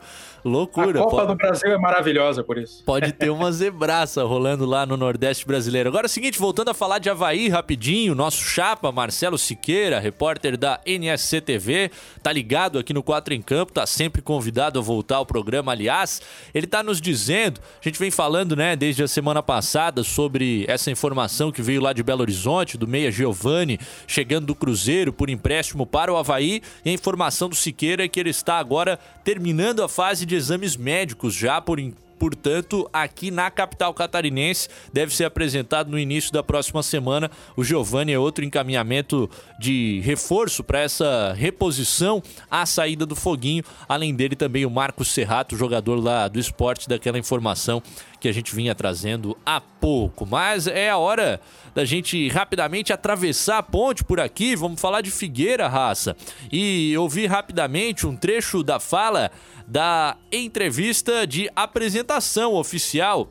Loucura. 0.49 1.01
A 1.01 1.05
Copa 1.05 1.17
pode... 1.17 1.29
do 1.29 1.37
Brasil 1.37 1.71
é 1.71 1.79
maravilhosa 1.79 2.43
por 2.43 2.59
isso. 2.59 2.83
Pode 2.85 3.13
ter 3.13 3.31
uma 3.31 3.51
zebraça 3.53 4.25
rolando 4.25 4.65
lá 4.65 4.85
no 4.85 4.97
Nordeste 4.97 5.47
brasileiro. 5.47 5.89
Agora 5.89 6.07
é 6.07 6.09
o 6.09 6.11
seguinte, 6.11 6.39
voltando 6.39 6.71
a 6.71 6.75
falar 6.75 6.99
de 6.99 7.11
Havaí 7.11 7.49
rapidinho, 7.49 8.15
nosso 8.15 8.43
chapa, 8.43 8.91
Marcelo 8.91 9.39
Siqueira, 9.39 10.01
repórter 10.01 10.57
da 10.57 10.81
NSC 10.87 11.41
TV, 11.41 11.91
tá 12.23 12.33
ligado 12.33 12.79
aqui 12.79 12.93
no 12.93 13.03
4 13.03 13.35
em 13.35 13.43
Campo, 13.43 13.73
tá 13.73 13.87
sempre 13.87 14.23
convidado 14.23 14.79
a 14.79 14.83
voltar 14.83 15.17
ao 15.17 15.27
programa, 15.27 15.73
aliás. 15.73 16.23
Ele 16.55 16.67
tá 16.67 16.83
nos 16.83 17.01
dizendo, 17.01 17.61
a 17.81 17.89
gente 17.89 17.99
vem 17.99 18.11
falando, 18.11 18.57
né, 18.57 18.75
desde 18.75 19.03
a 19.03 19.09
semana 19.09 19.43
passada 19.43 20.03
sobre 20.03 20.65
essa 20.69 20.91
informação 20.91 21.53
que 21.53 21.63
veio 21.63 21.81
lá 21.81 21.93
de 21.93 22.03
Belo 22.03 22.23
Horizonte, 22.23 22.79
do 22.79 22.89
Meia 22.89 23.11
Giovanni, 23.11 23.79
chegando 24.07 24.47
do 24.47 24.55
Cruzeiro 24.55 25.13
por 25.13 25.29
empréstimo 25.29 25.87
para 25.87 26.13
o 26.13 26.17
Havaí, 26.17 26.63
e 26.85 26.91
a 26.91 26.93
informação 26.93 27.49
do 27.49 27.55
Siqueira 27.55 28.05
é 28.05 28.09
que 28.09 28.19
ele 28.19 28.31
está 28.31 28.59
agora 28.59 28.99
terminando 29.25 29.83
a 29.83 29.89
fase 29.89 30.25
de 30.25 30.38
exames 30.39 30.77
médicos 30.77 31.35
já 31.35 31.61
por 31.61 31.79
portanto, 32.19 32.89
aqui 32.93 33.31
na 33.31 33.51
capital 33.51 33.95
catarinense, 33.95 34.69
deve 34.93 35.15
ser 35.15 35.25
apresentado 35.25 35.91
no 35.91 35.99
início 35.99 36.33
da 36.33 36.43
próxima 36.43 36.83
semana. 36.83 37.31
O 37.57 37.63
Giovanni 37.63 38.13
é 38.13 38.19
outro 38.19 38.45
encaminhamento 38.45 39.31
de 39.59 40.01
reforço 40.01 40.65
para 40.65 40.81
essa 40.81 41.33
reposição 41.35 42.23
à 42.51 42.67
saída 42.67 43.07
do 43.07 43.15
Foguinho. 43.15 43.63
Além 43.89 44.15
dele, 44.15 44.35
também 44.35 44.67
o 44.67 44.71
Marcos 44.71 45.09
Serrato, 45.13 45.57
jogador 45.57 46.03
lá 46.03 46.27
do 46.27 46.41
esporte, 46.41 46.89
daquela 46.89 47.19
informação 47.19 47.83
que 48.21 48.29
a 48.29 48.33
gente 48.33 48.55
vinha 48.55 48.75
trazendo 48.75 49.37
há 49.45 49.61
pouco. 49.61 50.27
Mas 50.27 50.67
é 50.67 50.91
a 50.91 50.97
hora 50.97 51.41
da 51.75 51.85
gente 51.85 52.29
rapidamente 52.29 52.93
atravessar 52.93 53.59
a 53.59 53.63
ponte 53.63 54.05
por 54.05 54.21
aqui. 54.21 54.57
Vamos 54.57 54.81
falar 54.81 55.01
de 55.01 55.11
Figueira, 55.11 55.69
raça. 55.69 56.17
E 56.51 56.97
ouvir 56.97 57.27
rapidamente 57.27 58.07
um 58.07 58.17
trecho 58.17 58.63
da 58.63 58.81
fala 58.81 59.31
da 59.67 60.17
entrevista 60.33 61.27
de 61.27 61.51
apresentação 61.55 62.55
oficial 62.55 63.31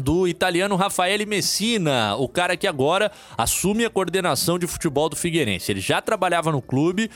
do 0.00 0.26
italiano 0.26 0.74
Rafael 0.76 1.26
Messina, 1.26 2.16
o 2.16 2.28
cara 2.28 2.56
que 2.56 2.66
agora 2.66 3.12
assume 3.36 3.84
a 3.84 3.90
coordenação 3.90 4.58
de 4.58 4.66
futebol 4.66 5.08
do 5.08 5.16
Figueirense. 5.16 5.70
Ele 5.70 5.80
já 5.80 6.00
trabalhava 6.00 6.50
no 6.50 6.62
clube 6.62 7.10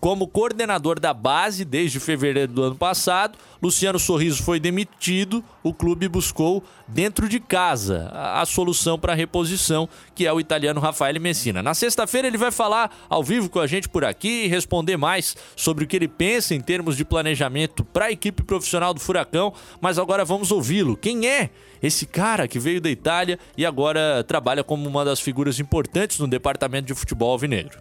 como 0.00 0.28
coordenador 0.28 1.00
da 1.00 1.12
base 1.12 1.64
desde 1.64 1.98
fevereiro 1.98 2.52
do 2.52 2.62
ano 2.62 2.76
passado. 2.76 3.38
Luciano 3.60 3.98
Sorriso 3.98 4.42
foi 4.42 4.60
demitido, 4.60 5.42
o 5.62 5.74
clube 5.74 6.08
buscou 6.08 6.62
dentro 6.86 7.28
de 7.28 7.40
casa 7.40 8.08
a, 8.12 8.46
solução 8.46 8.98
para 8.98 9.12
a 9.12 9.16
reposição, 9.16 9.88
que 10.14 10.26
é 10.26 10.32
o 10.32 10.38
italiano 10.38 10.80
Rafael 10.80 11.20
Messina. 11.20 11.62
Na 11.62 11.74
sexta-feira 11.74 12.28
ele 12.28 12.38
vai 12.38 12.52
falar 12.52 12.94
ao 13.08 13.22
vivo 13.22 13.50
com 13.50 13.58
a 13.58 13.66
gente 13.66 13.88
por 13.88 14.04
aqui 14.04 14.44
e 14.44 14.46
responder 14.46 14.96
mais 14.96 15.36
sobre 15.56 15.84
o 15.84 15.86
que 15.88 15.96
ele 15.96 16.06
pensa 16.06 16.54
em 16.54 16.60
termos 16.60 16.96
de 16.96 17.04
planejamento 17.04 17.84
para 17.84 18.06
a 18.06 18.12
equipe 18.12 18.44
profissional 18.44 18.94
do 18.94 19.00
Furacão, 19.00 19.52
mas 19.80 19.98
agora 19.98 20.24
vamos 20.24 20.52
ouvi-lo. 20.52 20.96
Quem 20.96 21.26
é 21.26 21.50
esse 21.82 22.06
cara 22.06 22.27
que 22.48 22.58
veio 22.58 22.80
da 22.80 22.90
Itália 22.90 23.38
e 23.56 23.64
agora 23.64 24.22
trabalha 24.24 24.62
como 24.62 24.86
uma 24.88 25.04
das 25.04 25.20
figuras 25.20 25.58
importantes 25.58 26.18
no 26.18 26.28
departamento 26.28 26.86
de 26.86 26.94
futebol 26.94 27.32
alvinegro. 27.32 27.78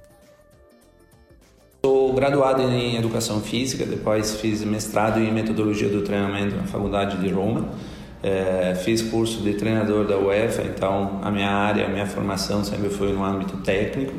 Sou 1.85 2.13
graduado 2.13 2.61
em 2.61 2.95
Educação 2.95 3.41
Física, 3.41 3.85
depois 3.85 4.39
fiz 4.39 4.63
mestrado 4.63 5.19
em 5.19 5.31
Metodologia 5.31 5.89
do 5.89 6.01
Treinamento 6.01 6.55
na 6.55 6.63
Faculdade 6.63 7.17
de 7.17 7.29
Roma. 7.29 7.69
É, 8.23 8.73
fiz 8.83 9.01
curso 9.01 9.41
de 9.43 9.53
treinador 9.53 10.05
da 10.07 10.17
UEFA, 10.17 10.63
então 10.63 11.19
a 11.21 11.29
minha 11.29 11.51
área, 11.51 11.85
a 11.85 11.89
minha 11.89 12.05
formação 12.07 12.63
sempre 12.63 12.89
foi 12.89 13.13
no 13.13 13.23
âmbito 13.23 13.57
técnico. 13.57 14.13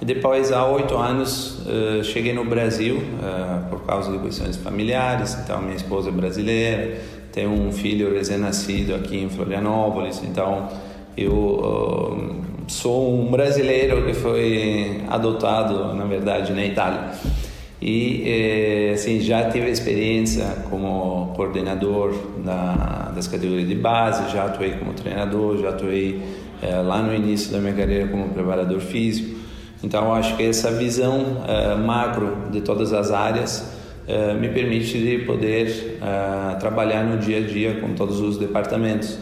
E 0.00 0.04
depois, 0.04 0.50
há 0.50 0.64
oito 0.66 0.96
anos, 0.96 1.58
uh, 1.66 2.02
cheguei 2.02 2.32
no 2.32 2.42
Brasil 2.42 2.96
uh, 2.96 3.68
por 3.68 3.84
causa 3.84 4.10
de 4.10 4.18
questões 4.18 4.56
familiares. 4.56 5.36
Então, 5.44 5.60
minha 5.60 5.76
esposa 5.76 6.08
é 6.08 6.12
brasileira, 6.12 6.98
tenho 7.32 7.50
um 7.50 7.72
filho 7.72 8.12
recém-nascido 8.12 8.94
aqui 8.94 9.18
em 9.18 9.28
Florianópolis, 9.28 10.22
então 10.24 10.68
eu 11.16 11.32
uh, 11.32 12.40
sou 12.68 13.20
um 13.20 13.30
brasileiro 13.30 14.04
que 14.04 14.14
foi 14.14 15.02
adotado, 15.08 15.94
na 15.94 16.04
verdade, 16.04 16.52
na 16.52 16.64
Itália. 16.64 17.10
E 17.82 18.22
eh, 18.26 18.92
assim, 18.92 19.20
já 19.20 19.50
tive 19.50 19.70
experiência 19.70 20.44
como 20.68 21.32
coordenador 21.34 22.14
da, 22.44 23.10
das 23.14 23.26
categorias 23.26 23.66
de 23.66 23.74
base, 23.74 24.30
já 24.30 24.44
atuei 24.44 24.72
como 24.72 24.92
treinador, 24.92 25.56
já 25.56 25.70
atuei 25.70 26.20
eh, 26.60 26.76
lá 26.82 27.00
no 27.02 27.14
início 27.14 27.50
da 27.50 27.58
minha 27.58 27.72
carreira 27.72 28.06
como 28.08 28.28
preparador 28.28 28.80
físico. 28.80 29.40
Então, 29.82 30.12
acho 30.12 30.36
que 30.36 30.42
essa 30.42 30.70
visão 30.70 31.42
eh, 31.48 31.74
macro 31.76 32.50
de 32.50 32.60
todas 32.60 32.92
as 32.92 33.10
áreas 33.10 33.79
eh, 34.10 34.34
me 34.34 34.48
permite 34.48 34.98
de 34.98 35.18
poder 35.24 35.98
uh, 36.02 36.58
trabalhar 36.58 37.04
no 37.04 37.16
dia 37.18 37.38
a 37.38 37.40
dia 37.40 37.80
com 37.80 37.94
todos 37.94 38.18
os 38.18 38.36
departamentos. 38.36 39.16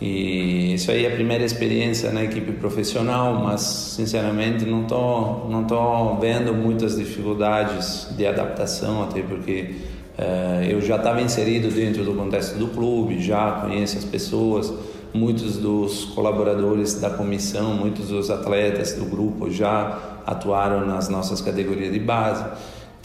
E 0.00 0.74
isso 0.74 0.90
aí 0.90 1.04
é 1.04 1.08
a 1.08 1.12
primeira 1.12 1.44
experiência 1.44 2.10
na 2.10 2.24
equipe 2.24 2.50
profissional, 2.50 3.34
mas 3.34 3.60
sinceramente 3.60 4.64
não 4.64 4.82
tô 4.82 5.46
não 5.48 5.62
tô 5.62 6.16
vendo 6.16 6.52
muitas 6.52 6.96
dificuldades 6.96 8.08
de 8.16 8.26
adaptação, 8.26 9.04
até 9.04 9.22
porque 9.22 9.76
uh, 10.18 10.64
eu 10.68 10.80
já 10.80 10.96
estava 10.96 11.22
inserido 11.22 11.68
dentro 11.70 12.02
do 12.02 12.12
contexto 12.12 12.58
do 12.58 12.66
clube, 12.66 13.22
já 13.22 13.52
conheço 13.52 13.96
as 13.96 14.04
pessoas, 14.04 14.74
muitos 15.14 15.56
dos 15.56 16.04
colaboradores 16.16 17.00
da 17.00 17.10
comissão, 17.10 17.74
muitos 17.74 18.08
dos 18.08 18.28
atletas 18.28 18.94
do 18.94 19.04
grupo 19.04 19.48
já 19.52 20.18
atuaram 20.26 20.84
nas 20.84 21.08
nossas 21.08 21.40
categorias 21.40 21.92
de 21.92 22.00
base. 22.00 22.44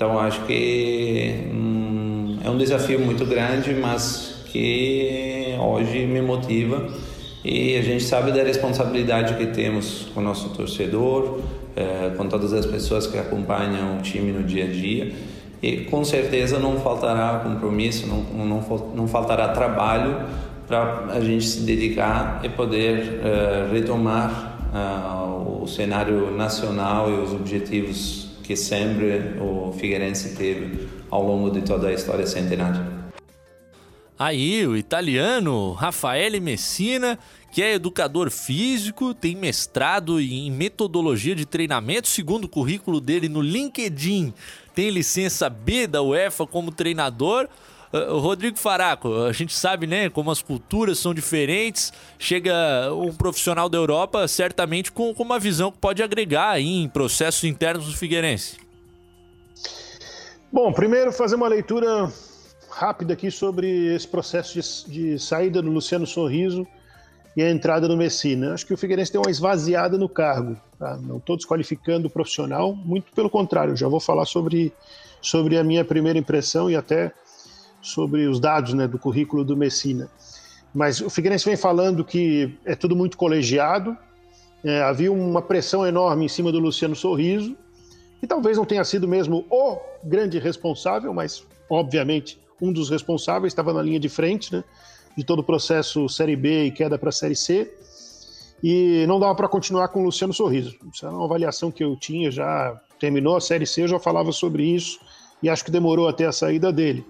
Então 0.02 0.18
acho 0.18 0.41
que 0.45 1.47
hum, 1.54 2.39
é 2.43 2.49
um 2.49 2.58
desafio 2.58 2.99
muito 2.99 3.24
grande, 3.24 3.72
mas 3.76 4.34
que 4.47 5.56
hoje 5.60 6.08
me 6.08 6.20
motiva. 6.24 6.89
E 7.45 7.78
a 7.78 7.84
gente 7.84 8.04
sabe 8.06 8.32
da 8.32 8.41
responsabilidade 8.41 9.36
que 9.36 9.45
temos 9.54 10.08
com 10.12 10.20
o 10.20 10.24
nosso 10.24 10.49
torcedor, 10.56 11.41
é, 11.76 12.16
com 12.18 12.28
todas 12.28 12.52
as 12.52 12.66
pessoas 12.66 13.06
que 13.06 13.16
acompanham 13.20 13.99
o 13.99 14.02
time 14.02 14.32
no 14.32 14.41
dia 14.41 14.64
a 14.64 14.68
dia. 14.70 15.14
E 15.62 15.82
com 15.82 16.04
certeza 16.04 16.58
não 16.58 16.80
faltará 16.80 17.39
compromisso, 17.43 18.08
não, 18.08 18.24
não, 18.43 18.82
não 18.95 19.08
faltará 19.08 19.49
trabalho 19.49 20.20
para 20.68 21.12
a 21.12 21.20
gente 21.20 21.45
se 21.45 21.60
dedicar 21.60 22.41
e 22.43 22.49
poder 22.49 23.22
uh, 23.22 23.72
retomar 23.72 24.58
uh, 24.74 25.62
o 25.62 25.68
cenário 25.68 26.32
nacional 26.32 27.08
e 27.08 27.22
os 27.22 27.34
objetivos 27.34 28.31
que 28.42 28.56
sempre 28.56 29.38
o 29.39 29.72
Figueirense 29.74 30.36
teve 30.36 30.88
ao 31.10 31.24
longo 31.24 31.50
de 31.50 31.62
toda 31.62 31.88
a 31.88 31.94
história 31.94 32.26
centenária. 32.26 33.02
Aí, 34.18 34.68
o 34.68 34.78
italiano 34.78 35.72
Raffaele 35.72 36.39
Messina, 36.39 37.18
que 37.52 37.62
é 37.64 37.74
educador 37.74 38.30
físico, 38.30 39.16
tem 39.16 39.36
mestrado 39.36 40.20
em 40.22 40.52
metodologia 40.52 41.34
de 41.34 41.44
treinamento, 41.44 42.08
segundo 42.08 42.46
o 42.46 42.50
currículo 42.50 43.02
dele 43.02 43.28
no 43.28 43.42
LinkedIn. 43.42 44.32
Tem 44.76 44.92
licença 44.92 45.50
B 45.50 45.88
da 45.88 46.04
UEFA 46.04 46.46
como 46.46 46.72
treinador. 46.72 47.50
Uh, 47.94 48.18
Rodrigo 48.20 48.58
Faraco, 48.58 49.24
a 49.24 49.34
gente 49.34 49.54
sabe, 49.54 49.86
né, 49.86 50.10
como 50.10 50.32
as 50.32 50.42
culturas 50.42 50.98
são 50.98 51.14
diferentes. 51.14 51.92
Chega 52.18 52.54
um 52.94 53.14
profissional 53.14 53.68
da 53.68 53.78
Europa, 53.78 54.28
certamente 54.28 54.92
com, 54.92 55.14
com 55.14 55.24
uma 55.24 55.39
visão 55.39 55.72
que 55.72 55.78
pode 55.78 56.02
agregar 56.02 56.52
aí 56.52 56.84
em 56.84 56.88
processos 56.88 57.44
internos 57.44 57.86
do 57.86 57.94
Figueirense. 57.94 58.58
Bom, 60.52 60.72
primeiro 60.74 61.12
fazer 61.12 61.36
uma 61.36 61.48
leitura 61.48 62.12
rápida 62.70 63.14
aqui 63.14 63.30
sobre 63.30 63.94
esse 63.94 64.08
processo 64.08 64.54
de, 64.88 64.92
de 64.92 65.20
saída 65.20 65.62
do 65.62 65.70
Luciano 65.70 66.08
Sorriso 66.08 66.66
e 67.36 67.42
a 67.42 67.50
entrada 67.50 67.88
do 67.88 67.96
Messina. 67.96 68.54
Acho 68.54 68.66
que 68.66 68.74
o 68.74 68.78
Figueirense 68.78 69.12
deu 69.12 69.22
uma 69.22 69.32
esvaziada 69.32 69.98
no 69.98 70.10
cargo. 70.10 70.58
Tá? 70.78 70.98
Não 70.98 71.18
estou 71.18 71.38
desqualificando 71.38 72.08
o 72.08 72.12
profissional, 72.12 72.74
muito 72.76 73.12
pelo 73.14 73.30
contrário, 73.30 73.76
já 73.76 73.88
vou 73.88 74.00
falar 74.00 74.26
sobre, 74.26 74.74
sobre 75.22 75.58
a 75.58 75.64
minha 75.64 75.86
primeira 75.86 76.20
impressão 76.20 76.70
e 76.70 76.76
até 76.76 77.12
sobre 77.82 78.28
os 78.28 78.40
dados 78.40 78.74
né, 78.74 78.88
do 78.88 79.00
currículo 79.00 79.44
do 79.44 79.58
Messina. 79.58 80.10
Mas 80.74 81.02
o 81.02 81.10
Figueirense 81.10 81.46
vem 81.46 81.58
falando 81.58 82.06
que 82.06 82.58
é 82.66 82.76
tudo 82.76 82.96
muito 82.96 83.18
colegiado, 83.18 83.98
é, 84.64 84.82
havia 84.82 85.12
uma 85.12 85.42
pressão 85.42 85.86
enorme 85.86 86.26
em 86.26 86.30
cima 86.30 86.52
do 86.52 86.60
Luciano 86.60 86.96
Sorriso, 86.96 87.58
que 88.20 88.28
talvez 88.28 88.58
não 88.58 88.66
tenha 88.66 88.84
sido 88.84 89.08
mesmo 89.08 89.46
o 89.50 89.80
grande 90.04 90.38
responsável, 90.38 91.14
mas 91.14 91.44
obviamente 91.70 92.40
um 92.62 92.72
dos 92.72 92.90
responsáveis, 92.90 93.52
estava 93.52 93.74
na 93.74 93.82
linha 93.82 94.00
de 94.00 94.08
frente 94.08 94.54
né, 94.54 94.64
de 95.18 95.24
todo 95.24 95.40
o 95.40 95.44
processo 95.44 96.08
Série 96.08 96.36
B 96.36 96.66
e 96.66 96.72
queda 96.72 96.98
para 96.98 97.10
a 97.10 97.12
Série 97.12 97.36
C. 97.36 97.74
E 98.64 99.04
não 99.08 99.20
dava 99.20 99.34
para 99.34 99.48
continuar 99.48 99.88
com 99.88 100.02
o 100.02 100.04
Luciano 100.04 100.32
Sorriso. 100.32 100.76
Isso 100.94 101.04
é 101.04 101.10
uma 101.10 101.26
avaliação 101.26 101.72
que 101.72 101.84
eu 101.84 101.96
tinha, 101.96 102.30
já 102.30 102.80
terminou 103.00 103.36
a 103.36 103.42
Série 103.42 103.66
C, 103.66 103.82
eu 103.82 103.88
já 103.88 104.00
falava 104.00 104.32
sobre 104.32 104.64
isso 104.64 105.00
e 105.42 105.50
acho 105.50 105.66
que 105.66 105.72
demorou 105.72 106.08
até 106.08 106.26
a 106.28 106.32
saída 106.32 106.72
dele. 106.72 107.04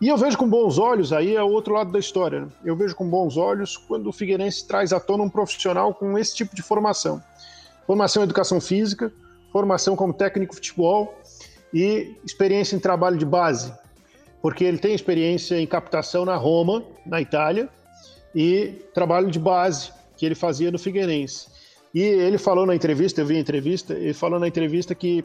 E 0.00 0.08
eu 0.08 0.16
vejo 0.16 0.38
com 0.38 0.48
bons 0.48 0.78
olhos, 0.78 1.12
aí 1.12 1.36
é 1.36 1.42
o 1.42 1.50
outro 1.50 1.74
lado 1.74 1.92
da 1.92 1.98
história. 1.98 2.40
Né? 2.40 2.48
Eu 2.64 2.74
vejo 2.74 2.96
com 2.96 3.08
bons 3.08 3.36
olhos 3.36 3.76
quando 3.76 4.06
o 4.06 4.12
Figueirense 4.12 4.66
traz 4.66 4.92
à 4.92 4.98
tona 4.98 5.22
um 5.22 5.28
profissional 5.28 5.92
com 5.92 6.18
esse 6.18 6.34
tipo 6.34 6.56
de 6.56 6.62
formação. 6.62 7.22
Formação 7.86 8.22
em 8.22 8.24
educação 8.24 8.60
física, 8.60 9.12
formação 9.52 9.94
como 9.94 10.14
técnico 10.14 10.54
de 10.54 10.58
futebol 10.58 11.14
e 11.72 12.16
experiência 12.24 12.76
em 12.76 12.78
trabalho 12.78 13.18
de 13.18 13.26
base. 13.26 13.72
Porque 14.40 14.64
ele 14.64 14.78
tem 14.78 14.94
experiência 14.94 15.60
em 15.60 15.66
captação 15.66 16.24
na 16.24 16.36
Roma, 16.36 16.82
na 17.04 17.20
Itália, 17.20 17.68
e 18.34 18.82
trabalho 18.94 19.30
de 19.30 19.38
base 19.38 19.92
que 20.16 20.24
ele 20.24 20.34
fazia 20.34 20.70
no 20.70 20.78
Figueirense. 20.78 21.48
E 21.92 22.00
ele 22.00 22.38
falou 22.38 22.64
na 22.64 22.74
entrevista, 22.74 23.20
eu 23.20 23.26
vi 23.26 23.36
a 23.36 23.40
entrevista, 23.40 23.92
ele 23.92 24.14
falou 24.14 24.38
na 24.40 24.48
entrevista 24.48 24.94
que 24.94 25.24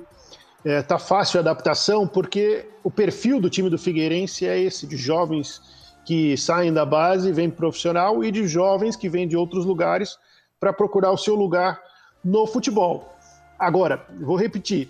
é, 0.66 0.82
tá 0.82 0.98
fácil 0.98 1.38
a 1.38 1.42
adaptação 1.42 2.08
porque 2.08 2.68
o 2.84 2.90
perfil 2.90 3.40
do 3.40 3.50
time 3.50 3.70
do 3.70 3.78
Figueirense 3.78 4.48
é 4.48 4.60
esse, 4.60 4.88
de 4.88 4.98
jovens 4.98 5.62
que 6.04 6.36
saem 6.36 6.74
da 6.74 6.86
base, 6.86 7.32
vêm 7.32 7.50
profissional 7.50 8.24
e 8.24 8.32
de 8.32 8.48
jovens 8.48 8.96
que 8.96 9.08
vêm 9.08 9.28
de 9.28 9.38
outros 9.38 9.64
lugares 9.64 10.18
para 10.60 10.74
procurar 10.74 11.12
o 11.12 11.18
seu 11.18 11.36
lugar 11.36 11.80
no 12.24 12.48
futebol. 12.48 13.16
Agora, 13.60 14.06
vou 14.20 14.36
repetir, 14.36 14.90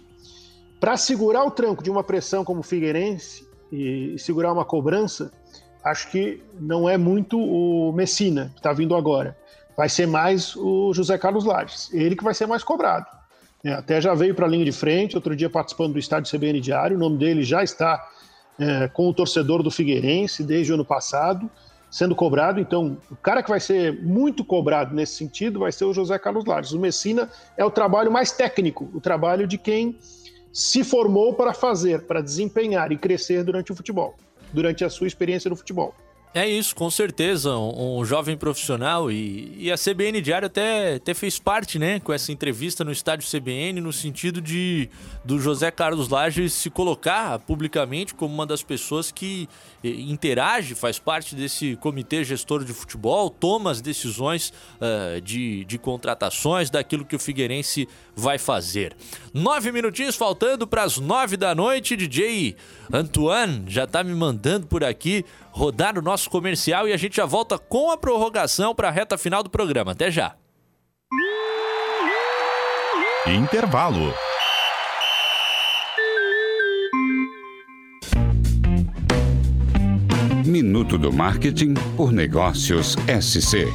para 0.79 0.95
segurar 0.95 1.43
o 1.43 1.51
tranco 1.51 1.83
de 1.83 1.91
uma 1.91 2.03
pressão 2.03 2.45
como 2.45 2.61
o 2.61 2.63
Figueirense 2.63 3.47
e, 3.71 4.15
segurar 4.17 4.53
uma 4.53 4.65
cobrança, 4.65 5.31
acho 5.83 6.09
que 6.09 6.41
não 6.59 6.87
é 6.89 6.97
muito 6.97 7.37
o 7.37 7.91
Messina 7.91 8.49
que 8.53 8.59
está 8.59 8.71
vindo 8.71 8.95
agora. 8.95 9.37
Vai 9.75 9.89
ser 9.89 10.07
mais 10.07 10.55
o 10.55 10.93
José 10.93 11.17
Carlos 11.17 11.43
Lages, 11.43 11.93
ele 11.93 12.15
que 12.15 12.23
vai 12.23 12.33
ser 12.33 12.45
mais 12.45 12.63
cobrado. 12.63 13.14
É, 13.65 13.73
até 13.73 13.99
já 13.99 14.13
veio 14.13 14.35
para 14.35 14.45
a 14.45 14.49
linha 14.49 14.63
de 14.63 14.71
frente, 14.71 15.15
outro 15.15 15.35
dia 15.35 15.49
participando 15.49 15.93
do 15.93 15.99
estádio 15.99 16.31
CBN 16.31 16.61
Diário, 16.61 16.95
o 16.95 16.99
nome 16.99 17.17
dele 17.17 17.41
já 17.43 17.63
está 17.63 18.07
é, 18.59 18.87
com 18.87 19.09
o 19.09 19.13
torcedor 19.13 19.63
do 19.63 19.71
Figueirense 19.71 20.43
desde 20.43 20.71
o 20.71 20.75
ano 20.75 20.85
passado, 20.85 21.49
sendo 21.89 22.15
cobrado. 22.15 22.59
Então, 22.59 22.95
o 23.09 23.15
cara 23.15 23.41
que 23.41 23.49
vai 23.49 23.59
ser 23.59 24.03
muito 24.03 24.45
cobrado 24.45 24.93
nesse 24.93 25.15
sentido 25.15 25.61
vai 25.61 25.71
ser 25.71 25.85
o 25.85 25.93
José 25.95 26.19
Carlos 26.19 26.45
Lares. 26.45 26.73
O 26.73 26.79
Messina 26.79 27.27
é 27.57 27.65
o 27.65 27.71
trabalho 27.71 28.11
mais 28.11 28.31
técnico, 28.31 28.87
o 28.93 29.01
trabalho 29.01 29.47
de 29.47 29.57
quem 29.57 29.97
se 30.53 30.83
formou 30.83 31.33
para 31.33 31.51
fazer, 31.51 32.03
para 32.03 32.21
desempenhar 32.21 32.91
e 32.91 32.97
crescer 32.97 33.43
durante 33.43 33.71
o 33.71 33.75
futebol, 33.75 34.15
durante 34.53 34.85
a 34.85 34.91
sua 34.91 35.07
experiência 35.07 35.49
no 35.49 35.55
futebol. 35.55 35.95
É 36.35 36.45
isso, 36.45 36.75
com 36.75 36.91
certeza. 36.91 37.55
Um, 37.55 37.99
um 37.99 38.03
jovem 38.03 38.35
profissional 38.35 39.09
e, 39.09 39.55
e, 39.57 39.71
a 39.71 39.77
CBN 39.77 40.19
Diário 40.19 40.47
até, 40.47 40.95
até 40.95 41.13
fez 41.13 41.39
parte, 41.39 41.79
né, 41.79 42.01
com 42.01 42.11
essa 42.11 42.29
entrevista 42.29 42.83
no 42.83 42.91
estádio 42.91 43.25
CBN, 43.25 43.79
no 43.79 43.93
sentido 43.93 44.41
de 44.41 44.89
do 45.23 45.39
José 45.39 45.71
Carlos 45.71 46.09
Lages 46.09 46.51
se 46.51 46.69
colocar 46.69 47.39
publicamente 47.39 48.13
como 48.13 48.33
uma 48.33 48.45
das 48.45 48.61
pessoas 48.61 49.13
que 49.13 49.47
eh, 49.81 49.87
interage, 49.87 50.75
faz 50.75 50.99
parte 50.99 51.35
desse 51.35 51.77
comitê 51.77 52.21
gestor 52.25 52.65
de 52.65 52.73
futebol, 52.73 53.29
toma 53.29 53.71
as 53.71 53.79
decisões 53.79 54.51
uh, 54.75 55.21
de, 55.21 55.63
de 55.63 55.77
contratações, 55.77 56.69
daquilo 56.69 57.05
que 57.05 57.15
o 57.15 57.19
Figueirense 57.19 57.87
vai 58.13 58.37
fazer. 58.37 58.93
Nove 59.33 59.71
minutinhos 59.71 60.17
faltando 60.17 60.67
para 60.67 60.83
as 60.83 60.97
nove 60.97 61.37
da 61.37 61.55
noite, 61.55 61.95
DJ 61.95 62.57
Antoine 62.91 63.63
já 63.67 63.87
tá 63.87 64.03
me 64.03 64.13
mandando 64.13 64.67
por 64.67 64.83
aqui 64.83 65.23
rodar 65.55 65.97
o 65.97 66.01
nosso 66.01 66.29
comercial 66.29 66.85
e 66.85 66.91
a 66.91 66.97
gente 66.97 67.15
já 67.15 67.25
volta 67.25 67.57
com 67.57 67.89
a 67.89 67.97
prorrogação 67.97 68.75
para 68.75 68.89
a 68.89 68.91
reta 68.91 69.17
final 69.17 69.41
do 69.41 69.49
programa. 69.49 69.93
Até 69.93 70.11
já. 70.11 70.35
Intervalo. 73.25 74.13
Minuto 80.45 80.97
do 80.97 81.11
Marketing 81.11 81.73
por 81.95 82.11
Negócios 82.11 82.97
SC. 83.21 83.65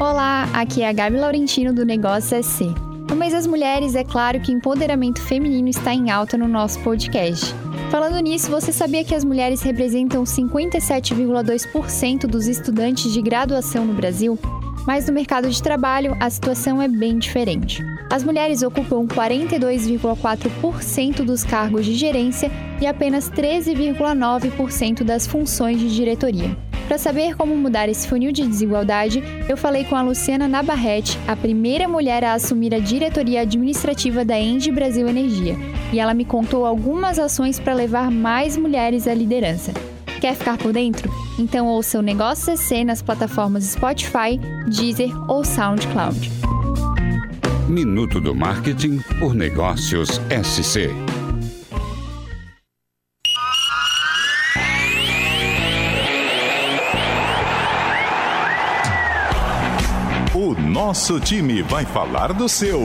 Olá, 0.00 0.48
aqui 0.54 0.82
é 0.82 0.88
a 0.88 0.92
Gabi 0.92 1.16
Laurentino 1.16 1.74
do 1.74 1.84
Negócio 1.84 2.40
SC. 2.42 2.66
No 3.10 3.16
mês 3.16 3.32
das 3.32 3.46
mulheres, 3.46 3.94
é 3.94 4.04
claro 4.04 4.40
que 4.40 4.52
empoderamento 4.52 5.20
feminino 5.20 5.68
está 5.68 5.92
em 5.92 6.10
alta 6.10 6.38
no 6.38 6.48
nosso 6.48 6.80
podcast. 6.80 7.54
Falando 7.94 8.18
nisso, 8.18 8.50
você 8.50 8.72
sabia 8.72 9.04
que 9.04 9.14
as 9.14 9.22
mulheres 9.22 9.62
representam 9.62 10.24
57,2% 10.24 12.26
dos 12.26 12.48
estudantes 12.48 13.12
de 13.12 13.22
graduação 13.22 13.84
no 13.84 13.94
Brasil? 13.94 14.36
Mas 14.84 15.06
no 15.06 15.12
mercado 15.12 15.48
de 15.48 15.62
trabalho, 15.62 16.16
a 16.18 16.28
situação 16.28 16.82
é 16.82 16.88
bem 16.88 17.20
diferente. 17.20 17.84
As 18.10 18.24
mulheres 18.24 18.62
ocupam 18.62 19.06
42,4% 19.06 21.24
dos 21.24 21.44
cargos 21.44 21.86
de 21.86 21.94
gerência 21.94 22.50
e 22.82 22.86
apenas 22.86 23.30
13,9% 23.30 25.04
das 25.04 25.24
funções 25.24 25.78
de 25.78 25.94
diretoria. 25.94 26.56
Para 26.86 26.98
saber 26.98 27.34
como 27.34 27.56
mudar 27.56 27.88
esse 27.88 28.06
funil 28.06 28.30
de 28.30 28.46
desigualdade, 28.46 29.22
eu 29.48 29.56
falei 29.56 29.84
com 29.84 29.96
a 29.96 30.02
Luciana 30.02 30.46
Nabarrete, 30.46 31.18
a 31.26 31.34
primeira 31.34 31.88
mulher 31.88 32.22
a 32.24 32.34
assumir 32.34 32.74
a 32.74 32.78
diretoria 32.78 33.40
administrativa 33.40 34.24
da 34.24 34.38
Engie 34.38 34.70
Brasil 34.70 35.08
Energia, 35.08 35.56
e 35.92 35.98
ela 35.98 36.12
me 36.12 36.24
contou 36.24 36.66
algumas 36.66 37.18
ações 37.18 37.58
para 37.58 37.72
levar 37.72 38.10
mais 38.10 38.56
mulheres 38.56 39.08
à 39.08 39.14
liderança. 39.14 39.72
Quer 40.20 40.34
ficar 40.34 40.58
por 40.58 40.72
dentro? 40.72 41.10
Então 41.38 41.66
ouça 41.66 41.98
o 41.98 42.02
Negócio 42.02 42.56
CC 42.56 42.84
nas 42.84 43.02
plataformas 43.02 43.64
Spotify, 43.64 44.38
Deezer 44.68 45.10
ou 45.30 45.44
SoundCloud. 45.44 46.30
Minuto 47.68 48.20
do 48.20 48.34
Marketing 48.34 49.00
por 49.18 49.34
Negócios 49.34 50.20
SC. 50.30 51.13
Nosso 60.86 61.18
time 61.18 61.62
vai 61.62 61.86
falar 61.86 62.34
do 62.34 62.46
seu. 62.46 62.78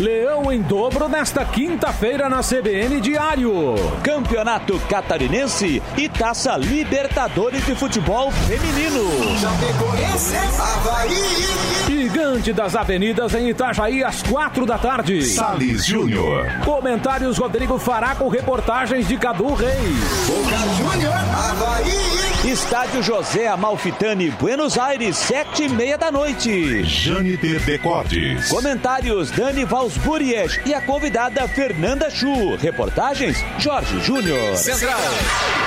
Leão 0.00 0.50
em 0.50 0.62
dobro 0.62 1.06
nesta 1.06 1.44
quinta-feira 1.44 2.30
na 2.30 2.40
CBN 2.40 2.98
Diário. 2.98 3.74
Campeonato 4.02 4.80
Catarinense 4.88 5.82
e 5.98 6.08
Taça 6.08 6.56
Libertadores 6.56 7.66
de 7.66 7.74
Futebol 7.74 8.32
Feminino. 8.32 9.04
Gigante 11.86 12.54
das 12.54 12.74
Avenidas 12.74 13.34
em 13.34 13.50
Itajaí 13.50 14.02
às 14.02 14.22
quatro 14.22 14.64
da 14.64 14.78
tarde. 14.78 15.22
Sales 15.22 15.84
Júnior. 15.84 16.46
Comentários 16.64 17.36
Rodrigo 17.36 17.78
Fará 17.78 18.14
com 18.14 18.30
reportagens 18.30 19.06
de 19.06 19.18
Cadu 19.18 19.52
Reis. 19.52 19.76
Boca 20.26 20.56
Júnior, 20.78 21.12
Havaí. 21.12 22.29
Estádio 22.44 23.02
José 23.02 23.46
Amalfitani, 23.48 24.30
Buenos 24.30 24.78
Aires, 24.78 25.18
sete 25.18 25.64
e 25.64 25.68
meia 25.68 25.98
da 25.98 26.10
noite. 26.10 26.82
Janiter 26.84 27.60
Decortes. 27.60 28.48
Comentários 28.48 29.30
Dani 29.30 29.64
Valsburias 29.66 30.58
e 30.64 30.72
a 30.72 30.80
convidada 30.80 31.46
Fernanda 31.46 32.08
Chu. 32.08 32.56
Reportagens 32.56 33.36
Jorge 33.58 34.00
Júnior. 34.00 34.56
Central. 34.56 34.98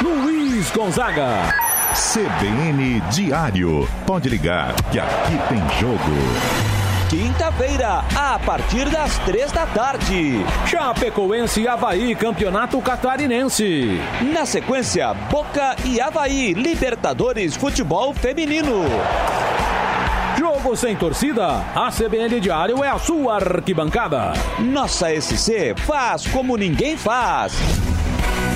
Luiz 0.01 0.71
Gonzaga. 0.71 1.53
CBN 1.93 3.01
Diário. 3.11 3.87
Pode 4.07 4.27
ligar 4.27 4.73
que 4.91 4.97
aqui 4.97 5.37
tem 5.49 5.59
jogo. 5.79 6.72
Quinta-feira, 7.13 8.03
a 8.15 8.39
partir 8.39 8.89
das 8.89 9.19
três 9.19 9.51
da 9.51 9.67
tarde. 9.67 10.43
Chapecoense 10.65 11.61
e 11.61 11.67
Havaí, 11.67 12.15
Campeonato 12.15 12.81
Catarinense. 12.81 14.01
Na 14.33 14.47
sequência, 14.47 15.13
Boca 15.29 15.75
e 15.85 16.01
Havaí, 16.01 16.53
Libertadores 16.53 17.55
Futebol 17.55 18.15
Feminino. 18.15 18.85
Jogo 20.39 20.75
sem 20.75 20.95
torcida, 20.95 21.63
a 21.75 21.91
CBN 21.91 22.39
Diário 22.39 22.83
é 22.83 22.89
a 22.89 22.97
sua 22.97 23.35
arquibancada. 23.35 24.33
Nossa 24.57 25.07
SC 25.21 25.75
faz 25.85 26.25
como 26.25 26.57
ninguém 26.57 26.97
faz. 26.97 27.53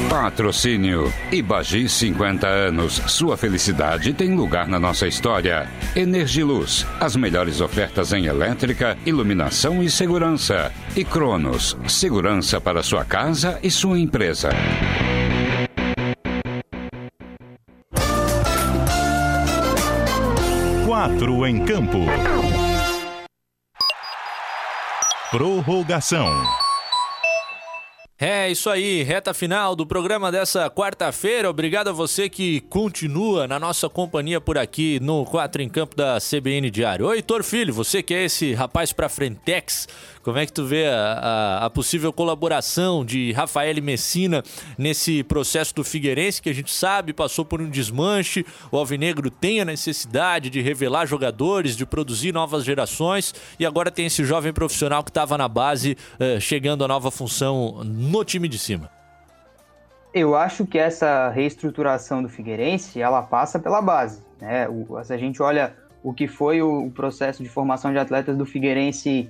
Patrocínio 0.09 1.13
Ibagi 1.31 1.87
50 1.87 2.47
anos. 2.47 3.01
Sua 3.07 3.37
felicidade 3.37 4.13
tem 4.13 4.35
lugar 4.35 4.67
na 4.67 4.79
nossa 4.79 5.07
história. 5.07 5.69
Energiluz, 5.95 6.85
as 6.99 7.15
melhores 7.15 7.61
ofertas 7.61 8.13
em 8.13 8.25
elétrica, 8.25 8.97
iluminação 9.05 9.81
e 9.81 9.89
segurança. 9.89 10.71
E 10.95 11.05
Cronos, 11.05 11.77
segurança 11.87 12.59
para 12.59 12.83
sua 12.83 13.05
casa 13.05 13.59
e 13.63 13.71
sua 13.71 13.97
empresa. 13.97 14.49
Quatro 20.85 21.45
em 21.47 21.63
campo. 21.63 21.99
Prorrogação. 25.31 26.66
É 28.19 28.49
isso 28.49 28.67
aí, 28.67 29.03
reta 29.03 29.31
final 29.31 29.75
do 29.75 29.85
programa 29.85 30.31
dessa 30.31 30.71
quarta-feira. 30.71 31.51
Obrigado 31.51 31.89
a 31.89 31.91
você 31.91 32.27
que 32.27 32.61
continua 32.61 33.47
na 33.47 33.59
nossa 33.59 33.87
companhia 33.87 34.41
por 34.41 34.57
aqui 34.57 34.99
no 34.99 35.23
4 35.23 35.61
em 35.61 35.69
Campo 35.69 35.95
da 35.95 36.17
CBN 36.17 36.71
Diário. 36.71 37.05
Oi, 37.05 37.17
Heitor 37.17 37.43
Filho, 37.43 37.71
você 37.71 38.01
que 38.01 38.15
é 38.15 38.25
esse 38.25 38.55
rapaz 38.55 38.91
pra 38.91 39.07
Frentex, 39.07 39.87
como 40.23 40.39
é 40.39 40.47
que 40.47 40.51
tu 40.51 40.65
vê 40.65 40.87
a, 40.87 41.13
a, 41.61 41.65
a 41.67 41.69
possível 41.69 42.11
colaboração 42.11 43.05
de 43.05 43.31
Rafael 43.33 43.81
Messina 43.83 44.43
nesse 44.79 45.23
processo 45.23 45.75
do 45.75 45.83
Figueirense, 45.83 46.41
que 46.41 46.49
a 46.49 46.53
gente 46.53 46.73
sabe 46.73 47.13
passou 47.13 47.45
por 47.45 47.61
um 47.61 47.69
desmanche, 47.69 48.43
o 48.71 48.77
Alvinegro 48.77 49.29
tem 49.29 49.61
a 49.61 49.65
necessidade 49.65 50.49
de 50.49 50.59
revelar 50.59 51.05
jogadores, 51.05 51.77
de 51.77 51.85
produzir 51.85 52.33
novas 52.33 52.65
gerações 52.65 53.33
e 53.59 53.65
agora 53.65 53.91
tem 53.91 54.07
esse 54.07 54.25
jovem 54.25 54.51
profissional 54.51 55.03
que 55.03 55.11
estava 55.11 55.37
na 55.37 55.47
base 55.47 55.95
eh, 56.19 56.39
chegando 56.39 56.83
à 56.83 56.87
nova 56.87 57.11
função 57.11 57.81
no 58.07 58.23
time 58.23 58.47
de 58.47 58.57
cima. 58.57 58.89
Eu 60.13 60.35
acho 60.35 60.65
que 60.65 60.79
essa 60.79 61.29
reestruturação 61.29 62.23
do 62.23 62.29
Figueirense, 62.29 63.01
ela 63.01 63.21
passa 63.21 63.59
pela 63.59 63.81
base. 63.81 64.23
Né? 64.39 64.67
O, 64.67 65.03
se 65.03 65.13
a 65.13 65.17
gente 65.17 65.41
olha 65.41 65.75
o 66.01 66.13
que 66.13 66.27
foi 66.27 66.61
o, 66.61 66.85
o 66.85 66.91
processo 66.91 67.43
de 67.43 67.49
formação 67.49 67.91
de 67.91 67.99
atletas 67.99 68.37
do 68.37 68.45
Figueirense 68.45 69.29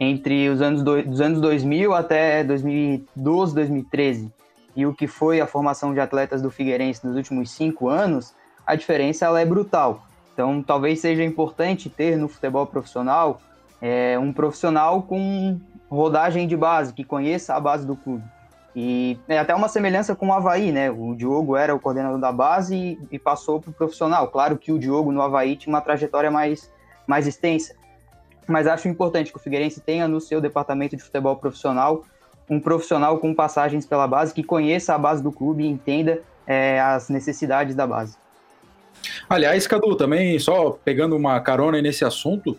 entre 0.00 0.48
os 0.48 0.60
anos, 0.60 0.82
do, 0.82 1.02
dos 1.02 1.20
anos 1.20 1.40
2000 1.40 1.94
até 1.94 2.42
2012, 2.42 3.54
2013, 3.54 4.32
e 4.74 4.86
o 4.86 4.94
que 4.94 5.06
foi 5.06 5.40
a 5.40 5.46
formação 5.46 5.92
de 5.92 6.00
atletas 6.00 6.42
do 6.42 6.50
Figueirense 6.50 7.06
nos 7.06 7.16
últimos 7.16 7.50
cinco 7.50 7.88
anos, 7.88 8.34
a 8.66 8.74
diferença 8.74 9.26
ela 9.26 9.40
é 9.40 9.44
brutal. 9.44 10.06
Então, 10.32 10.62
talvez 10.62 11.00
seja 11.00 11.24
importante 11.24 11.88
ter 11.88 12.16
no 12.16 12.28
futebol 12.28 12.66
profissional 12.66 13.40
é, 13.80 14.18
um 14.18 14.32
profissional 14.32 15.02
com 15.02 15.58
rodagem 15.90 16.46
de 16.46 16.56
base, 16.56 16.92
que 16.92 17.04
conheça 17.04 17.54
a 17.54 17.60
base 17.60 17.86
do 17.86 17.96
clube. 17.96 18.24
E 18.74 19.18
é 19.26 19.38
até 19.38 19.54
uma 19.54 19.68
semelhança 19.68 20.14
com 20.14 20.28
o 20.28 20.32
Havaí, 20.32 20.70
né? 20.70 20.90
O 20.90 21.14
Diogo 21.14 21.56
era 21.56 21.74
o 21.74 21.80
coordenador 21.80 22.18
da 22.18 22.30
base 22.30 22.76
e, 22.76 22.98
e 23.12 23.18
passou 23.18 23.60
para 23.60 23.70
o 23.70 23.72
profissional. 23.72 24.28
Claro 24.28 24.58
que 24.58 24.70
o 24.70 24.78
Diogo 24.78 25.10
no 25.10 25.22
Havaí 25.22 25.56
tinha 25.56 25.74
uma 25.74 25.80
trajetória 25.80 26.30
mais, 26.30 26.70
mais 27.06 27.26
extensa. 27.26 27.74
Mas 28.46 28.66
acho 28.66 28.86
importante 28.86 29.32
que 29.32 29.38
o 29.38 29.40
Figueirense 29.40 29.80
tenha 29.80 30.06
no 30.06 30.20
seu 30.20 30.40
departamento 30.40 30.94
de 30.94 31.02
futebol 31.02 31.36
profissional 31.36 32.04
um 32.48 32.60
profissional 32.60 33.18
com 33.18 33.34
passagens 33.34 33.86
pela 33.86 34.06
base 34.06 34.32
que 34.32 34.42
conheça 34.42 34.94
a 34.94 34.98
base 34.98 35.22
do 35.22 35.32
clube 35.32 35.64
e 35.64 35.66
entenda 35.66 36.20
é, 36.46 36.80
as 36.80 37.08
necessidades 37.08 37.74
da 37.74 37.86
base. 37.86 38.16
Aliás, 39.28 39.66
Cadu, 39.66 39.96
também 39.96 40.38
só 40.38 40.70
pegando 40.70 41.16
uma 41.16 41.40
carona 41.40 41.80
nesse 41.82 42.04
assunto, 42.04 42.56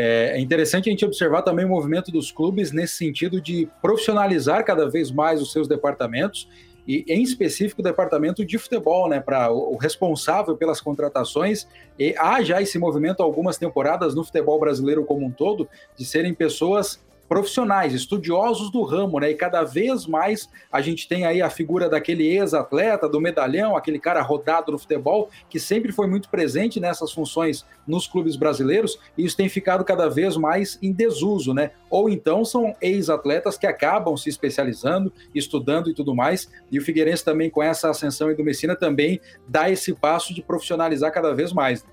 é, 0.00 0.36
é 0.36 0.40
interessante 0.40 0.88
a 0.88 0.92
gente 0.92 1.04
observar 1.04 1.42
também 1.42 1.64
o 1.64 1.68
movimento 1.68 2.10
dos 2.10 2.32
clubes 2.32 2.72
nesse 2.72 2.94
sentido 2.94 3.40
de 3.40 3.68
profissionalizar 3.82 4.64
cada 4.64 4.88
vez 4.88 5.10
mais 5.10 5.42
os 5.42 5.52
seus 5.52 5.68
departamentos 5.68 6.48
e 6.88 7.04
em 7.06 7.22
específico 7.22 7.82
o 7.82 7.84
departamento 7.84 8.44
de 8.44 8.56
futebol, 8.56 9.08
né, 9.08 9.20
para 9.20 9.52
o 9.52 9.76
responsável 9.76 10.56
pelas 10.56 10.80
contratações. 10.80 11.68
E 11.98 12.14
há 12.18 12.42
já 12.42 12.62
esse 12.62 12.78
movimento 12.78 13.22
algumas 13.22 13.58
temporadas 13.58 14.14
no 14.14 14.24
futebol 14.24 14.58
brasileiro 14.58 15.04
como 15.04 15.26
um 15.26 15.30
todo 15.30 15.68
de 15.96 16.04
serem 16.04 16.32
pessoas 16.32 16.98
profissionais, 17.30 17.94
estudiosos 17.94 18.72
do 18.72 18.82
ramo, 18.82 19.20
né? 19.20 19.30
E 19.30 19.36
cada 19.36 19.62
vez 19.62 20.04
mais 20.04 20.50
a 20.70 20.80
gente 20.80 21.06
tem 21.06 21.24
aí 21.24 21.40
a 21.40 21.48
figura 21.48 21.88
daquele 21.88 22.26
ex-atleta, 22.26 23.08
do 23.08 23.20
medalhão, 23.20 23.76
aquele 23.76 24.00
cara 24.00 24.20
rodado 24.20 24.72
no 24.72 24.78
futebol, 24.80 25.30
que 25.48 25.60
sempre 25.60 25.92
foi 25.92 26.08
muito 26.08 26.28
presente 26.28 26.80
nessas 26.80 27.12
funções 27.12 27.64
nos 27.86 28.08
clubes 28.08 28.34
brasileiros, 28.34 28.98
e 29.16 29.24
isso 29.24 29.36
tem 29.36 29.48
ficado 29.48 29.84
cada 29.84 30.08
vez 30.08 30.36
mais 30.36 30.76
em 30.82 30.92
desuso, 30.92 31.54
né? 31.54 31.70
Ou 31.88 32.10
então 32.10 32.44
são 32.44 32.74
ex-atletas 32.80 33.56
que 33.56 33.66
acabam 33.66 34.16
se 34.16 34.28
especializando, 34.28 35.12
estudando 35.32 35.88
e 35.88 35.94
tudo 35.94 36.12
mais, 36.12 36.50
e 36.68 36.80
o 36.80 36.82
Figueirense 36.82 37.24
também, 37.24 37.48
com 37.48 37.62
essa 37.62 37.88
ascensão 37.90 38.34
do 38.34 38.42
Messina, 38.42 38.74
também 38.74 39.20
dá 39.46 39.70
esse 39.70 39.94
passo 39.94 40.34
de 40.34 40.42
profissionalizar 40.42 41.12
cada 41.12 41.32
vez 41.32 41.52
mais. 41.52 41.86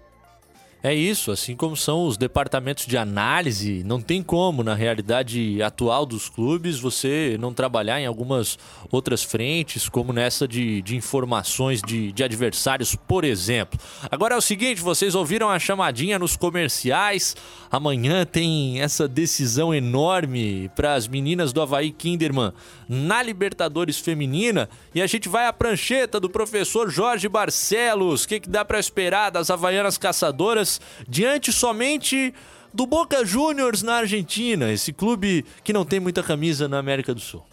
É 0.84 0.94
isso, 0.94 1.32
assim 1.32 1.56
como 1.56 1.76
são 1.76 2.06
os 2.06 2.18
departamentos 2.18 2.86
de 2.86 2.96
análise, 2.98 3.84
não 3.84 4.00
tem 4.00 4.22
como, 4.22 4.64
na 4.64 4.76
realidade 4.76 5.60
atual 5.62 6.06
dos 6.06 6.30
clubes, 6.30 6.80
você 6.80 7.36
não 7.40 7.52
trabalhar 7.52 8.00
em 8.00 8.06
algumas 8.06 8.60
outras 8.92 9.24
frentes, 9.24 9.90
como 9.90 10.14
nessa 10.14 10.48
de, 10.48 10.84
de 10.84 10.96
informações 10.96 11.82
de, 11.82 12.12
de 12.12 12.24
adversários, 12.24 12.96
por 12.96 13.24
exemplo. 13.24 13.80
Agora 14.12 14.36
é 14.36 14.38
o 14.38 14.42
seguinte: 14.42 14.80
vocês 14.80 15.16
ouviram 15.16 15.50
a 15.50 15.58
chamadinha 15.58 16.20
nos 16.20 16.38
comerciais. 16.38 17.36
Amanhã 17.72 18.24
tem 18.24 18.80
essa 18.80 19.08
decisão 19.08 19.74
enorme 19.74 20.70
para 20.76 20.94
as 20.94 21.08
meninas 21.08 21.52
do 21.52 21.62
Havaí 21.62 21.92
Kinderman 21.92 22.54
na 22.88 23.22
Libertadores 23.24 23.98
Feminina. 23.98 24.70
E 24.94 25.02
a 25.02 25.08
gente 25.08 25.28
vai 25.28 25.48
à 25.48 25.54
prancheta 25.54 26.20
do 26.20 26.30
professor 26.30 26.90
Jorge 26.90 27.28
Barcelos. 27.28 28.24
O 28.24 28.28
que, 28.28 28.40
que 28.40 28.50
dá 28.50 28.64
para 28.64 28.80
esperar 28.80 29.32
das 29.32 29.50
Havaianas 29.50 29.98
Caçadoras 29.98 30.67
diante 31.08 31.52
somente 31.52 32.34
do 32.74 32.86
Boca 32.86 33.26
Juniors 33.26 33.82
na 33.82 33.96
Argentina, 33.96 34.72
esse 34.72 34.94
clube 34.94 35.44
que 35.64 35.74
não 35.74 35.86
tem 35.86 36.00
muita 36.00 36.22
camisa 36.22 36.68
na 36.68 36.78
América 36.78 37.14
do 37.14 37.20
Sul. 37.20 37.44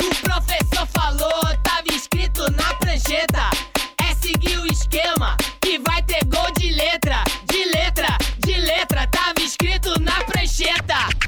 O 0.00 0.14
professor 0.22 0.86
falou, 0.86 1.42
tava 1.62 1.88
escrito 1.90 2.42
na 2.52 2.74
prancheta. 2.74 3.50
É 4.08 4.14
seguir 4.14 4.58
o 4.58 4.66
esquema 4.66 5.36
que 5.60 5.78
vai 5.80 6.02
ter 6.02 6.24
gol 6.26 6.50
de 6.58 6.70
letra, 6.70 7.24
de 7.50 7.64
letra, 7.64 8.16
de 8.38 8.54
letra. 8.54 9.06
Tava 9.08 9.40
escrito 9.40 10.00
na 10.00 10.22
prancheta. 10.24 11.27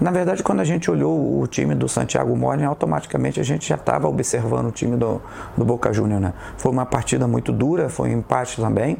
Na 0.00 0.12
verdade, 0.12 0.44
quando 0.44 0.60
a 0.60 0.64
gente 0.64 0.88
olhou 0.88 1.40
o 1.40 1.46
time 1.48 1.74
do 1.74 1.88
Santiago 1.88 2.36
Morning, 2.36 2.64
automaticamente 2.64 3.40
a 3.40 3.42
gente 3.42 3.68
já 3.68 3.74
estava 3.74 4.06
observando 4.06 4.66
o 4.66 4.70
time 4.70 4.96
do, 4.96 5.20
do 5.56 5.64
Boca 5.64 5.92
Juniors. 5.92 6.22
Né? 6.22 6.32
Foi 6.56 6.70
uma 6.70 6.86
partida 6.86 7.26
muito 7.26 7.52
dura, 7.52 7.88
foi 7.88 8.10
um 8.10 8.18
empate 8.18 8.60
também. 8.60 8.98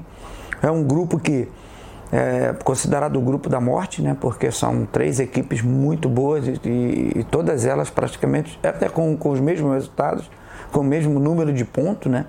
É 0.60 0.68
um 0.68 0.82
grupo 0.82 1.16
que 1.16 1.48
é 2.10 2.52
considerado 2.64 3.16
o 3.16 3.20
grupo 3.20 3.48
da 3.48 3.60
morte, 3.60 4.02
né? 4.02 4.16
porque 4.20 4.50
são 4.50 4.84
três 4.86 5.20
equipes 5.20 5.62
muito 5.62 6.08
boas 6.08 6.48
e, 6.48 7.12
e 7.14 7.26
todas 7.30 7.64
elas 7.64 7.90
praticamente, 7.90 8.58
até 8.60 8.88
com, 8.88 9.16
com 9.16 9.30
os 9.30 9.38
mesmos 9.38 9.72
resultados, 9.74 10.28
com 10.72 10.80
o 10.80 10.84
mesmo 10.84 11.20
número 11.20 11.52
de 11.52 11.64
pontos, 11.64 12.10
né? 12.10 12.26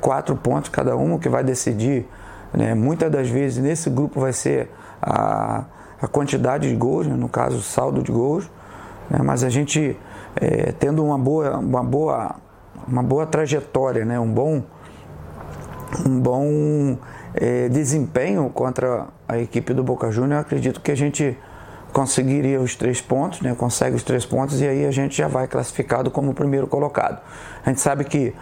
quatro 0.00 0.34
pontos 0.34 0.70
cada 0.70 0.96
um, 0.96 1.18
que 1.20 1.28
vai 1.28 1.44
decidir. 1.44 2.04
Né? 2.52 2.74
Muitas 2.74 3.12
das 3.12 3.28
vezes 3.28 3.62
nesse 3.62 3.88
grupo 3.88 4.18
vai 4.18 4.32
ser 4.32 4.70
a 5.00 5.66
a 6.00 6.06
quantidade 6.06 6.68
de 6.68 6.76
gols, 6.76 7.06
né? 7.06 7.14
no 7.14 7.28
caso 7.28 7.58
o 7.58 7.62
saldo 7.62 8.02
de 8.02 8.12
gols, 8.12 8.50
né? 9.10 9.20
mas 9.22 9.42
a 9.42 9.48
gente 9.48 9.96
é, 10.36 10.72
tendo 10.72 11.04
uma 11.04 11.18
boa, 11.18 11.58
uma 11.58 11.82
boa, 11.82 12.36
uma 12.86 13.02
boa 13.02 13.26
trajetória, 13.26 14.04
né? 14.04 14.18
um 14.18 14.30
bom, 14.30 14.62
um 16.06 16.20
bom 16.20 16.98
é, 17.34 17.68
desempenho 17.68 18.48
contra 18.50 19.06
a 19.26 19.38
equipe 19.38 19.74
do 19.74 19.82
Boca 19.82 20.10
Juniors, 20.10 20.40
acredito 20.42 20.80
que 20.80 20.90
a 20.90 20.96
gente 20.96 21.36
conseguiria 21.92 22.60
os 22.60 22.76
três 22.76 23.00
pontos, 23.00 23.40
né? 23.40 23.54
consegue 23.54 23.96
os 23.96 24.02
três 24.02 24.24
pontos 24.24 24.60
e 24.60 24.68
aí 24.68 24.86
a 24.86 24.90
gente 24.90 25.16
já 25.16 25.26
vai 25.26 25.48
classificado 25.48 26.10
como 26.10 26.34
primeiro 26.34 26.66
colocado. 26.66 27.20
A 27.64 27.70
gente 27.70 27.80
sabe 27.80 28.04
que 28.04 28.34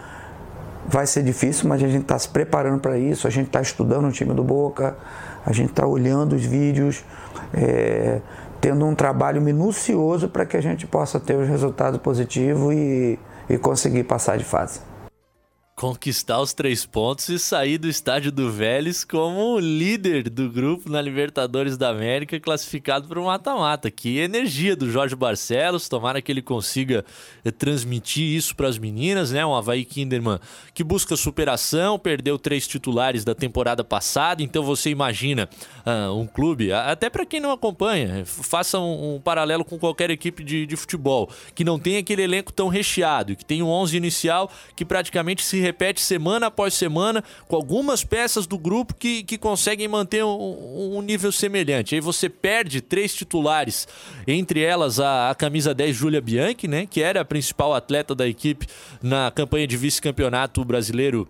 vai 0.87 1.05
ser 1.05 1.23
difícil, 1.23 1.67
mas 1.67 1.83
a 1.83 1.87
gente 1.87 2.03
está 2.03 2.17
se 2.17 2.29
preparando 2.29 2.79
para 2.79 2.97
isso, 2.97 3.27
a 3.27 3.29
gente 3.29 3.47
está 3.47 3.61
estudando 3.61 4.07
o 4.07 4.11
time 4.11 4.33
do 4.33 4.43
Boca, 4.43 4.95
a 5.45 5.51
gente 5.51 5.71
está 5.71 5.85
olhando 5.85 6.35
os 6.35 6.45
vídeos, 6.45 7.03
é, 7.53 8.19
tendo 8.59 8.85
um 8.85 8.95
trabalho 8.95 9.41
minucioso 9.41 10.27
para 10.27 10.45
que 10.45 10.57
a 10.57 10.61
gente 10.61 10.85
possa 10.87 11.19
ter 11.19 11.35
os 11.35 11.47
resultados 11.47 11.99
positivos 11.99 12.73
e, 12.73 13.19
e 13.49 13.57
conseguir 13.57 14.03
passar 14.03 14.37
de 14.37 14.43
fase. 14.43 14.81
Conquistar 15.77 16.41
os 16.41 16.53
três 16.53 16.87
pontos 16.87 17.29
e 17.29 17.37
sair 17.37 17.77
do 17.77 17.87
estádio 17.87 18.31
do 18.31 18.51
Vélez 18.51 19.03
como 19.03 19.59
líder 19.59 20.27
do 20.27 20.49
grupo 20.49 20.89
na 20.89 20.99
Libertadores 20.99 21.77
da 21.77 21.89
América, 21.89 22.39
classificado 22.39 23.07
para 23.07 23.19
o 23.19 23.25
mata-mata. 23.25 23.91
Que 23.91 24.17
energia 24.17 24.75
do 24.75 24.89
Jorge 24.89 25.15
Barcelos, 25.15 25.87
tomara 25.87 26.19
que 26.19 26.31
ele 26.31 26.41
consiga 26.41 27.05
eh, 27.45 27.51
transmitir 27.51 28.23
isso 28.23 28.55
para 28.55 28.67
as 28.67 28.79
meninas, 28.79 29.31
né? 29.31 29.45
Um 29.45 29.53
Havaí 29.53 29.85
Kinderman 29.85 30.39
que 30.73 30.83
busca 30.83 31.15
superação, 31.15 31.99
perdeu 31.99 32.39
três 32.39 32.67
titulares 32.67 33.23
da 33.23 33.35
temporada 33.35 33.83
passada, 33.83 34.41
então 34.41 34.63
você 34.63 34.89
imagina 34.89 35.47
uh, 35.85 36.11
um 36.11 36.25
clube, 36.25 36.71
até 36.71 37.07
para 37.07 37.25
quem 37.25 37.39
não 37.39 37.51
acompanha, 37.51 38.23
faça 38.25 38.79
um, 38.79 39.15
um, 39.15 39.19
paralelo 39.19 39.63
com 39.63 39.77
qualquer 39.77 40.09
equipe 40.09 40.43
de, 40.43 40.65
de 40.65 40.75
futebol, 40.75 41.29
que 41.53 41.63
não 41.63 41.77
tem 41.77 41.97
aquele 41.97 42.23
elenco 42.23 42.51
tão 42.51 42.67
recheado, 42.67 43.35
que 43.35 43.45
tem 43.45 43.61
um 43.61 43.69
11 43.69 43.95
inicial 43.95 44.51
que 44.75 44.83
praticamente 44.83 45.43
se 45.43 45.66
repete 45.67 46.01
semana 46.01 46.47
após 46.47 46.73
semana, 46.73 47.23
com 47.47 47.55
algumas 47.55 48.03
peças 48.03 48.47
do 48.47 48.57
grupo 48.57 48.95
que, 48.95 49.23
que 49.23 49.37
conseguem 49.37 49.87
manter 49.87 50.23
um, 50.23 50.97
um 50.97 51.01
nível 51.01 51.31
semelhante. 51.31 51.95
Aí 51.95 52.01
você 52.01 52.29
perde 52.29 52.81
três 52.81 53.13
titulares, 53.13 53.87
entre 54.25 54.61
elas 54.61 54.99
a, 54.99 55.29
a 55.29 55.35
camisa 55.35 55.73
10 55.73 55.95
Júlia 55.95 56.21
Bianchi, 56.21 56.67
né, 56.67 56.85
que 56.85 57.01
era 57.01 57.21
a 57.21 57.25
principal 57.25 57.73
atleta 57.73 58.15
da 58.15 58.27
equipe 58.27 58.67
na 59.01 59.29
campanha 59.31 59.67
de 59.67 59.77
vice-campeonato 59.77 60.63
brasileiro 60.63 61.27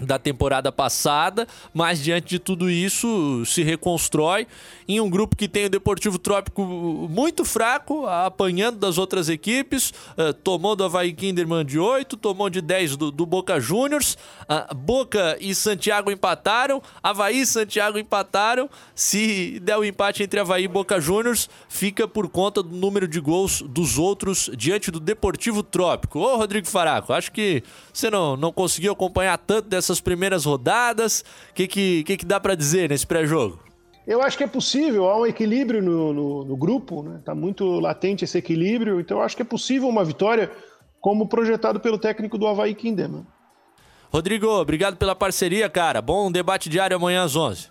da 0.00 0.18
temporada 0.18 0.72
passada, 0.72 1.46
mas 1.72 2.02
diante 2.02 2.28
de 2.28 2.38
tudo 2.38 2.70
isso 2.70 3.44
se 3.46 3.62
reconstrói 3.62 4.46
em 4.88 5.00
um 5.00 5.08
grupo 5.08 5.36
que 5.36 5.48
tem 5.48 5.66
o 5.66 5.70
Deportivo 5.70 6.18
Trópico 6.18 6.62
muito 7.08 7.44
fraco, 7.44 8.06
apanhando 8.06 8.78
das 8.78 8.98
outras 8.98 9.28
equipes, 9.28 9.92
uh, 10.18 10.32
tomou 10.32 10.74
do 10.74 10.84
Havaí 10.84 11.12
Kinderman 11.12 11.64
de 11.64 11.78
8, 11.78 12.16
tomou 12.16 12.50
de 12.50 12.60
10 12.60 12.96
do, 12.96 13.10
do 13.10 13.24
Boca 13.24 13.60
Juniors, 13.60 14.16
uh, 14.48 14.74
Boca 14.74 15.36
e 15.40 15.54
Santiago 15.54 16.10
empataram, 16.10 16.82
Havaí 17.02 17.42
e 17.42 17.46
Santiago 17.46 17.98
empataram, 17.98 18.68
se 18.94 19.60
der 19.60 19.76
o 19.76 19.80
um 19.80 19.84
empate 19.84 20.22
entre 20.22 20.40
Havaí 20.40 20.64
e 20.64 20.68
Boca 20.68 21.00
Juniors, 21.00 21.48
fica 21.68 22.08
por 22.08 22.28
conta 22.28 22.62
do 22.62 22.74
número 22.74 23.06
de 23.06 23.20
gols 23.20 23.62
dos 23.62 23.98
outros 23.98 24.50
diante 24.56 24.90
do 24.90 24.98
Deportivo 24.98 25.62
Trópico. 25.62 26.18
Ô 26.18 26.36
Rodrigo 26.36 26.66
Faraco, 26.66 27.12
acho 27.12 27.30
que 27.30 27.62
você 27.92 28.10
não, 28.10 28.36
não 28.36 28.52
conseguiu 28.52 28.92
acompanhar 28.92 29.38
tanto 29.38 29.68
dessas 29.90 30.00
primeiras 30.00 30.44
rodadas, 30.44 31.24
o 31.50 31.54
que, 31.54 31.66
que, 31.66 32.04
que, 32.04 32.16
que 32.18 32.24
dá 32.24 32.38
para 32.38 32.54
dizer 32.54 32.88
nesse 32.88 33.06
pré-jogo? 33.06 33.58
Eu 34.06 34.22
acho 34.22 34.38
que 34.38 34.44
é 34.44 34.46
possível, 34.46 35.08
há 35.08 35.20
um 35.20 35.26
equilíbrio 35.26 35.82
no, 35.82 36.12
no, 36.12 36.44
no 36.44 36.56
grupo, 36.56 37.02
né? 37.02 37.20
Tá 37.24 37.34
muito 37.34 37.78
latente 37.78 38.24
esse 38.24 38.38
equilíbrio, 38.38 39.00
então 39.00 39.18
eu 39.18 39.22
acho 39.22 39.36
que 39.36 39.42
é 39.42 39.44
possível 39.44 39.88
uma 39.88 40.04
vitória 40.04 40.50
como 41.00 41.28
projetado 41.28 41.80
pelo 41.80 41.98
técnico 41.98 42.38
do 42.38 42.46
Havaí 42.46 42.74
Kinderman. 42.74 43.26
Rodrigo, 44.12 44.48
obrigado 44.48 44.96
pela 44.96 45.14
parceria, 45.14 45.68
cara. 45.68 46.00
Bom 46.00 46.32
debate 46.32 46.68
diário 46.68 46.96
amanhã 46.96 47.24
às 47.24 47.36
11. 47.36 47.68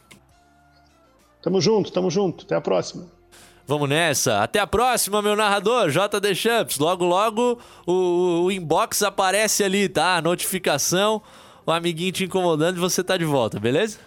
Tamo 1.41 1.59
junto, 1.59 1.91
tamo 1.91 2.09
junto. 2.09 2.45
Até 2.45 2.55
a 2.55 2.61
próxima. 2.61 3.07
Vamos 3.69 3.87
nessa. 3.87 4.41
Até 4.41 4.59
a 4.59 4.65
próxima, 4.65 5.21
meu 5.21 5.35
narrador, 5.35 5.89
JD 5.89 6.33
Champs. 6.33 6.79
Logo, 6.79 7.05
logo 7.05 7.59
o, 7.85 8.45
o 8.45 8.51
inbox 8.51 9.03
aparece 9.03 9.63
ali, 9.63 9.87
tá? 9.87 10.15
A 10.15 10.21
notificação, 10.21 11.21
o 11.73 11.77
amiguinho 11.77 12.11
te 12.11 12.23
incomodando 12.23 12.77
e 12.77 12.79
você 12.79 13.03
tá 13.03 13.17
de 13.17 13.25
volta, 13.25 13.59
beleza? 13.59 13.99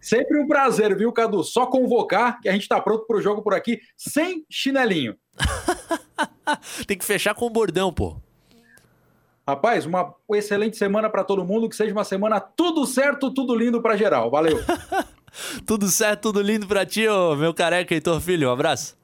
Sempre 0.00 0.40
um 0.40 0.46
prazer, 0.46 0.96
viu, 0.96 1.12
Cadu? 1.12 1.44
Só 1.44 1.66
convocar 1.66 2.40
que 2.40 2.48
a 2.48 2.52
gente 2.52 2.66
tá 2.66 2.80
pronto 2.80 3.06
pro 3.06 3.20
jogo 3.20 3.42
por 3.42 3.52
aqui, 3.52 3.80
sem 3.96 4.44
chinelinho. 4.50 5.14
Tem 6.86 6.96
que 6.96 7.04
fechar 7.04 7.34
com 7.34 7.46
o 7.46 7.50
bordão, 7.50 7.92
pô. 7.92 8.16
Rapaz, 9.46 9.84
uma 9.84 10.14
excelente 10.32 10.76
semana 10.76 11.10
para 11.10 11.24
todo 11.24 11.44
mundo, 11.44 11.68
que 11.68 11.76
seja 11.76 11.92
uma 11.92 12.04
semana 12.04 12.40
tudo 12.40 12.86
certo, 12.86 13.32
tudo 13.32 13.54
lindo 13.54 13.82
para 13.82 13.96
geral. 13.96 14.30
Valeu. 14.30 14.58
tudo 15.66 15.88
certo, 15.88 16.22
tudo 16.22 16.40
lindo 16.40 16.66
para 16.66 16.86
ti, 16.86 17.06
ô, 17.06 17.36
meu 17.36 17.52
careca 17.52 17.94
Heitor 17.94 18.20
Filho. 18.20 18.48
Um 18.48 18.52
abraço. 18.52 18.96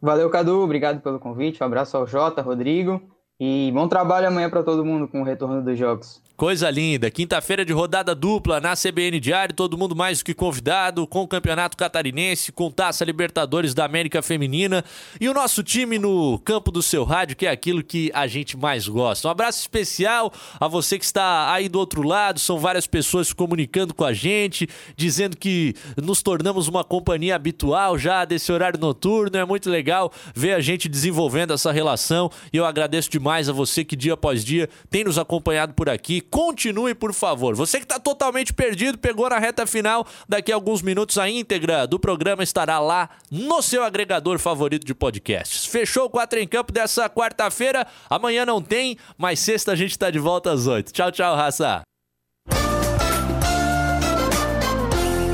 Valeu, 0.00 0.30
Cadu. 0.30 0.62
Obrigado 0.62 1.00
pelo 1.00 1.18
convite. 1.18 1.62
Um 1.62 1.66
abraço 1.66 1.96
ao 1.96 2.06
Jota, 2.06 2.40
Rodrigo. 2.40 3.00
E 3.38 3.70
bom 3.72 3.86
trabalho 3.88 4.28
amanhã 4.28 4.48
para 4.50 4.62
todo 4.62 4.84
mundo 4.84 5.06
com 5.06 5.20
o 5.20 5.24
retorno 5.24 5.62
dos 5.62 5.78
jogos. 5.78 6.22
Coisa 6.38 6.70
linda. 6.70 7.10
Quinta-feira 7.10 7.64
de 7.64 7.72
rodada 7.72 8.14
dupla 8.14 8.60
na 8.60 8.74
CBN 8.76 9.18
Diário, 9.18 9.52
todo 9.52 9.76
mundo 9.76 9.96
mais 9.96 10.20
do 10.20 10.24
que 10.24 10.32
convidado, 10.32 11.04
com 11.04 11.22
o 11.22 11.26
Campeonato 11.26 11.76
Catarinense, 11.76 12.52
com 12.52 12.70
Taça 12.70 13.04
Libertadores 13.04 13.74
da 13.74 13.84
América 13.84 14.22
Feminina 14.22 14.84
e 15.20 15.28
o 15.28 15.34
nosso 15.34 15.64
time 15.64 15.98
no 15.98 16.38
campo 16.38 16.70
do 16.70 16.80
seu 16.80 17.02
rádio, 17.02 17.34
que 17.34 17.44
é 17.44 17.50
aquilo 17.50 17.82
que 17.82 18.08
a 18.14 18.28
gente 18.28 18.56
mais 18.56 18.86
gosta. 18.86 19.26
Um 19.26 19.32
abraço 19.32 19.58
especial 19.58 20.32
a 20.60 20.68
você 20.68 20.96
que 20.96 21.04
está 21.04 21.52
aí 21.52 21.68
do 21.68 21.76
outro 21.76 22.02
lado, 22.02 22.38
são 22.38 22.56
várias 22.56 22.86
pessoas 22.86 23.32
comunicando 23.32 23.92
com 23.92 24.04
a 24.04 24.12
gente, 24.12 24.68
dizendo 24.96 25.36
que 25.36 25.74
nos 26.00 26.22
tornamos 26.22 26.68
uma 26.68 26.84
companhia 26.84 27.34
habitual 27.34 27.98
já 27.98 28.24
desse 28.24 28.52
horário 28.52 28.78
noturno. 28.78 29.36
É 29.36 29.44
muito 29.44 29.68
legal 29.68 30.12
ver 30.36 30.52
a 30.52 30.60
gente 30.60 30.88
desenvolvendo 30.88 31.52
essa 31.52 31.72
relação 31.72 32.30
e 32.52 32.58
eu 32.58 32.64
agradeço 32.64 33.10
demais 33.10 33.48
a 33.48 33.52
você 33.52 33.84
que 33.84 33.96
dia 33.96 34.14
após 34.14 34.44
dia 34.44 34.68
tem 34.88 35.02
nos 35.02 35.18
acompanhado 35.18 35.74
por 35.74 35.88
aqui 35.88 36.27
continue, 36.30 36.94
por 36.94 37.12
favor. 37.12 37.54
Você 37.54 37.78
que 37.78 37.84
está 37.84 37.98
totalmente 37.98 38.52
perdido, 38.52 38.98
pegou 38.98 39.28
na 39.28 39.38
reta 39.38 39.66
final, 39.66 40.06
daqui 40.28 40.52
a 40.52 40.54
alguns 40.54 40.82
minutos 40.82 41.18
a 41.18 41.28
íntegra 41.28 41.86
do 41.86 41.98
programa 41.98 42.42
estará 42.42 42.78
lá 42.78 43.10
no 43.30 43.62
seu 43.62 43.82
agregador 43.82 44.38
favorito 44.38 44.86
de 44.86 44.94
podcasts. 44.94 45.66
Fechou 45.66 46.06
o 46.06 46.10
4 46.10 46.38
em 46.40 46.46
Campo 46.48 46.72
dessa 46.72 47.08
quarta-feira. 47.08 47.86
Amanhã 48.08 48.44
não 48.46 48.62
tem, 48.62 48.96
mas 49.16 49.40
sexta 49.40 49.72
a 49.72 49.76
gente 49.76 49.92
está 49.92 50.10
de 50.10 50.18
volta 50.18 50.52
às 50.52 50.66
8. 50.66 50.92
Tchau, 50.92 51.10
tchau, 51.12 51.36
raça. 51.36 51.82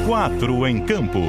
4 0.07 0.67
em 0.67 0.85
Campo. 0.85 1.21